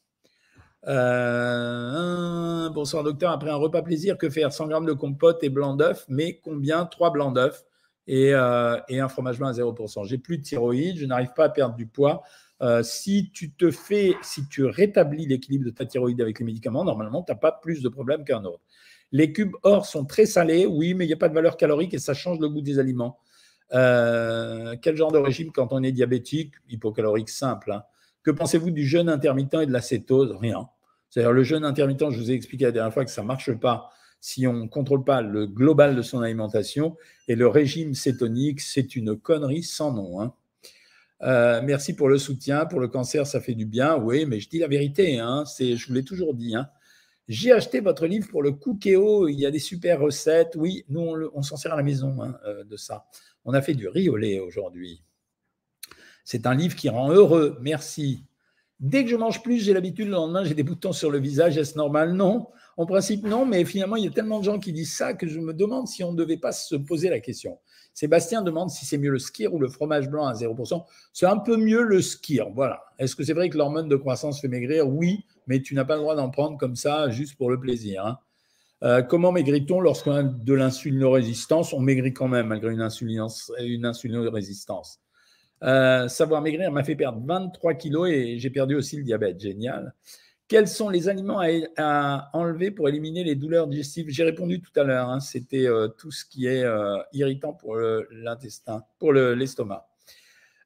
Euh, 0.87 2.69
bonsoir 2.69 3.03
docteur, 3.03 3.31
après 3.31 3.49
un 3.49 3.55
repas 3.55 3.81
plaisir, 3.81 4.17
que 4.17 4.29
faire? 4.29 4.53
100 4.53 4.67
grammes 4.67 4.85
de 4.85 4.93
compote 4.93 5.43
et 5.43 5.49
blanc 5.49 5.75
d'œuf, 5.75 6.05
mais 6.07 6.39
combien? 6.43 6.85
3 6.85 7.11
blancs 7.11 7.35
d'œuf 7.35 7.63
et, 8.07 8.33
euh, 8.33 8.77
et, 8.87 8.99
un 8.99 9.09
fromage 9.09 9.39
blanc 9.39 9.49
à 9.49 9.53
0%. 9.53 10.03
J'ai 10.05 10.17
plus 10.17 10.37
de 10.37 10.43
thyroïde, 10.43 10.97
je 10.97 11.05
n'arrive 11.05 11.33
pas 11.35 11.45
à 11.45 11.49
perdre 11.49 11.75
du 11.75 11.85
poids. 11.85 12.23
Euh, 12.61 12.83
si 12.83 13.31
tu 13.31 13.51
te 13.51 13.71
fais, 13.71 14.15
si 14.21 14.47
tu 14.47 14.65
rétablis 14.65 15.25
l'équilibre 15.27 15.65
de 15.65 15.69
ta 15.69 15.85
thyroïde 15.85 16.21
avec 16.21 16.39
les 16.39 16.45
médicaments, 16.45 16.83
normalement, 16.83 17.23
tu 17.23 17.31
n'as 17.31 17.37
pas 17.37 17.51
plus 17.51 17.81
de 17.81 17.89
problèmes 17.89 18.23
qu'un 18.23 18.43
autre. 18.45 18.61
Les 19.11 19.31
cubes 19.33 19.55
or 19.63 19.85
sont 19.85 20.05
très 20.05 20.25
salés, 20.25 20.65
oui, 20.65 20.93
mais 20.93 21.05
il 21.05 21.07
n'y 21.07 21.13
a 21.13 21.17
pas 21.17 21.29
de 21.29 21.33
valeur 21.33 21.57
calorique 21.57 21.93
et 21.93 21.99
ça 21.99 22.13
change 22.13 22.39
le 22.39 22.49
goût 22.49 22.61
des 22.61 22.79
aliments. 22.79 23.19
Euh, 23.73 24.75
quel 24.81 24.95
genre 24.95 25.11
de 25.11 25.17
régime 25.17 25.51
quand 25.51 25.71
on 25.71 25.83
est 25.83 25.91
diabétique? 25.91 26.53
Hypocalorique 26.69 27.29
simple. 27.29 27.71
Hein. 27.71 27.83
Que 28.23 28.31
pensez-vous 28.31 28.71
du 28.71 28.85
jeûne 28.85 29.09
intermittent 29.09 29.55
et 29.55 29.65
de 29.65 29.71
l'acétose? 29.71 30.35
Rien. 30.39 30.69
C'est-à-dire 31.09 31.31
le 31.31 31.43
jeûne 31.43 31.65
intermittent, 31.65 32.11
je 32.11 32.19
vous 32.19 32.31
ai 32.31 32.33
expliqué 32.33 32.65
la 32.65 32.71
dernière 32.71 32.93
fois 32.93 33.05
que 33.05 33.11
ça 33.11 33.21
ne 33.21 33.27
marche 33.27 33.53
pas 33.53 33.89
si 34.21 34.47
on 34.47 34.53
ne 34.53 34.67
contrôle 34.67 35.03
pas 35.03 35.21
le 35.21 35.47
global 35.47 35.95
de 35.95 36.01
son 36.01 36.21
alimentation. 36.21 36.97
Et 37.27 37.35
le 37.35 37.47
régime 37.47 37.93
cétonique, 37.93 38.61
c'est 38.61 38.95
une 38.95 39.15
connerie 39.15 39.63
sans 39.63 39.93
nom. 39.93 40.21
Hein. 40.21 40.33
Euh, 41.21 41.61
merci 41.63 41.95
pour 41.95 42.09
le 42.09 42.17
soutien. 42.17 42.65
Pour 42.65 42.79
le 42.79 42.87
cancer, 42.87 43.25
ça 43.25 43.39
fait 43.41 43.55
du 43.55 43.65
bien. 43.65 43.97
Oui, 43.97 44.25
mais 44.25 44.39
je 44.39 44.49
dis 44.49 44.59
la 44.59 44.67
vérité. 44.67 45.19
Hein, 45.19 45.43
je 45.59 45.87
vous 45.87 45.93
l'ai 45.93 46.03
toujours 46.03 46.33
dit. 46.33 46.55
Hein. 46.55 46.69
J'ai 47.27 47.51
acheté 47.51 47.79
votre 47.79 48.07
livre 48.07 48.27
pour 48.29 48.43
le 48.43 48.51
cookéo. 48.51 49.27
Il 49.27 49.39
y 49.39 49.45
a 49.45 49.51
des 49.51 49.59
super 49.59 49.99
recettes. 49.99 50.55
Oui, 50.55 50.85
nous, 50.89 51.29
on, 51.33 51.41
s'en 51.41 51.57
sert 51.57 51.73
à 51.73 51.77
la 51.77 51.83
maison 51.83 52.17
euh, 52.45 52.63
de 52.63 52.75
ça. 52.75 53.05
On 53.45 53.53
a 53.53 53.61
fait 53.61 53.73
du 53.73 53.87
riz 53.87 54.09
au 54.09 54.17
lait 54.17 54.39
aujourd'hui. 54.39 55.03
C'est 56.31 56.45
un 56.45 56.53
livre 56.53 56.75
qui 56.75 56.89
rend 56.89 57.09
heureux. 57.09 57.57
Merci. 57.59 58.23
Dès 58.79 59.03
que 59.03 59.09
je 59.09 59.15
mange 59.15 59.41
plus, 59.41 59.57
j'ai 59.57 59.73
l'habitude, 59.73 60.05
le 60.05 60.11
lendemain, 60.11 60.43
j'ai 60.43 60.53
des 60.53 60.61
boutons 60.61 60.91
sur 60.93 61.09
le 61.09 61.17
visage. 61.17 61.57
Est-ce 61.57 61.75
normal? 61.75 62.13
Non. 62.13 62.49
En 62.77 62.85
principe, 62.85 63.25
non. 63.25 63.47
Mais 63.47 63.65
finalement, 63.65 63.95
il 63.95 64.03
y 64.03 64.07
a 64.07 64.11
tellement 64.11 64.37
de 64.37 64.43
gens 64.43 64.59
qui 64.59 64.71
disent 64.71 64.93
ça 64.93 65.15
que 65.15 65.27
je 65.27 65.39
me 65.39 65.55
demande 65.55 65.87
si 65.87 66.03
on 66.03 66.11
ne 66.11 66.17
devait 66.17 66.37
pas 66.37 66.51
se 66.51 66.75
poser 66.75 67.09
la 67.09 67.19
question. 67.19 67.57
Sébastien 67.95 68.43
demande 68.43 68.69
si 68.69 68.85
c'est 68.85 68.99
mieux 68.99 69.09
le 69.09 69.17
skir 69.17 69.55
ou 69.55 69.59
le 69.59 69.69
fromage 69.69 70.07
blanc 70.07 70.27
à 70.27 70.33
0%. 70.33 70.83
C'est 71.13 71.25
un 71.25 71.37
peu 71.37 71.57
mieux 71.57 71.81
le 71.81 71.99
skir. 71.99 72.51
Voilà. 72.53 72.83
Est-ce 72.99 73.15
que 73.15 73.23
c'est 73.23 73.33
vrai 73.33 73.49
que 73.49 73.57
l'hormone 73.57 73.89
de 73.89 73.95
croissance 73.95 74.39
fait 74.39 74.49
maigrir? 74.49 74.87
Oui, 74.87 75.25
mais 75.47 75.63
tu 75.63 75.73
n'as 75.73 75.83
pas 75.83 75.95
le 75.95 76.01
droit 76.01 76.15
d'en 76.15 76.29
prendre 76.29 76.59
comme 76.59 76.75
ça 76.75 77.09
juste 77.09 77.39
pour 77.39 77.49
le 77.49 77.59
plaisir. 77.59 78.05
Hein. 78.05 78.19
Euh, 78.83 79.01
comment 79.01 79.31
maigrit-on 79.31 79.81
lorsqu'on 79.81 80.11
a 80.11 80.21
de 80.21 80.53
l'insulinorésistance? 80.53 81.73
On 81.73 81.79
maigrit 81.79 82.13
quand 82.13 82.27
même 82.27 82.45
malgré 82.45 82.71
une, 82.71 82.87
une 83.61 83.85
insulinorésistance. 83.85 84.99
Euh, 85.63 86.07
savoir 86.07 86.41
maigrir 86.41 86.71
m'a 86.71 86.83
fait 86.83 86.95
perdre 86.95 87.21
23 87.25 87.73
kilos 87.73 88.09
et 88.09 88.39
j'ai 88.39 88.49
perdu 88.49 88.75
aussi 88.75 88.97
le 88.97 89.03
diabète. 89.03 89.39
Génial. 89.39 89.93
Quels 90.47 90.67
sont 90.67 90.89
les 90.89 91.09
aliments 91.09 91.41
à, 91.77 92.29
enlever 92.33 92.71
pour 92.71 92.89
éliminer 92.89 93.23
les 93.23 93.35
douleurs 93.35 93.67
digestives? 93.67 94.07
J'ai 94.09 94.23
répondu 94.23 94.61
tout 94.61 94.77
à 94.79 94.83
l'heure. 94.83 95.09
Hein, 95.09 95.19
c'était 95.19 95.67
euh, 95.67 95.87
tout 95.89 96.11
ce 96.11 96.25
qui 96.25 96.47
est 96.47 96.63
euh, 96.63 96.97
irritant 97.13 97.53
pour 97.53 97.77
l'intestin, 97.77 98.83
pour 98.97 99.13
l'estomac. 99.13 99.87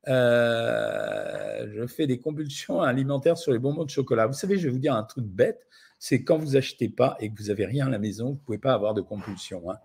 je 0.06 1.86
fais 1.88 2.08
des 2.08 2.20
compulsions 2.20 2.82
alimentaires 2.84 3.38
sur 3.38 3.52
les 3.52 3.60
bonbons 3.60 3.84
de 3.84 3.90
chocolat. 3.90 4.28
Vous 4.28 4.34
savez, 4.34 4.58
je 4.58 4.68
vais 4.68 4.74
vous 4.74 4.80
dire 4.80 4.96
un 4.96 5.04
truc 5.04 5.26
bête 5.26 5.68
c'est 6.04 6.26
quand 6.26 6.38
vous 6.38 6.58
achetez 6.58 6.90
pas 6.90 7.16
et 7.22 7.30
que 7.30 7.38
vous 7.38 7.50
avez 7.50 7.66
rien 7.66 7.88
à 7.88 7.90
la 7.90 7.98
maison, 7.98 8.26
vous 8.26 8.34
ne 8.34 8.40
pouvez 8.40 8.58
pas 8.58 8.74
avoir 8.74 8.94
de 8.94 9.00
compulsion. 9.00 9.72
Hein. 9.72 9.78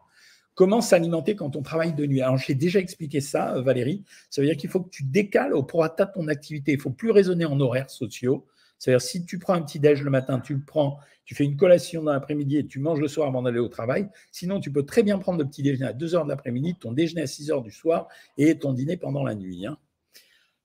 Comment 0.58 0.80
s'alimenter 0.80 1.36
quand 1.36 1.54
on 1.54 1.62
travaille 1.62 1.92
de 1.92 2.04
nuit 2.04 2.20
Alors, 2.20 2.36
j'ai 2.36 2.56
déjà 2.56 2.80
expliqué 2.80 3.20
ça, 3.20 3.54
euh, 3.54 3.62
Valérie. 3.62 4.02
Ça 4.28 4.40
veut 4.40 4.48
dire 4.48 4.56
qu'il 4.56 4.68
faut 4.68 4.80
que 4.80 4.88
tu 4.88 5.04
décales 5.04 5.54
au 5.54 5.62
prorata 5.62 6.04
de 6.06 6.12
ton 6.12 6.26
activité. 6.26 6.72
Il 6.72 6.80
faut 6.80 6.90
plus 6.90 7.12
raisonner 7.12 7.44
en 7.44 7.60
horaires 7.60 7.90
sociaux. 7.90 8.44
C'est-à-dire, 8.76 9.00
si 9.00 9.24
tu 9.24 9.38
prends 9.38 9.52
un 9.52 9.62
petit 9.62 9.78
déj 9.78 10.02
le 10.02 10.10
matin, 10.10 10.40
tu 10.40 10.54
le 10.54 10.60
prends, 10.60 10.98
tu 11.24 11.36
fais 11.36 11.44
une 11.44 11.56
collation 11.56 12.02
dans 12.02 12.10
l'après-midi 12.10 12.56
et 12.56 12.66
tu 12.66 12.80
manges 12.80 12.98
le 12.98 13.06
soir 13.06 13.28
avant 13.28 13.42
d'aller 13.42 13.60
au 13.60 13.68
travail. 13.68 14.08
Sinon, 14.32 14.58
tu 14.58 14.72
peux 14.72 14.84
très 14.84 15.04
bien 15.04 15.18
prendre 15.18 15.38
le 15.38 15.44
petit 15.46 15.62
déjeuner 15.62 15.90
à 15.90 15.92
2 15.92 16.16
heures 16.16 16.24
de 16.24 16.28
l'après-midi, 16.28 16.74
ton 16.74 16.90
déjeuner 16.90 17.22
à 17.22 17.28
6 17.28 17.52
heures 17.52 17.62
du 17.62 17.70
soir 17.70 18.08
et 18.36 18.58
ton 18.58 18.72
dîner 18.72 18.96
pendant 18.96 19.22
la 19.22 19.36
nuit. 19.36 19.64
Hein. 19.64 19.78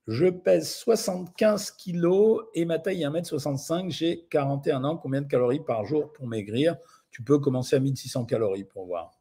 Je 0.08 0.26
pèse 0.26 0.74
75 0.74 1.70
kilos 1.70 2.42
et 2.54 2.64
ma 2.64 2.80
taille 2.80 3.04
est 3.04 3.06
1m65. 3.06 3.92
J'ai 3.92 4.26
41 4.28 4.82
ans. 4.82 4.96
Combien 4.96 5.22
de 5.22 5.28
calories 5.28 5.62
par 5.64 5.84
jour 5.84 6.12
pour 6.12 6.26
maigrir? 6.26 6.78
Tu 7.12 7.22
peux 7.22 7.38
commencer 7.38 7.76
à 7.76 7.78
1600 7.78 8.24
calories 8.24 8.64
pour 8.64 8.86
voir. 8.86 9.12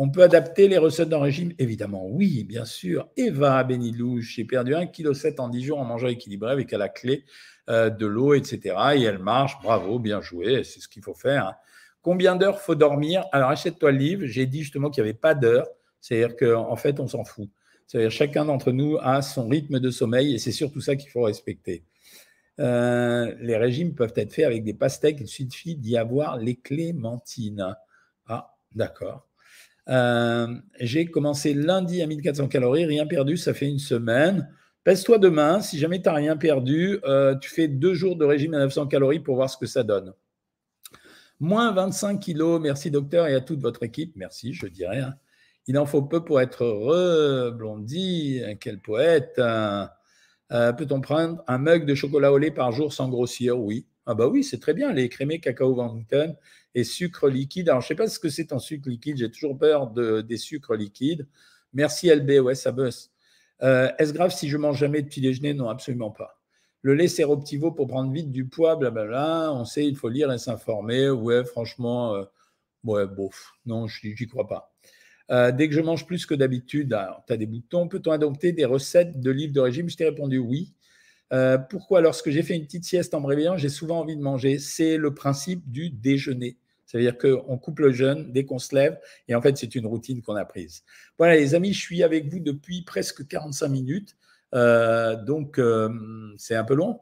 On 0.00 0.10
peut 0.10 0.22
adapter 0.22 0.68
les 0.68 0.78
recettes 0.78 1.08
d'un 1.08 1.18
régime 1.18 1.52
Évidemment, 1.58 2.06
oui, 2.06 2.44
bien 2.44 2.64
sûr. 2.64 3.08
Eva 3.16 3.64
Benilouche, 3.64 4.36
j'ai 4.36 4.44
perdu 4.44 4.72
1,7 4.72 5.32
kg 5.32 5.40
en 5.40 5.48
10 5.48 5.64
jours 5.64 5.80
en 5.80 5.84
mangeant 5.84 6.06
équilibré 6.06 6.52
avec 6.52 6.72
à 6.72 6.78
la 6.78 6.88
clé 6.88 7.24
euh, 7.68 7.90
de 7.90 8.06
l'eau, 8.06 8.34
etc. 8.34 8.76
Et 8.94 9.02
elle 9.02 9.18
marche, 9.18 9.60
bravo, 9.60 9.98
bien 9.98 10.20
joué, 10.20 10.62
c'est 10.62 10.78
ce 10.78 10.86
qu'il 10.86 11.02
faut 11.02 11.14
faire. 11.14 11.56
Combien 12.00 12.36
d'heures 12.36 12.60
faut 12.60 12.76
dormir? 12.76 13.24
Alors 13.32 13.50
achète-toi 13.50 13.90
le 13.90 13.98
livre. 13.98 14.26
J'ai 14.26 14.46
dit 14.46 14.60
justement 14.62 14.88
qu'il 14.88 15.02
n'y 15.02 15.10
avait 15.10 15.18
pas 15.18 15.34
d'heure. 15.34 15.66
C'est-à-dire 16.00 16.36
qu'en 16.36 16.76
fait, 16.76 17.00
on 17.00 17.08
s'en 17.08 17.24
fout. 17.24 17.50
C'est-à-dire 17.88 18.12
chacun 18.12 18.44
d'entre 18.44 18.70
nous 18.70 18.98
a 19.00 19.20
son 19.20 19.48
rythme 19.48 19.80
de 19.80 19.90
sommeil 19.90 20.32
et 20.32 20.38
c'est 20.38 20.52
surtout 20.52 20.80
ça 20.80 20.94
qu'il 20.94 21.10
faut 21.10 21.22
respecter. 21.22 21.82
Euh, 22.60 23.34
les 23.40 23.56
régimes 23.56 23.96
peuvent 23.96 24.14
être 24.14 24.32
faits 24.32 24.44
avec 24.44 24.62
des 24.62 24.74
pastèques, 24.74 25.18
il 25.20 25.26
suffit 25.26 25.74
d'y 25.74 25.96
avoir 25.96 26.36
les 26.36 26.54
clémentines. 26.54 27.76
Ah, 28.28 28.54
d'accord. 28.76 29.27
Euh, 29.88 30.54
j'ai 30.80 31.06
commencé 31.06 31.54
lundi 31.54 32.02
à 32.02 32.06
1400 32.06 32.48
calories, 32.48 32.84
rien 32.84 33.06
perdu, 33.06 33.36
ça 33.36 33.54
fait 33.54 33.68
une 33.68 33.78
semaine. 33.78 34.48
Pèse-toi 34.84 35.18
demain, 35.18 35.60
si 35.60 35.78
jamais 35.78 36.00
tu 36.00 36.08
n'as 36.08 36.14
rien 36.14 36.36
perdu, 36.36 36.98
euh, 37.04 37.34
tu 37.36 37.50
fais 37.50 37.68
deux 37.68 37.94
jours 37.94 38.16
de 38.16 38.24
régime 38.24 38.54
à 38.54 38.58
900 38.58 38.86
calories 38.86 39.20
pour 39.20 39.36
voir 39.36 39.50
ce 39.50 39.56
que 39.56 39.66
ça 39.66 39.82
donne. 39.82 40.12
Moins 41.40 41.72
25 41.72 42.18
kilos, 42.18 42.60
merci 42.60 42.90
docteur 42.90 43.26
et 43.28 43.34
à 43.34 43.40
toute 43.40 43.60
votre 43.60 43.82
équipe, 43.82 44.12
merci, 44.16 44.52
je 44.52 44.66
dirais. 44.66 45.00
Hein. 45.00 45.14
Il 45.66 45.78
en 45.78 45.86
faut 45.86 46.02
peu 46.02 46.24
pour 46.24 46.40
être 46.40 46.64
heureux, 46.64 47.50
Blondie, 47.50 48.40
quel 48.60 48.80
poète. 48.80 49.40
Euh, 50.50 50.72
peut-on 50.72 51.00
prendre 51.00 51.44
un 51.46 51.58
mug 51.58 51.84
de 51.84 51.94
chocolat 51.94 52.32
au 52.32 52.38
lait 52.38 52.50
par 52.50 52.72
jour 52.72 52.92
sans 52.92 53.08
grossir? 53.08 53.58
Oui. 53.60 53.86
Ah 54.10 54.14
bah 54.14 54.26
oui, 54.26 54.42
c'est 54.42 54.58
très 54.58 54.72
bien, 54.72 54.90
les 54.90 55.10
crémés 55.10 55.38
cacao 55.38 55.74
Wellington 55.76 56.34
et 56.74 56.82
sucre 56.82 57.28
liquide. 57.28 57.68
Alors, 57.68 57.82
je 57.82 57.86
ne 57.86 57.88
sais 57.88 57.94
pas 57.94 58.08
ce 58.08 58.18
que 58.18 58.30
c'est 58.30 58.54
en 58.54 58.58
sucre 58.58 58.88
liquide, 58.88 59.18
j'ai 59.18 59.30
toujours 59.30 59.58
peur 59.58 59.88
de, 59.90 60.22
des 60.22 60.38
sucres 60.38 60.74
liquides. 60.74 61.28
Merci 61.74 62.08
LB, 62.08 62.42
ouais, 62.42 62.54
ça 62.54 62.72
bosse. 62.72 63.10
Euh, 63.62 63.92
est-ce 63.98 64.14
grave 64.14 64.32
si 64.32 64.48
je 64.48 64.56
mange 64.56 64.78
jamais 64.78 65.02
de 65.02 65.08
petit 65.08 65.20
déjeuner? 65.20 65.52
Non, 65.52 65.68
absolument 65.68 66.10
pas. 66.10 66.40
Le 66.80 66.94
lait 66.94 67.08
séroptivo 67.08 67.70
pour 67.72 67.86
prendre 67.86 68.10
vite 68.10 68.32
du 68.32 68.46
poids, 68.46 68.76
blablabla. 68.76 69.52
On 69.52 69.66
sait, 69.66 69.86
il 69.86 69.94
faut 69.96 70.08
lire 70.08 70.32
et 70.32 70.38
s'informer. 70.38 71.10
Ouais, 71.10 71.44
franchement, 71.44 72.14
euh, 72.14 72.24
ouais, 72.84 73.06
bof. 73.06 73.52
Non, 73.66 73.86
j'y 73.88 74.26
crois 74.26 74.48
pas. 74.48 74.72
Euh, 75.30 75.52
dès 75.52 75.68
que 75.68 75.74
je 75.74 75.80
mange 75.82 76.06
plus 76.06 76.24
que 76.24 76.34
d'habitude, 76.34 76.96
tu 77.26 77.32
as 77.32 77.36
des 77.36 77.46
boutons. 77.46 77.88
Peut-on 77.88 78.12
adopter 78.12 78.52
des 78.52 78.64
recettes 78.64 79.20
de 79.20 79.30
livres 79.30 79.52
de 79.52 79.60
régime? 79.60 79.90
Je 79.90 79.96
t'ai 79.96 80.06
répondu 80.06 80.38
oui. 80.38 80.72
Euh, 81.32 81.58
pourquoi 81.58 82.00
Lorsque 82.00 82.30
j'ai 82.30 82.42
fait 82.42 82.56
une 82.56 82.64
petite 82.64 82.84
sieste 82.84 83.14
en 83.14 83.20
me 83.20 83.26
réveillant, 83.26 83.56
j'ai 83.56 83.68
souvent 83.68 84.00
envie 84.00 84.16
de 84.16 84.22
manger? 84.22 84.58
C'est 84.58 84.96
le 84.96 85.14
principe 85.14 85.70
du 85.70 85.90
déjeuner. 85.90 86.56
C'est-à-dire 86.86 87.18
qu'on 87.18 87.58
coupe 87.58 87.80
le 87.80 87.92
jeûne 87.92 88.32
dès 88.32 88.46
qu'on 88.46 88.58
se 88.58 88.74
lève 88.74 88.98
et 89.28 89.34
en 89.34 89.42
fait, 89.42 89.58
c'est 89.58 89.74
une 89.74 89.86
routine 89.86 90.22
qu'on 90.22 90.36
a 90.36 90.46
prise. 90.46 90.84
Voilà, 91.18 91.36
les 91.36 91.54
amis, 91.54 91.74
je 91.74 91.80
suis 91.80 92.02
avec 92.02 92.32
vous 92.32 92.40
depuis 92.40 92.82
presque 92.82 93.26
45 93.26 93.68
minutes. 93.68 94.16
Euh, 94.54 95.14
donc, 95.16 95.60
c'est 96.38 96.54
un 96.54 96.64
peu 96.64 96.74
long. 96.74 96.98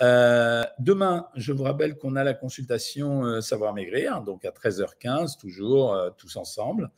demain, 0.00 1.26
je 1.34 1.52
vous 1.52 1.64
rappelle 1.64 1.96
qu'on 1.96 2.14
a 2.14 2.22
la 2.22 2.34
consultation 2.34 3.40
Savoir 3.40 3.74
Maigrir, 3.74 4.22
donc 4.22 4.44
à 4.44 4.50
13h15, 4.50 5.36
toujours 5.36 5.98
tous 6.16 6.36
ensemble. 6.36 6.92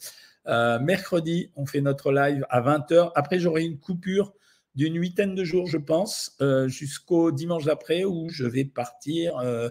Euh, 0.49 0.79
mercredi, 0.79 1.51
on 1.57 1.67
fait 1.67 1.81
notre 1.81 2.13
live 2.13 2.47
à 2.51 2.61
20h. 2.61 3.11
Après, 3.15 3.39
j'aurai 3.39 3.65
une 3.65 3.79
coupure 3.79 4.33
d'une 4.77 4.97
huitaine 4.97 5.35
de 5.35 5.45
jours, 5.45 5.67
je 5.67 5.79
pense, 5.79 6.37
euh, 6.41 6.69
jusqu'au 6.69 7.33
dimanche 7.33 7.65
d'après 7.65 8.05
où 8.05 8.29
je 8.29 8.45
vais 8.45 8.65
partir 8.65 9.39
euh, 9.39 9.71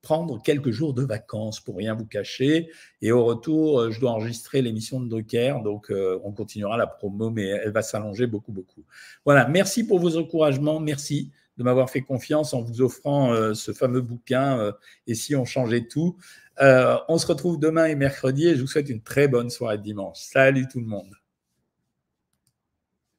prendre 0.00 0.42
quelques 0.42 0.70
jours 0.70 0.94
de 0.94 1.02
vacances 1.02 1.60
pour 1.60 1.76
rien 1.76 1.94
vous 1.94 2.06
cacher. 2.06 2.70
Et 3.02 3.12
au 3.12 3.24
retour, 3.24 3.90
je 3.90 4.00
dois 4.00 4.12
enregistrer 4.12 4.62
l'émission 4.62 5.00
de 5.00 5.08
Drucker. 5.08 5.56
Donc, 5.64 5.90
on 5.90 6.30
continuera 6.32 6.76
la 6.76 6.86
promo, 6.86 7.30
mais 7.30 7.46
elle 7.46 7.72
va 7.72 7.80
s'allonger 7.80 8.26
beaucoup, 8.26 8.52
beaucoup. 8.52 8.84
Voilà. 9.24 9.48
Merci 9.48 9.86
pour 9.86 9.98
vos 10.00 10.18
encouragements. 10.18 10.78
Merci 10.78 11.30
de 11.56 11.62
m'avoir 11.62 11.88
fait 11.88 12.02
confiance 12.02 12.52
en 12.52 12.60
vous 12.60 12.82
offrant 12.82 13.54
ce 13.54 13.72
fameux 13.72 14.02
bouquin. 14.02 14.74
et 15.06 15.14
si 15.14 15.34
on 15.34 15.46
changeait 15.46 15.86
tout, 15.88 16.18
euh, 16.60 16.98
on 17.08 17.18
se 17.18 17.26
retrouve 17.26 17.58
demain 17.58 17.86
et 17.86 17.96
mercredi 17.96 18.46
et 18.48 18.56
je 18.56 18.60
vous 18.60 18.66
souhaite 18.66 18.88
une 18.88 19.02
très 19.02 19.28
bonne 19.28 19.50
soirée 19.50 19.78
de 19.78 19.82
dimanche. 19.82 20.18
Salut 20.18 20.68
tout 20.68 20.80
le 20.80 20.86
monde. 20.86 21.23